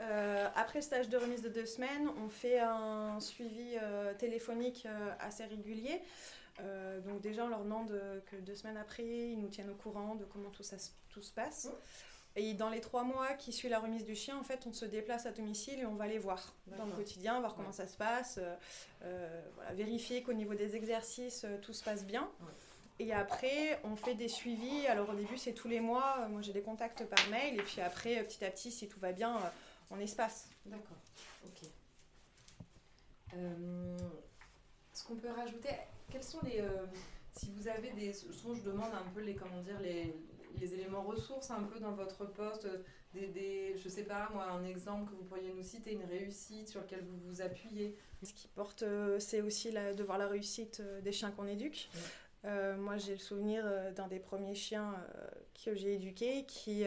Euh, 0.00 0.48
après 0.54 0.78
le 0.80 0.82
stage 0.82 1.08
de 1.08 1.16
remise 1.16 1.42
de 1.42 1.48
deux 1.48 1.66
semaines, 1.66 2.08
on 2.22 2.28
fait 2.28 2.60
un 2.60 3.18
suivi 3.20 3.76
euh, 3.82 4.14
téléphonique 4.14 4.86
assez 5.18 5.44
régulier. 5.44 6.02
donc 7.04 7.20
déjà, 7.20 7.44
on 7.44 7.48
leur 7.48 7.64
demande 7.64 8.00
que 8.26 8.36
deux 8.36 8.54
semaines 8.54 8.76
après, 8.76 9.04
ils 9.04 9.40
nous 9.40 9.48
tiennent 9.48 9.70
au 9.70 9.74
courant 9.74 10.14
de 10.14 10.24
comment 10.24 10.50
tout, 10.50 10.62
ça, 10.62 10.76
tout 11.08 11.22
se 11.22 11.32
passe. 11.32 11.68
Et 12.38 12.52
dans 12.52 12.68
les 12.68 12.82
trois 12.82 13.02
mois 13.02 13.32
qui 13.32 13.50
suivent 13.50 13.70
la 13.70 13.78
remise 13.78 14.04
du 14.04 14.14
chien, 14.14 14.36
en 14.36 14.42
fait, 14.42 14.66
on 14.66 14.72
se 14.74 14.84
déplace 14.84 15.24
à 15.24 15.32
domicile 15.32 15.80
et 15.80 15.86
on 15.86 15.94
va 15.94 16.06
les 16.06 16.18
voir 16.18 16.54
dans 16.76 16.84
le 16.84 16.92
quotidien, 16.92 17.40
voir 17.40 17.54
comment 17.54 17.72
ça 17.72 17.86
se 17.86 17.96
passe, 17.96 18.38
voilà, 19.00 19.72
vérifier 19.72 20.22
qu'au 20.22 20.34
niveau 20.34 20.54
des 20.54 20.76
exercices, 20.76 21.46
tout 21.62 21.72
se 21.72 21.82
passe 21.82 22.04
bien. 22.04 22.30
Et 22.98 23.12
après, 23.12 23.78
on 23.84 23.94
fait 23.94 24.14
des 24.14 24.28
suivis. 24.28 24.86
Alors 24.86 25.10
au 25.10 25.14
début, 25.14 25.36
c'est 25.36 25.52
tous 25.52 25.68
les 25.68 25.80
mois. 25.80 26.26
Moi, 26.28 26.40
j'ai 26.42 26.52
des 26.52 26.62
contacts 26.62 27.04
par 27.04 27.28
mail. 27.28 27.58
Et 27.58 27.62
puis 27.62 27.80
après, 27.80 28.22
petit 28.24 28.44
à 28.44 28.50
petit, 28.50 28.70
si 28.70 28.88
tout 28.88 29.00
va 29.00 29.12
bien, 29.12 29.38
on 29.90 29.98
espace. 30.00 30.48
D'accord. 30.64 30.96
Ok. 31.44 31.68
Euh, 33.34 33.98
ce 34.92 35.04
qu'on 35.04 35.16
peut 35.16 35.30
rajouter, 35.30 35.70
quels 36.10 36.24
sont 36.24 36.40
les. 36.42 36.60
Euh, 36.60 36.86
si 37.34 37.50
vous 37.50 37.68
avez 37.68 37.90
des. 37.90 38.12
Je 38.12 38.62
demande 38.62 38.94
un 38.94 39.10
peu 39.14 39.20
les. 39.20 39.34
Comment 39.34 39.60
dire 39.60 39.78
les, 39.80 40.14
les 40.58 40.74
éléments 40.74 41.02
ressources 41.02 41.50
un 41.50 41.64
peu 41.64 41.78
dans 41.78 41.92
votre 41.92 42.24
poste, 42.24 42.66
des, 43.12 43.26
des, 43.26 43.76
je 43.76 43.88
sais 43.90 44.04
pas 44.04 44.30
moi, 44.32 44.44
un 44.44 44.64
exemple 44.64 45.10
que 45.10 45.16
vous 45.16 45.24
pourriez 45.24 45.52
nous 45.52 45.62
citer, 45.62 45.92
une 45.92 46.04
réussite 46.04 46.68
sur 46.68 46.80
laquelle 46.80 47.04
vous 47.04 47.18
vous 47.28 47.42
appuyez. 47.42 47.94
Ce 48.22 48.32
qui 48.32 48.48
porte, 48.48 48.82
euh, 48.82 49.18
c'est 49.18 49.42
aussi 49.42 49.70
la, 49.70 49.92
de 49.92 50.02
voir 50.02 50.16
la 50.16 50.28
réussite 50.28 50.82
des 51.02 51.12
chiens 51.12 51.30
qu'on 51.30 51.46
éduque. 51.46 51.90
Moi, 52.44 52.96
j'ai 52.96 53.12
le 53.12 53.18
souvenir 53.18 53.64
d'un 53.94 54.08
des 54.08 54.20
premiers 54.20 54.54
chiens 54.54 54.94
que 55.64 55.74
j'ai 55.74 55.94
éduqué 55.94 56.44
qui 56.46 56.86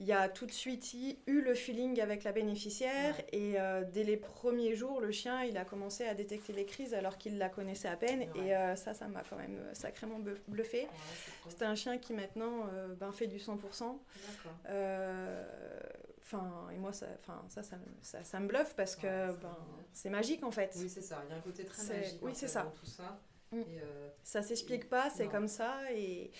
il 0.00 0.06
y 0.06 0.12
a 0.12 0.30
tout 0.30 0.46
de 0.46 0.50
suite 0.50 0.94
eu 1.26 1.42
le 1.42 1.54
feeling 1.54 2.00
avec 2.00 2.24
la 2.24 2.32
bénéficiaire 2.32 3.14
et 3.32 3.60
euh, 3.60 3.84
dès 3.84 4.02
les 4.02 4.16
premiers 4.16 4.74
jours, 4.74 4.98
le 4.98 5.10
chien, 5.10 5.44
il 5.44 5.58
a 5.58 5.66
commencé 5.66 6.06
à 6.06 6.14
détecter 6.14 6.54
les 6.54 6.64
crises 6.64 6.94
alors 6.94 7.18
qu'il 7.18 7.36
la 7.36 7.50
connaissait 7.50 7.88
à 7.88 7.96
peine 7.96 8.22
et 8.34 8.56
euh, 8.56 8.76
ça, 8.76 8.94
ça 8.94 9.08
m'a 9.08 9.22
quand 9.22 9.36
même 9.36 9.58
euh, 9.58 9.74
sacrément 9.74 10.18
bluffé. 10.48 10.88
C'était 11.48 11.66
un 11.66 11.74
chien 11.74 11.98
qui 11.98 12.14
maintenant 12.14 12.66
ben, 12.98 13.12
fait 13.12 13.26
du 13.26 13.36
100%. 13.36 13.98
Enfin, 16.22 16.68
et 16.72 16.78
moi, 16.78 16.92
ça, 16.92 17.06
ça, 17.48 17.62
ça, 17.62 17.76
ça, 18.00 18.24
ça 18.24 18.40
me 18.40 18.46
bluffe 18.46 18.74
parce 18.76 18.96
que 18.96 19.32
ben, 19.32 19.56
c'est 19.92 20.10
magique 20.10 20.44
en 20.44 20.50
fait. 20.50 20.72
Oui, 20.78 20.88
c'est 20.88 21.02
ça. 21.02 21.22
Il 21.26 21.30
y 21.30 21.34
a 21.34 21.36
un 21.36 21.40
côté 21.40 21.64
très 21.64 21.82
magique 21.82 22.18
oui, 22.22 22.32
c'est 22.34 22.48
ça. 22.48 22.72
tout 22.80 22.86
ça. 22.86 23.18
Mm. 23.52 23.60
Et 23.60 23.80
ça 24.22 24.42
s'explique 24.42 24.88
pas, 24.88 25.10
c'est 25.10 25.28
comme 25.28 25.48
ça 25.48 25.92
et 25.92 26.30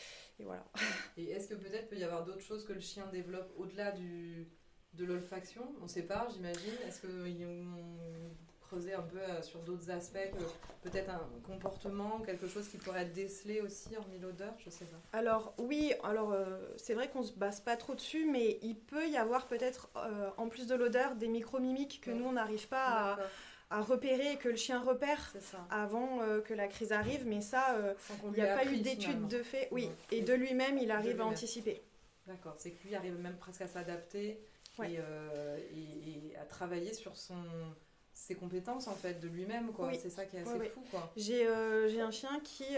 et 0.41 0.45
voilà. 0.45 0.65
Et 1.17 1.31
est-ce 1.31 1.49
que 1.49 1.55
peut-être 1.55 1.89
peut 1.89 1.97
y 1.97 2.05
avoir 2.05 2.25
d'autres 2.25 2.41
choses 2.41 2.65
que 2.65 2.73
le 2.73 2.81
chien 2.81 3.07
développe 3.13 3.53
au-delà 3.59 3.93
du, 3.93 4.49
de 4.95 5.05
l'olfaction? 5.05 5.63
On 5.81 5.85
ne 5.85 5.89
sait 5.89 6.03
pas, 6.03 6.29
j'imagine. 6.33 6.73
Est-ce 6.87 7.01
qu'ils 7.03 7.47
ont 7.47 8.31
creusé 8.61 8.95
un 8.95 9.03
peu 9.03 9.19
euh, 9.19 9.43
sur 9.43 9.61
d'autres 9.61 9.91
aspects, 9.91 10.31
peut-être 10.83 11.11
un 11.11 11.29
comportement, 11.45 12.21
quelque 12.21 12.47
chose 12.47 12.69
qui 12.69 12.77
pourrait 12.79 13.03
être 13.03 13.13
décelé 13.13 13.61
aussi, 13.61 13.97
hormis 13.97 14.19
l'odeur? 14.19 14.55
Je 14.65 14.71
sais 14.71 14.85
pas. 14.85 14.97
Alors 15.13 15.55
oui, 15.59 15.93
alors 16.05 16.33
euh, 16.33 16.59
c'est 16.77 16.95
vrai 16.95 17.11
qu'on 17.11 17.25
se 17.25 17.33
base 17.33 17.61
pas 17.61 17.77
trop 17.77 17.95
dessus, 17.95 18.27
mais 18.31 18.59
il 18.63 18.77
peut 18.77 19.09
y 19.09 19.17
avoir 19.17 19.47
peut-être, 19.47 19.91
euh, 19.97 20.31
en 20.37 20.49
plus 20.49 20.67
de 20.67 20.75
l'odeur, 20.75 21.17
des 21.17 21.29
micro-mimiques 21.29 22.01
que 22.01 22.13
nous, 22.13 22.25
on 22.25 22.33
n'arrive 22.33 22.69
pas 22.69 22.87
à 22.87 23.19
à 23.71 23.83
repérer 23.83 24.37
que 24.37 24.49
le 24.49 24.57
chien 24.57 24.81
repère 24.81 25.33
avant 25.71 26.21
euh, 26.23 26.41
que 26.41 26.53
la 26.53 26.66
crise 26.66 26.93
arrive, 26.93 27.27
mais 27.27 27.41
ça, 27.41 27.77
euh, 27.77 27.95
il 28.27 28.33
n'y 28.33 28.41
a 28.41 28.57
pas 28.57 28.66
eu 28.66 28.79
d'études 28.79 29.29
de 29.29 29.43
fait. 29.43 29.68
Oui, 29.71 29.89
et 30.11 30.23
de 30.23 30.35
lui-même, 30.35 30.77
il 30.77 30.91
arrive 30.91 31.21
à 31.21 31.27
anticiper. 31.27 31.81
D'accord, 32.27 32.57
c'est 32.59 32.73
que 32.73 32.87
lui 32.87 32.95
arrive 32.95 33.18
même 33.18 33.37
presque 33.37 33.62
à 33.62 33.68
s'adapter 33.68 34.41
euh, 34.81 35.59
et, 35.75 36.37
à 36.37 36.45
travailler 36.45 36.93
sur 36.93 37.16
son 37.16 37.43
ses 38.12 38.35
compétences 38.35 38.87
en 38.87 38.95
fait 38.95 39.18
de 39.21 39.29
lui-même 39.29 39.73
quoi. 39.73 39.91
C'est 39.95 40.11
ça 40.11 40.27
qui 40.27 40.37
est 40.37 40.41
assez 40.41 40.68
fou 40.68 40.85
quoi. 40.91 41.11
J'ai 41.16 41.47
un 41.47 42.11
chien 42.11 42.41
qui 42.45 42.77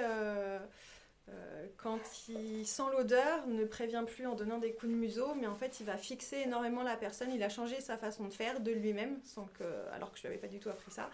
euh, 1.33 1.66
quand 1.76 2.01
il 2.28 2.66
sent 2.66 2.83
l'odeur, 2.93 3.47
ne 3.47 3.64
prévient 3.64 4.05
plus 4.07 4.26
en 4.26 4.35
donnant 4.35 4.59
des 4.59 4.72
coups 4.72 4.93
de 4.93 4.97
museau, 4.97 5.35
mais 5.35 5.47
en 5.47 5.55
fait, 5.55 5.80
il 5.80 5.87
va 5.87 5.97
fixer 5.97 6.39
énormément 6.45 6.83
la 6.83 6.97
personne. 6.97 7.30
Il 7.33 7.43
a 7.43 7.49
changé 7.49 7.80
sa 7.80 7.97
façon 7.97 8.28
de 8.28 8.33
faire 8.33 8.61
de 8.61 8.70
lui-même, 8.70 9.18
sans 9.24 9.47
que, 9.59 9.64
alors 9.93 10.12
que 10.12 10.18
je 10.18 10.22
lui 10.22 10.28
avais 10.28 10.39
pas 10.39 10.49
du 10.49 10.61
tout 10.61 10.68
appris 10.68 10.91
ça. 10.91 11.11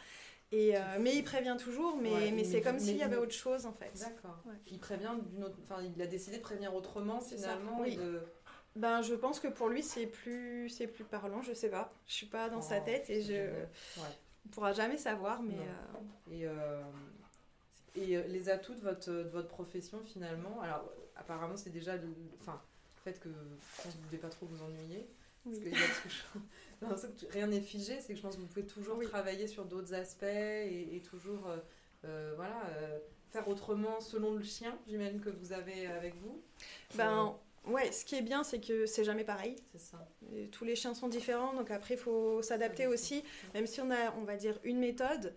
Et, 0.51 0.77
euh, 0.77 0.81
mais 1.01 1.15
il 1.15 1.25
prévient 1.25 1.57
toujours, 1.59 1.97
mais, 1.97 2.31
mais, 2.33 2.45
c'est 2.45 2.63
comme 2.63 2.79
s'il 2.79 2.97
y 2.97 3.03
avait 3.03 3.19
autre 3.19 3.35
chose 3.35 3.67
en 3.67 3.73
fait. 3.73 3.93
D'accord. 4.01 4.39
Il 4.71 4.79
prévient 4.79 5.13
d'une 5.31 5.45
autre, 5.45 5.57
enfin, 5.63 5.83
il 5.83 6.01
a 6.01 6.07
décidé 6.07 6.39
de 6.39 6.43
prévenir 6.43 6.75
autrement 6.75 7.21
finalement. 7.21 7.81
Oui. 7.81 7.99
Ben, 8.75 9.03
je 9.03 9.15
pense 9.15 9.41
que 9.41 9.49
pour 9.49 9.69
lui 9.69 9.83
c'est 9.83 10.07
plus, 10.07 10.71
c'est 10.71 10.87
plus 10.87 11.05
parlant. 11.05 11.43
Je 11.43 11.53
sais 11.53 11.69
pas. 11.69 11.93
Je 12.07 12.15
suis 12.15 12.27
pas 12.27 12.49
dans 12.49 12.63
sa 12.63 12.79
oh, 12.79 12.85
tête 12.85 13.11
et 13.11 13.21
je, 13.23 13.35
ne 13.35 14.51
pourra 14.51 14.73
jamais 14.73 14.97
savoir, 14.97 15.43
mais. 15.43 15.59
Euh, 15.59 16.31
et 16.31 16.47
et 17.99 18.17
euh, 18.17 18.23
les 18.29 18.49
atouts 18.49 18.75
de 18.75 18.81
votre, 18.81 19.11
de 19.11 19.29
votre 19.29 19.49
profession 19.49 20.01
finalement, 20.05 20.61
alors 20.61 20.85
apparemment 21.17 21.57
c'est 21.57 21.71
déjà 21.71 21.97
le, 21.97 22.09
enfin, 22.41 22.61
fait 23.05 23.19
que 23.21 23.29
vous 23.29 23.91
ne 24.01 24.07
devez 24.07 24.19
pas 24.19 24.29
trop 24.29 24.47
vous 24.47 24.63
ennuyer. 24.63 25.09
Parce 25.45 25.59
qu'il 25.59 25.73
y 25.73 25.75
a 25.75 25.79
toujours... 26.83 27.19
rien 27.31 27.47
n'est 27.47 27.61
figé, 27.61 28.01
c'est 28.01 28.13
que 28.13 28.17
je 28.17 28.23
pense 28.23 28.37
que 28.37 28.41
vous 28.41 28.47
pouvez 28.47 28.67
toujours 28.67 29.01
travailler 29.03 29.47
sur 29.47 29.65
d'autres 29.65 29.95
aspects 29.95 30.25
et, 30.25 31.03
toujours 31.09 31.49
euh, 31.49 31.57
euh, 32.05 32.33
voilà, 32.37 32.63
faire 33.31 33.49
autrement 33.49 34.01
selon 34.01 34.35
le 34.35 34.43
chien, 34.43 34.79
j'imagine 34.87 35.21
que 35.21 35.31
vous 35.31 35.53
avez 35.53 35.87
avec 35.87 36.15
vous. 36.17 36.43
Ben, 36.95 37.35
Ouais, 37.67 37.93
ce 37.93 38.05
qui 38.05 38.15
est 38.15 38.23
bien, 38.23 38.45
c'est 38.45 38.61
que 38.61 38.87
c'est 38.87 39.05
jamais 39.05 39.25
pareil. 39.25 39.57
C'est 39.73 39.91
ça. 39.91 40.09
tous 40.53 40.65
les 40.65 40.75
chiens 40.75 40.95
sont 40.95 41.09
différents, 41.09 41.53
donc 41.53 41.71
après, 41.71 41.95
il 41.95 42.01
faut 42.01 42.41
s'adapter 42.41 42.87
aussi. 42.87 43.23
Même 43.53 43.67
si 43.67 43.83
on 43.83 43.91
a, 43.91 44.15
on 44.17 44.23
va 44.23 44.37
dire, 44.37 44.59
une 44.65 44.79
méthode, 44.79 45.35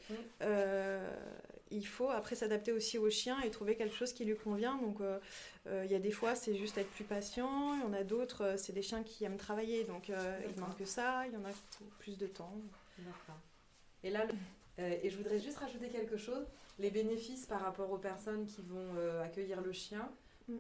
il 1.72 1.88
faut 1.88 2.10
après 2.10 2.36
s'adapter 2.36 2.72
aussi 2.72 2.98
au 2.98 3.10
chien 3.10 3.40
et 3.42 3.50
trouver 3.50 3.76
quelque 3.76 3.96
chose 3.96 4.14
qui 4.14 4.26
lui 4.26 4.36
convient. 4.36 4.78
Donc 4.78 5.02
euh, 5.02 5.20
euh, 5.68 5.84
il 5.86 5.92
y 5.92 5.96
a 5.96 6.00
des 6.00 6.12
fois 6.12 6.36
c'est 6.36 6.56
juste 6.56 6.78
être 6.78 6.90
plus 6.90 7.04
patient, 7.04 7.76
il 7.76 7.82
y 7.82 7.84
en 7.84 7.94
a 7.94 8.04
d'autres 8.04 8.44
euh, 8.44 8.58
c'est 8.58 8.74
des 8.74 8.82
chiens 8.82 9.04
qui 9.04 9.24
aiment 9.24 9.38
travailler, 9.38 9.84
donc 9.86 10.10
il 10.10 10.60
manque 10.60 10.78
que 10.78 10.86
ça, 10.86 11.26
il 11.28 11.34
y 11.34 11.38
en 11.38 11.46
a 11.46 11.54
plus 12.00 12.18
de 12.18 12.28
temps. 12.28 12.54
D'accord. 13.00 13.40
Et 14.04 14.10
là, 14.10 14.26
et 14.78 15.10
je 15.10 15.18
voudrais 15.18 15.40
juste 15.40 15.58
rajouter 15.58 15.90
quelque 15.90 16.18
chose, 16.18 16.46
les 16.80 16.90
bénéfices 16.90 17.46
par 17.46 17.62
rapport 17.62 17.92
aux 17.92 17.98
personnes 17.98 18.46
qui 18.48 18.62
vont 18.62 18.96
accueillir 19.24 19.62
le 19.62 19.72
chien. 19.72 20.10
Mm. 20.48 20.58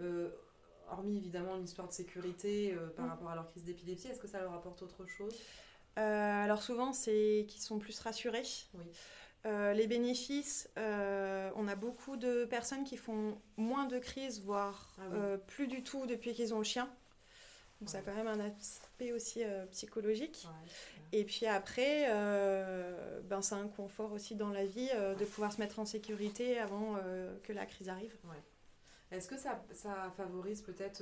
hormis 0.91 1.17
évidemment 1.17 1.57
l'histoire 1.57 1.87
de 1.87 1.93
sécurité 1.93 2.77
par 2.95 3.07
mm. 3.07 3.09
rapport 3.09 3.29
à 3.29 3.35
leur 3.35 3.47
crise 3.47 3.63
d'épilepsie, 3.63 4.09
est-ce 4.09 4.19
que 4.19 4.27
ça 4.27 4.39
leur 4.39 4.53
apporte 4.53 4.81
autre 4.83 5.05
chose? 5.07 5.33
Alors 5.95 6.61
souvent, 6.61 6.93
c'est 6.93 7.45
qu'ils 7.49 7.61
sont 7.61 7.79
plus 7.79 7.99
rassurés. 7.99 8.43
Oui. 8.75 8.85
Euh, 9.45 9.73
les 9.73 9.87
bénéfices, 9.87 10.69
euh, 10.77 11.49
on 11.55 11.67
a 11.67 11.75
beaucoup 11.75 12.15
de 12.15 12.45
personnes 12.45 12.83
qui 12.83 12.95
font 12.95 13.39
moins 13.57 13.87
de 13.87 13.97
crises, 13.97 14.41
voire 14.41 14.95
ah 14.99 15.01
euh, 15.13 15.37
plus 15.37 15.67
du 15.67 15.83
tout 15.83 16.05
depuis 16.05 16.33
qu'ils 16.33 16.53
ont 16.53 16.59
le 16.59 16.63
chien. 16.63 16.87
Donc 17.79 17.89
ça 17.89 17.97
a 17.97 18.01
quand 18.01 18.13
même 18.13 18.27
un 18.27 18.39
aspect 18.39 19.11
aussi 19.11 19.41
psychologique. 19.71 20.47
Et 21.11 21.23
puis 21.23 21.47
après, 21.47 22.07
ben, 23.23 23.41
c'est 23.41 23.55
un 23.55 23.67
confort 23.67 24.11
aussi 24.11 24.35
dans 24.35 24.51
la 24.51 24.67
vie 24.67 24.91
de 25.17 25.25
pouvoir 25.25 25.51
se 25.51 25.59
mettre 25.59 25.79
en 25.79 25.85
sécurité 25.85 26.59
avant 26.59 26.99
que 27.41 27.51
la 27.51 27.65
crise 27.65 27.89
arrive. 27.89 28.15
Est-ce 29.09 29.27
que 29.27 29.35
ça, 29.35 29.65
ça 29.73 30.13
favorise 30.15 30.61
peut-être 30.61 31.01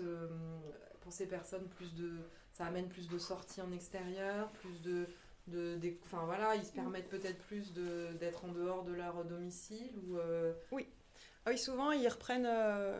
pour 1.01 1.11
ces 1.11 1.27
personnes 1.27 1.67
plus 1.67 1.93
de... 1.95 2.13
Ça 2.53 2.65
amène 2.65 2.87
plus 2.87 3.09
de 3.09 3.19
sorties 3.19 3.61
en 3.61 3.73
extérieur, 3.73 4.49
plus 4.51 4.81
de 4.81 5.05
de, 5.49 5.79
enfin 6.03 6.23
voilà, 6.25 6.55
ils 6.55 6.65
se 6.65 6.71
permettent 6.71 7.09
peut-être 7.09 7.39
plus 7.39 7.73
d'être 8.19 8.45
en 8.45 8.49
dehors 8.49 8.83
de 8.83 8.93
leur 8.93 9.23
domicile 9.25 9.91
ou 10.03 10.17
euh, 10.17 10.53
oui. 10.71 10.87
Ah 11.45 11.51
oui, 11.51 11.57
souvent 11.57 11.91
ils 11.91 12.07
reprennent, 12.07 12.47
euh, 12.47 12.99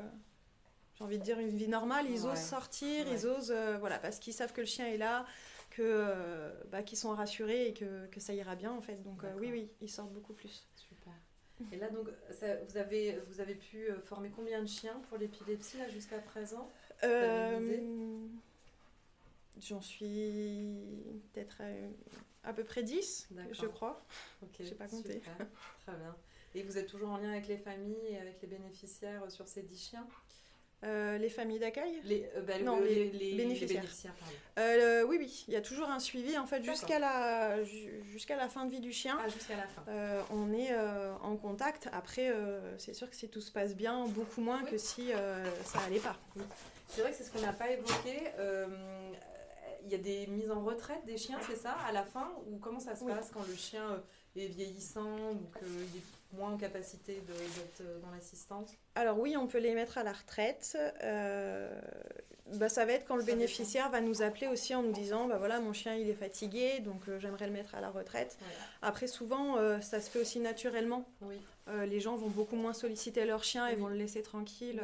j'ai 0.95 1.03
envie 1.03 1.19
de 1.19 1.23
dire 1.23 1.39
une 1.39 1.49
vie 1.49 1.67
normale. 1.67 2.05
Ils 2.09 2.25
osent 2.25 2.39
sortir, 2.39 3.07
ils 3.07 3.25
osent, 3.25 3.51
euh, 3.51 3.77
voilà, 3.79 3.99
parce 3.99 4.19
qu'ils 4.19 4.33
savent 4.33 4.53
que 4.53 4.61
le 4.61 4.67
chien 4.67 4.87
est 4.87 4.97
là, 4.97 5.25
que 5.69 6.51
bah, 6.71 6.83
qu'ils 6.83 6.97
sont 6.97 7.13
rassurés 7.13 7.67
et 7.67 7.73
que, 7.73 8.07
que, 8.07 8.19
ça 8.19 8.33
ira 8.33 8.55
bien 8.55 8.71
en 8.71 8.81
fait. 8.81 9.01
Donc 9.03 9.23
oui, 9.37 9.49
oui, 9.51 9.69
ils 9.81 9.89
sortent 9.89 10.13
beaucoup 10.13 10.33
plus. 10.33 10.67
Super. 10.75 11.13
Et 11.73 11.77
là 11.77 11.89
donc, 11.89 12.07
vous 12.67 12.77
avez 12.77 13.19
vous 13.27 13.41
avez 13.41 13.55
pu 13.55 13.87
former 14.03 14.29
combien 14.29 14.61
de 14.61 14.67
chiens 14.67 15.01
pour 15.09 15.17
l'épilepsie 15.17 15.77
là 15.77 15.89
jusqu'à 15.89 16.19
présent? 16.19 16.69
J'en 19.57 19.81
suis 19.81 20.77
peut-être 21.33 21.61
à 22.43 22.53
peu 22.53 22.63
près 22.63 22.83
10, 22.83 23.29
je 23.51 23.65
crois. 23.65 24.01
Ok, 24.41 24.55
j'ai 24.59 24.75
pas 24.75 24.87
compté. 24.87 25.21
Très 25.85 25.95
bien. 25.97 26.15
Et 26.55 26.63
vous 26.63 26.77
êtes 26.77 26.87
toujours 26.87 27.09
en 27.09 27.17
lien 27.17 27.31
avec 27.31 27.47
les 27.47 27.57
familles 27.57 28.07
et 28.09 28.17
avec 28.17 28.41
les 28.41 28.47
bénéficiaires 28.47 29.29
sur 29.29 29.47
ces 29.47 29.61
10 29.61 29.89
chiens? 29.89 30.07
Euh, 30.85 31.17
les 31.17 31.29
familles 31.29 31.59
d'accueil? 31.59 31.99
Les, 32.05 32.29
euh, 32.35 32.41
bah, 32.41 32.57
Non, 32.59 32.79
les, 32.79 33.09
bénéficiaires. 33.35 34.15
Euh, 34.57 35.03
oui, 35.03 35.17
oui, 35.19 35.43
il 35.49 35.53
y 35.53 35.57
a 35.57 35.61
toujours 35.61 35.89
un 35.89 35.99
suivi 35.99 36.37
en 36.37 36.45
fait 36.45 36.63
jusqu'à 36.63 36.99
la, 36.99 37.61
jusqu'à 38.05 38.37
la 38.37 38.47
fin 38.47 38.65
de 38.65 38.71
vie 38.71 38.79
du 38.79 38.93
chien. 38.93 39.17
Ah, 39.21 39.27
jusqu'à 39.27 39.57
la 39.57 39.67
fin. 39.67 39.83
on 40.31 40.53
est 40.53 40.73
en 41.21 41.35
contact. 41.35 41.89
Après, 41.91 42.33
c'est 42.77 42.93
sûr 42.93 43.09
que 43.09 43.15
si 43.15 43.29
tout 43.29 43.41
se 43.41 43.51
passe 43.51 43.75
bien, 43.75 44.07
beaucoup 44.07 44.41
moins 44.41 44.63
que 44.63 44.77
si 44.77 45.09
ça 45.65 45.79
allait 45.85 45.99
pas. 45.99 46.17
C'est 46.87 47.01
vrai 47.01 47.11
que 47.11 47.17
c'est 47.17 47.23
ce 47.23 47.31
qu'on 47.31 47.41
n'a 47.41 47.53
pas 47.53 47.69
évoqué 47.69 48.31
y 49.91 49.95
a 49.95 49.97
des 49.99 50.27
mises 50.27 50.51
en 50.51 50.61
retraite 50.61 51.05
des 51.05 51.17
chiens, 51.17 51.39
c'est 51.47 51.55
ça, 51.55 51.75
à 51.87 51.91
la 51.91 52.03
fin 52.03 52.31
Ou 52.47 52.57
comment 52.57 52.79
ça 52.79 52.95
se 52.95 53.03
passe 53.05 53.31
quand 53.33 53.45
le 53.47 53.55
chien 53.55 53.83
euh, 53.91 53.97
est 54.35 54.47
vieillissant 54.47 55.31
ou 55.31 55.59
qu'il 55.59 55.97
est 55.97 56.37
moins 56.37 56.51
en 56.51 56.57
capacité 56.57 57.21
d'être 57.27 57.81
euh, 57.81 57.99
dans 57.99 58.11
l'assistance? 58.11 58.69
Alors 58.95 59.19
oui, 59.19 59.35
on 59.37 59.47
peut 59.47 59.59
les 59.59 59.73
mettre 59.73 59.97
à 59.97 60.03
la 60.03 60.13
retraite. 60.13 60.77
Euh, 61.03 61.69
bah, 62.53 62.69
Ça 62.69 62.85
va 62.85 62.93
être 62.93 63.05
quand 63.07 63.15
le 63.15 63.23
bénéficiaire 63.23 63.89
va 63.89 64.01
nous 64.01 64.21
appeler 64.21 64.47
aussi 64.47 64.73
en 64.75 64.83
nous 64.83 64.91
disant 64.91 65.27
bah, 65.27 65.37
voilà, 65.37 65.59
mon 65.59 65.73
chien 65.73 65.95
il 65.95 66.09
est 66.09 66.13
fatigué, 66.15 66.79
donc 66.79 67.01
euh, 67.07 67.19
j'aimerais 67.19 67.47
le 67.47 67.53
mettre 67.53 67.75
à 67.75 67.81
la 67.81 67.89
retraite. 67.89 68.37
Après, 68.81 69.07
souvent, 69.07 69.57
euh, 69.57 69.79
ça 69.81 70.01
se 70.01 70.09
fait 70.09 70.19
aussi 70.19 70.39
naturellement. 70.39 71.05
Oui. 71.21 71.35
Les 71.85 71.99
gens 71.99 72.15
vont 72.15 72.29
beaucoup 72.29 72.55
moins 72.55 72.73
solliciter 72.73 73.25
leur 73.25 73.43
chien 73.43 73.67
et 73.67 73.75
vont 73.75 73.89
le 73.89 73.95
laisser 73.95 74.23
tranquille. 74.23 74.81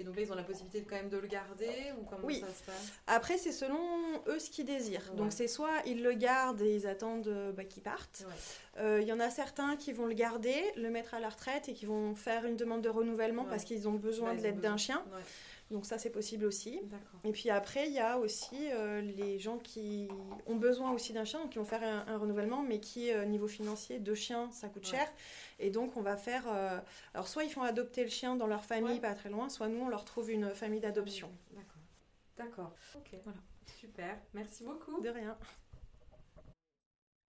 Et 0.00 0.04
donc 0.04 0.16
là, 0.16 0.22
ils 0.22 0.32
ont 0.32 0.36
la 0.36 0.42
possibilité 0.42 0.80
de, 0.80 0.88
quand 0.88 0.96
même 0.96 1.10
de 1.10 1.18
le 1.18 1.28
garder 1.28 1.92
ou 2.00 2.04
comment 2.04 2.26
oui. 2.26 2.40
ça 2.40 2.46
se 2.46 2.64
passe? 2.64 2.92
Après, 3.06 3.36
c'est 3.36 3.52
selon 3.52 3.78
eux 4.26 4.38
ce 4.38 4.50
qu'ils 4.50 4.64
désirent. 4.64 5.12
Donc 5.14 5.32
c'est 5.32 5.46
soit 5.46 5.82
ils 5.86 6.02
le 6.02 6.12
gardent 6.14 6.62
et 6.62 6.74
ils 6.74 6.86
attendent 6.86 7.52
bah, 7.54 7.64
qu'ils 7.64 7.82
partent. 7.82 8.24
Il 8.78 9.04
y 9.04 9.12
en 9.12 9.20
a 9.20 9.28
certains 9.28 9.76
qui 9.76 9.92
vont 9.92 10.06
le 10.06 10.14
garder, 10.14 10.56
le 10.76 10.88
mettre 10.88 11.12
à 11.12 11.20
la 11.20 11.28
retraite 11.28 11.68
et 11.68 11.74
qui 11.74 11.84
vont 11.84 12.14
faire 12.14 12.46
une 12.46 12.56
demande 12.56 12.80
de 12.80 12.88
renouvellement 12.88 13.44
parce 13.44 13.64
qu'ils 13.64 13.88
ont 13.88 13.92
besoin 13.92 14.30
bah, 14.30 14.38
de 14.38 14.42
l'aide 14.42 14.60
d'un 14.60 14.78
chien. 14.78 15.04
Donc 15.70 15.86
ça, 15.86 15.98
c'est 15.98 16.10
possible 16.10 16.44
aussi. 16.44 16.80
Et 17.22 17.30
puis 17.30 17.48
après, 17.48 17.86
il 17.86 17.92
y 17.92 18.00
a 18.00 18.18
aussi 18.18 18.70
euh, 18.72 19.00
les 19.00 19.38
gens 19.38 19.58
qui 19.58 20.08
ont 20.46 20.56
besoin 20.56 20.90
aussi 20.90 21.12
d'un 21.12 21.24
chien, 21.24 21.40
donc 21.40 21.50
qui 21.50 21.58
vont 21.58 21.64
faire 21.64 21.82
un, 22.08 22.18
renouvellement, 22.18 22.62
mais 22.62 22.80
qui, 22.80 23.12
euh, 23.12 23.24
niveau 23.24 23.46
financier, 23.46 24.00
deux 24.00 24.16
chiens, 24.16 24.50
ça 24.50 24.68
coûte 24.68 24.86
cher. 24.86 25.06
Et 25.60 25.70
donc, 25.70 25.96
on 25.96 26.02
va 26.02 26.16
faire... 26.16 26.44
Euh, 26.48 26.78
alors, 27.14 27.28
soit 27.28 27.44
ils 27.44 27.50
font 27.50 27.62
adopter 27.62 28.02
le 28.02 28.10
chien 28.10 28.34
dans 28.34 28.48
leur 28.48 28.64
famille, 28.64 28.98
pas 28.98 29.14
très 29.14 29.30
loin, 29.30 29.48
soit 29.48 29.68
nous, 29.68 29.80
on 29.80 29.88
leur 29.88 30.04
trouve 30.04 30.30
une 30.30 30.50
famille 30.50 30.80
d'adoption. 30.80 31.30
D'accord. 31.52 31.82
D'accord. 32.36 32.74
Ok. 32.96 33.20
Voilà. 33.22 33.38
Super. 33.78 34.18
Merci 34.34 34.64
beaucoup. 34.64 35.00
De 35.00 35.08
rien. 35.08 35.36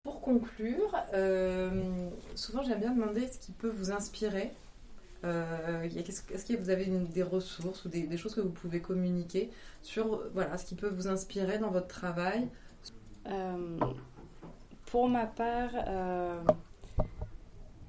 Pour 0.03 0.19
conclure, 0.19 0.97
souvent 2.33 2.63
j'aime 2.63 2.79
bien 2.79 2.89
demander 2.89 3.27
ce 3.27 3.37
qui 3.37 3.51
peut 3.51 3.69
vous 3.69 3.91
inspirer 3.91 4.51
euh, 5.24 5.84
Est-ce 5.84 6.45
que 6.45 6.57
vous 6.57 6.69
avez 6.69 6.86
des 6.86 7.24
ressources 7.24 7.86
ou 7.86 7.89
des, 7.89 8.17
choses 8.17 8.36
que 8.36 8.41
vous 8.41 8.49
pouvez 8.49 8.82
communiquer 8.82 9.49
sur 9.82 10.24
voilà, 10.34 10.57
ce 10.57 10.65
qui 10.65 10.76
peut 10.76 10.89
vous 10.89 11.07
inspirer 11.07 11.57
dans 11.57 11.69
votre 11.69 11.88
travail? 11.88 12.47
Euh, 13.28 13.78
Pour 14.86 15.07
ma 15.07 15.26
part, 15.26 15.72
euh, 15.88 16.41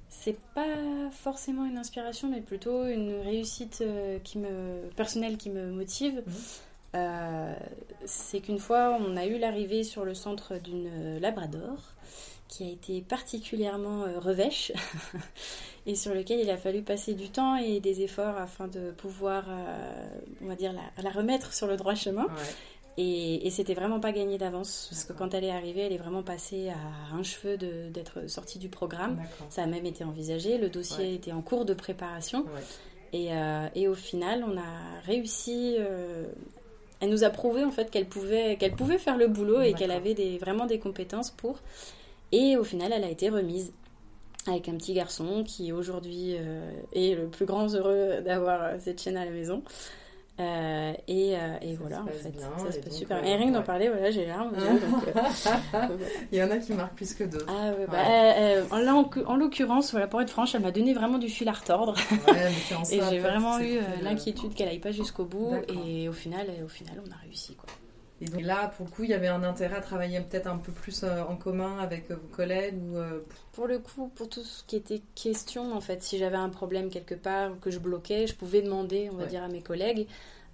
c'est 0.07 0.39
pas 0.53 1.09
forcément 1.11 1.65
une 1.65 1.77
inspiration, 1.77 2.29
mais 2.29 2.41
plutôt 2.41 2.85
une 2.85 3.19
réussite 3.21 3.79
euh, 3.81 4.19
qui 4.19 4.37
me, 4.37 4.89
personnelle 4.95 5.37
qui 5.37 5.49
me 5.49 5.71
motive. 5.71 6.23
Mhm. 6.25 6.33
Euh, 6.95 7.55
c'est 8.05 8.39
qu'une 8.39 8.59
fois, 8.59 8.97
on 8.99 9.17
a 9.17 9.25
eu 9.25 9.39
l'arrivée 9.39 9.83
sur 9.83 10.05
le 10.05 10.13
centre 10.13 10.59
d'une 10.59 11.17
Labrador 11.17 11.93
qui 12.53 12.63
a 12.63 12.69
été 12.69 13.01
particulièrement 13.01 14.03
revêche 14.19 14.71
et 15.85 15.95
sur 15.95 16.13
lequel 16.13 16.39
il 16.39 16.49
a 16.49 16.57
fallu 16.57 16.81
passer 16.81 17.13
du 17.13 17.29
temps 17.29 17.55
et 17.55 17.79
des 17.79 18.01
efforts 18.01 18.37
afin 18.37 18.67
de 18.67 18.91
pouvoir, 18.91 19.45
euh, 19.49 20.19
on 20.41 20.47
va 20.47 20.55
dire, 20.55 20.73
la, 20.73 21.09
remettre 21.09 21.53
sur 21.53 21.67
le 21.67 21.77
droit 21.77 21.95
chemin. 21.95 22.27
Et, 22.95 23.47
et 23.47 23.49
c'était 23.49 23.73
vraiment 23.73 23.99
pas 23.99 24.11
gagné 24.11 24.37
d'avance, 24.37 24.87
parce 24.91 25.03
que 25.03 25.13
quand 25.13 25.33
elle 25.33 25.43
est 25.43 25.51
arrivée, 25.51 25.81
elle 25.81 25.93
est 25.93 25.97
vraiment 25.97 26.21
passée 26.21 26.69
à 26.69 27.15
un 27.15 27.23
cheveu 27.23 27.57
d'être 27.57 28.29
sortie 28.29 28.59
du 28.59 28.69
programme. 28.69 29.19
Ça 29.49 29.63
a 29.63 29.65
même 29.65 29.85
été 29.87 30.03
envisagé, 30.03 30.59
le 30.59 30.69
dossier 30.69 31.15
était 31.15 31.31
en 31.31 31.41
cours 31.41 31.65
de 31.65 31.73
préparation. 31.73 32.45
Et, 33.11 33.33
euh, 33.33 33.67
et, 33.75 33.87
au 33.87 33.93
final, 33.93 34.43
on 34.47 34.57
a 34.57 35.01
réussi. 35.05 35.75
Euh, 35.77 36.25
elle 36.99 37.09
nous 37.09 37.23
a 37.23 37.29
prouvé 37.29 37.63
en 37.63 37.69
fait 37.69 37.91
qu'elle 37.91 38.07
pouvait, 38.07 38.55
qu'elle 38.55 38.75
pouvait 38.75 38.97
faire 38.97 39.17
le 39.17 39.27
boulot 39.27 39.61
et 39.61 39.73
qu'elle 39.73 39.91
avait 39.91 40.13
des, 40.13 40.37
vraiment 40.37 40.65
des 40.65 40.79
compétences 40.79 41.29
pour. 41.29 41.59
Et 42.33 42.57
au 42.57 42.63
final, 42.63 42.91
elle 42.91 43.03
a 43.03 43.09
été 43.09 43.29
remise 43.29 43.71
avec 44.47 44.67
un 44.67 44.73
petit 44.73 44.93
garçon 44.93 45.43
qui 45.45 45.71
aujourd'hui 45.71 46.35
euh, 46.35 46.71
est 46.91 47.15
le 47.15 47.27
plus 47.27 47.45
grand 47.45 47.71
heureux 47.75 48.21
d'avoir 48.25 48.61
euh, 48.63 48.75
cette 48.79 48.99
chaîne 48.99 49.17
à 49.17 49.23
la 49.23 49.31
maison. 49.31 49.61
Euh, 50.39 50.93
et, 51.07 51.33
et 51.61 51.75
voilà, 51.79 52.01
en 52.01 52.07
fait, 52.07 52.31
ça 52.31 52.71
se 52.71 52.79
passe 52.79 52.97
super. 52.97 53.23
et 53.23 53.35
rien 53.35 53.49
que 53.49 53.53
d'en 53.53 53.61
parler, 53.61 53.87
voilà, 53.87 54.09
j'ai 54.09 54.25
l'air. 54.25 54.43
Il 56.31 56.39
y 56.39 56.43
en 56.43 56.49
a 56.49 56.57
qui 56.57 56.73
marquent 56.73 56.95
plus 56.95 57.13
que 57.13 57.23
d'autres. 57.23 57.45
Ah 57.47 57.71
bah, 57.87 58.81
là, 58.81 58.95
en, 59.27 59.35
l'occurrence, 59.35 59.91
voilà, 59.91 60.07
pour 60.07 60.19
être 60.19 60.31
franche, 60.31 60.55
elle 60.55 60.63
m'a 60.63 60.71
donné 60.71 60.95
vraiment 60.95 61.19
du 61.19 61.29
fil 61.29 61.47
à 61.49 61.53
retordre. 61.53 61.95
et 62.91 62.99
j'ai 63.11 63.19
vraiment 63.19 63.59
eu 63.59 63.77
l'inquiétude 64.01 64.55
qu'elle 64.55 64.69
aille 64.69 64.79
pas 64.79 64.91
jusqu'au 64.91 65.25
bout. 65.25 65.53
Et 65.67 66.09
au 66.09 66.13
final, 66.13 66.47
au 66.65 66.67
final, 66.67 66.95
on 67.07 67.11
a 67.11 67.17
réussi. 67.27 67.53
Quoi. 67.53 67.69
Et 68.21 68.25
donc 68.25 68.41
là, 68.41 68.71
pour 68.77 68.85
le 68.85 68.91
coup, 68.91 69.03
il 69.03 69.09
y 69.09 69.13
avait 69.13 69.27
un 69.27 69.43
intérêt 69.43 69.77
à 69.77 69.81
travailler 69.81 70.19
peut-être 70.21 70.47
un 70.47 70.57
peu 70.57 70.71
plus 70.71 71.03
euh, 71.03 71.23
en 71.23 71.35
commun 71.35 71.79
avec 71.79 72.09
euh, 72.09 72.15
vos 72.15 72.27
collègues 72.27 72.75
ou 72.81 72.97
euh, 72.97 73.19
Pour 73.53 73.67
le 73.67 73.79
coup, 73.79 74.09
pour 74.15 74.29
tout 74.29 74.43
ce 74.43 74.63
qui 74.63 74.75
était 74.75 75.01
question, 75.15 75.73
en 75.73 75.81
fait, 75.81 76.03
si 76.03 76.17
j'avais 76.17 76.37
un 76.37 76.49
problème 76.49 76.89
quelque 76.89 77.15
part 77.15 77.51
ou 77.51 77.55
que 77.55 77.71
je 77.71 77.79
bloquais, 77.79 78.27
je 78.27 78.35
pouvais 78.35 78.61
demander, 78.61 79.09
on 79.11 79.17
va 79.17 79.25
dire, 79.25 79.43
à 79.43 79.47
mes 79.47 79.61
collègues. 79.61 80.07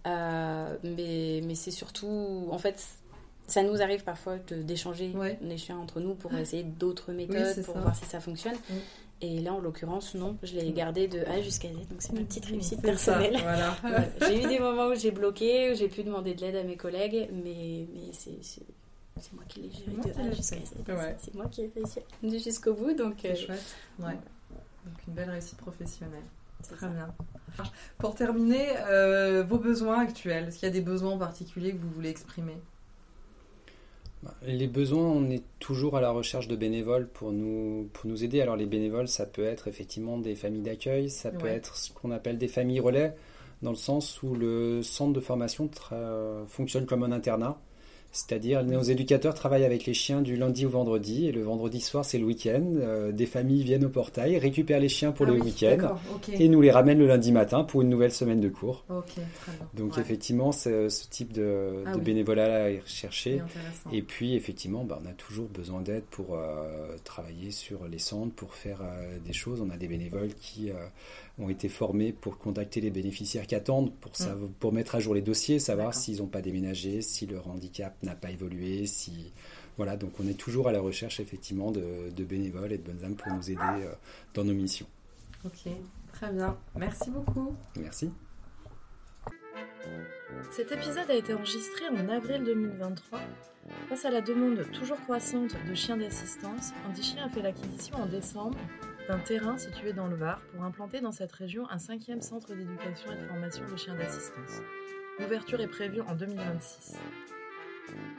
mais 0.05 1.41
mais 1.43 1.55
c'est 1.55 1.71
surtout, 1.71 2.47
en 2.49 2.57
fait, 2.57 2.83
ça 3.47 3.63
nous 3.63 3.81
arrive 3.81 4.03
parfois 4.03 4.37
d'échanger 4.37 5.13
les 5.41 5.57
chiens 5.57 5.77
entre 5.77 5.99
nous 5.99 6.15
pour 6.15 6.33
essayer 6.33 6.63
d'autres 6.63 7.11
méthodes, 7.11 7.63
pour 7.65 7.77
voir 7.77 7.95
si 7.95 8.05
ça 8.05 8.19
fonctionne. 8.19 8.55
Mm. 8.55 8.73
Et 9.21 9.39
là, 9.39 9.53
en 9.53 9.59
l'occurrence, 9.59 10.15
non, 10.15 10.37
je 10.43 10.55
l'ai 10.55 10.71
gardé 10.71 11.07
de 11.09 11.19
A 11.25 11.41
jusqu'à 11.41 11.67
Z. 11.67 11.89
Donc, 11.89 12.01
c'est 12.01 12.13
ma 12.13 12.21
petite 12.21 12.45
réussite 12.45 12.81
personnelle. 12.81 13.37
Voilà. 13.41 13.75
j'ai 14.21 14.43
eu 14.43 14.47
des 14.47 14.59
moments 14.59 14.87
où 14.87 14.95
j'ai 14.95 15.11
bloqué, 15.11 15.71
où 15.71 15.75
j'ai 15.75 15.89
pu 15.89 16.03
demander 16.03 16.33
de 16.33 16.41
l'aide 16.41 16.55
à 16.55 16.63
mes 16.63 16.77
collègues, 16.77 17.29
mais, 17.31 17.85
mais 17.93 18.13
c'est 18.13 19.33
moi 19.33 19.43
qui 19.49 19.61
l'ai 19.61 19.71
géré 19.71 19.91
de 19.91 20.21
A 20.21 20.31
jusqu'à 20.31 20.55
Z. 20.57 21.17
C'est 21.19 21.35
moi 21.35 21.47
qui 21.47 21.63
ai 21.63 21.71
réussi 21.75 21.99
jusqu'au 22.43 22.73
bout. 22.73 22.93
Donc, 22.93 23.15
c'est 23.21 23.31
euh, 23.31 23.35
chouette. 23.35 23.75
Ouais. 23.99 24.13
Donc, 24.85 25.07
une 25.07 25.13
belle 25.13 25.29
réussite 25.29 25.57
professionnelle. 25.57 26.23
Très 26.63 26.87
bien. 26.87 27.13
Pour 27.97 28.15
terminer, 28.15 28.77
euh, 28.87 29.43
vos 29.43 29.57
besoins 29.57 29.99
actuels. 29.99 30.47
Est-ce 30.47 30.59
qu'il 30.59 30.67
y 30.67 30.71
a 30.71 30.73
des 30.73 30.81
besoins 30.81 31.11
en 31.11 31.17
particulier 31.17 31.73
que 31.73 31.77
vous 31.77 31.89
voulez 31.89 32.09
exprimer? 32.09 32.57
Les 34.45 34.67
besoins, 34.67 35.05
on 35.05 35.29
est 35.29 35.43
toujours 35.59 35.95
à 35.95 36.01
la 36.01 36.11
recherche 36.11 36.47
de 36.47 36.55
bénévoles 36.55 37.07
pour 37.07 37.31
nous, 37.31 37.89
pour 37.93 38.09
nous 38.09 38.23
aider. 38.23 38.41
Alors 38.41 38.55
les 38.55 38.65
bénévoles, 38.65 39.07
ça 39.07 39.25
peut 39.25 39.45
être 39.45 39.67
effectivement 39.67 40.17
des 40.17 40.35
familles 40.35 40.61
d'accueil, 40.61 41.09
ça 41.09 41.31
peut 41.31 41.47
être 41.47 41.75
ce 41.75 41.91
qu'on 41.93 42.11
appelle 42.11 42.37
des 42.37 42.47
familles 42.47 42.81
relais, 42.81 43.15
dans 43.61 43.71
le 43.71 43.77
sens 43.77 44.21
où 44.21 44.35
le 44.35 44.81
centre 44.83 45.13
de 45.13 45.19
formation 45.19 45.69
fonctionne 46.47 46.85
comme 46.85 47.03
un 47.03 47.11
internat. 47.11 47.59
C'est-à-dire, 48.11 48.63
nos 48.63 48.81
éducateurs 48.81 49.35
travaillent 49.35 49.65
avec 49.65 49.85
les 49.85 49.93
chiens 49.93 50.21
du 50.21 50.35
lundi 50.35 50.65
au 50.65 50.69
vendredi, 50.69 51.27
et 51.27 51.31
le 51.31 51.43
vendredi 51.43 51.79
soir, 51.79 52.03
c'est 52.03 52.17
le 52.17 52.25
week-end. 52.25 52.63
Euh, 52.75 53.11
des 53.11 53.27
familles 53.27 53.63
viennent 53.63 53.85
au 53.85 53.89
portail, 53.89 54.37
récupèrent 54.37 54.79
les 54.79 54.89
chiens 54.89 55.11
pour 55.11 55.27
ah 55.27 55.31
le 55.31 55.39
week-end, 55.39 55.95
et 56.33 56.47
nous 56.49 56.61
les 56.61 56.71
ramènent 56.71 56.99
le 56.99 57.07
lundi 57.07 57.31
matin 57.31 57.63
pour 57.63 57.81
une 57.81 57.89
nouvelle 57.89 58.11
semaine 58.11 58.39
de 58.39 58.49
cours. 58.49 58.83
Donc, 59.75 59.97
effectivement, 59.97 60.51
ce 60.51 60.87
type 61.09 61.33
de, 61.33 61.83
ah 61.85 61.97
bénévolat 61.97 62.71
est 62.71 62.79
recherché. 62.79 63.41
Et 63.93 64.01
puis, 64.01 64.35
effectivement, 64.35 64.83
bah, 64.83 64.99
on 65.03 65.07
a 65.07 65.13
toujours 65.13 65.47
besoin 65.47 65.81
d'aide 65.81 66.03
pour 66.09 66.33
euh, 66.33 66.95
travailler 67.03 67.51
sur 67.51 67.87
les 67.87 67.99
centres, 67.99 68.33
pour 68.33 68.55
faire 68.55 68.81
euh, 68.81 69.17
des 69.23 69.33
choses. 69.33 69.61
On 69.61 69.69
a 69.69 69.77
des 69.77 69.87
bénévoles 69.87 70.33
qui 70.41 70.71
ont 71.37 71.49
été 71.49 71.69
formés 71.69 72.11
pour 72.11 72.37
contacter 72.37 72.81
les 72.81 72.89
bénéficiaires 72.89 73.47
qui 73.47 73.55
attendent, 73.55 73.91
pour, 73.93 74.11
mm. 74.19 74.49
pour 74.59 74.73
mettre 74.73 74.95
à 74.95 74.99
jour 74.99 75.13
les 75.13 75.21
dossiers, 75.21 75.59
savoir 75.59 75.93
s'ils 75.93 76.17
n'ont 76.17 76.27
pas 76.27 76.41
déménagé, 76.41 77.01
si 77.01 77.25
leur 77.27 77.47
handicap 77.47 77.95
n'a 78.03 78.15
pas 78.15 78.31
évolué, 78.31 78.85
si... 78.85 79.31
Voilà, 79.77 79.95
donc 79.95 80.11
on 80.19 80.27
est 80.27 80.37
toujours 80.37 80.67
à 80.67 80.73
la 80.73 80.81
recherche 80.81 81.21
effectivement 81.21 81.71
de, 81.71 82.11
bénévoles 82.23 82.73
et 82.73 82.77
de 82.77 82.83
bonnes 82.83 83.03
âmes 83.05 83.15
pour 83.15 83.31
nous 83.31 83.49
aider 83.49 83.61
euh, 83.61 83.93
dans 84.33 84.43
nos 84.43 84.53
missions. 84.53 84.87
Ok, 85.45 85.71
très 86.11 86.33
bien. 86.33 86.57
Merci 86.75 87.09
beaucoup. 87.09 87.55
Merci. 87.77 88.11
Cet 90.51 90.71
épisode 90.73 91.09
a 91.09 91.15
été 91.15 91.33
enregistré 91.33 91.87
en 91.87 92.09
avril 92.09 92.43
2023. 92.43 93.21
Face 93.87 94.05
à 94.05 94.11
la 94.11 94.21
demande 94.21 94.69
toujours 94.71 94.99
croissante 95.03 95.55
de 95.67 95.73
chiens 95.73 95.97
d'assistance, 95.97 96.73
Andy 96.87 97.01
Chien 97.01 97.25
a 97.25 97.29
fait 97.29 97.41
l'acquisition 97.41 97.97
en 97.97 98.05
décembre 98.05 98.57
d'un 99.07 99.19
terrain 99.19 99.57
situé 99.57 99.93
dans 99.93 100.07
le 100.07 100.15
Var 100.15 100.41
pour 100.51 100.63
implanter 100.63 101.01
dans 101.01 101.11
cette 101.11 101.31
région 101.31 101.69
un 101.69 101.79
cinquième 101.79 102.21
centre 102.21 102.53
d'éducation 102.53 103.11
et 103.11 103.15
de 103.15 103.27
formation 103.27 103.63
de 103.71 103.77
chiens 103.77 103.95
d'assistance. 103.95 104.61
L'ouverture 105.19 105.61
est 105.61 105.67
prévue 105.67 106.01
en 106.01 106.15
2026. 106.15 106.97